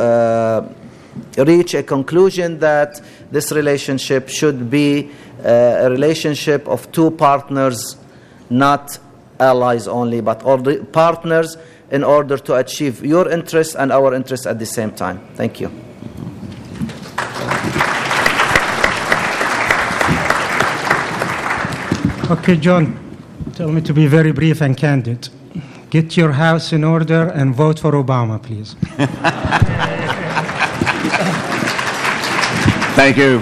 reach 1.39 1.75
a 1.75 1.83
conclusion 1.83 2.59
that 2.59 3.01
this 3.31 3.53
relationship 3.53 4.29
should 4.29 4.71
be 4.71 5.11
uh, 5.45 5.85
a 5.87 5.91
relationship 5.91 6.67
of 6.69 6.91
two 6.93 7.11
partners, 7.11 7.97
not 8.51 8.99
allies 9.39 9.87
only, 9.87 10.21
but 10.21 10.43
partners 10.93 11.57
in 11.91 12.03
order 12.03 12.39
to 12.39 12.55
achieve 12.55 13.05
your 13.05 13.29
interests 13.29 13.75
and 13.75 13.93
our 13.93 14.15
interests 14.15 14.47
at 14.47 14.59
the 14.59 14.67
same 14.67 14.91
time. 14.91 15.21
Thank 15.35 15.61
you. 15.61 15.71
Okay, 22.29 22.57
John, 22.57 22.99
tell 23.55 23.71
me 23.71 23.81
to 23.83 23.93
be 23.95 24.09
very 24.09 24.33
brief 24.33 24.61
and 24.61 24.77
candid. 24.77 25.29
Get 25.91 26.17
your 26.17 26.33
house 26.33 26.73
in 26.73 26.83
order 26.83 27.29
and 27.29 27.55
vote 27.55 27.79
for 27.79 27.93
Obama, 27.93 28.43
please. 28.43 28.75
Thank 32.97 33.17
you. 33.19 33.35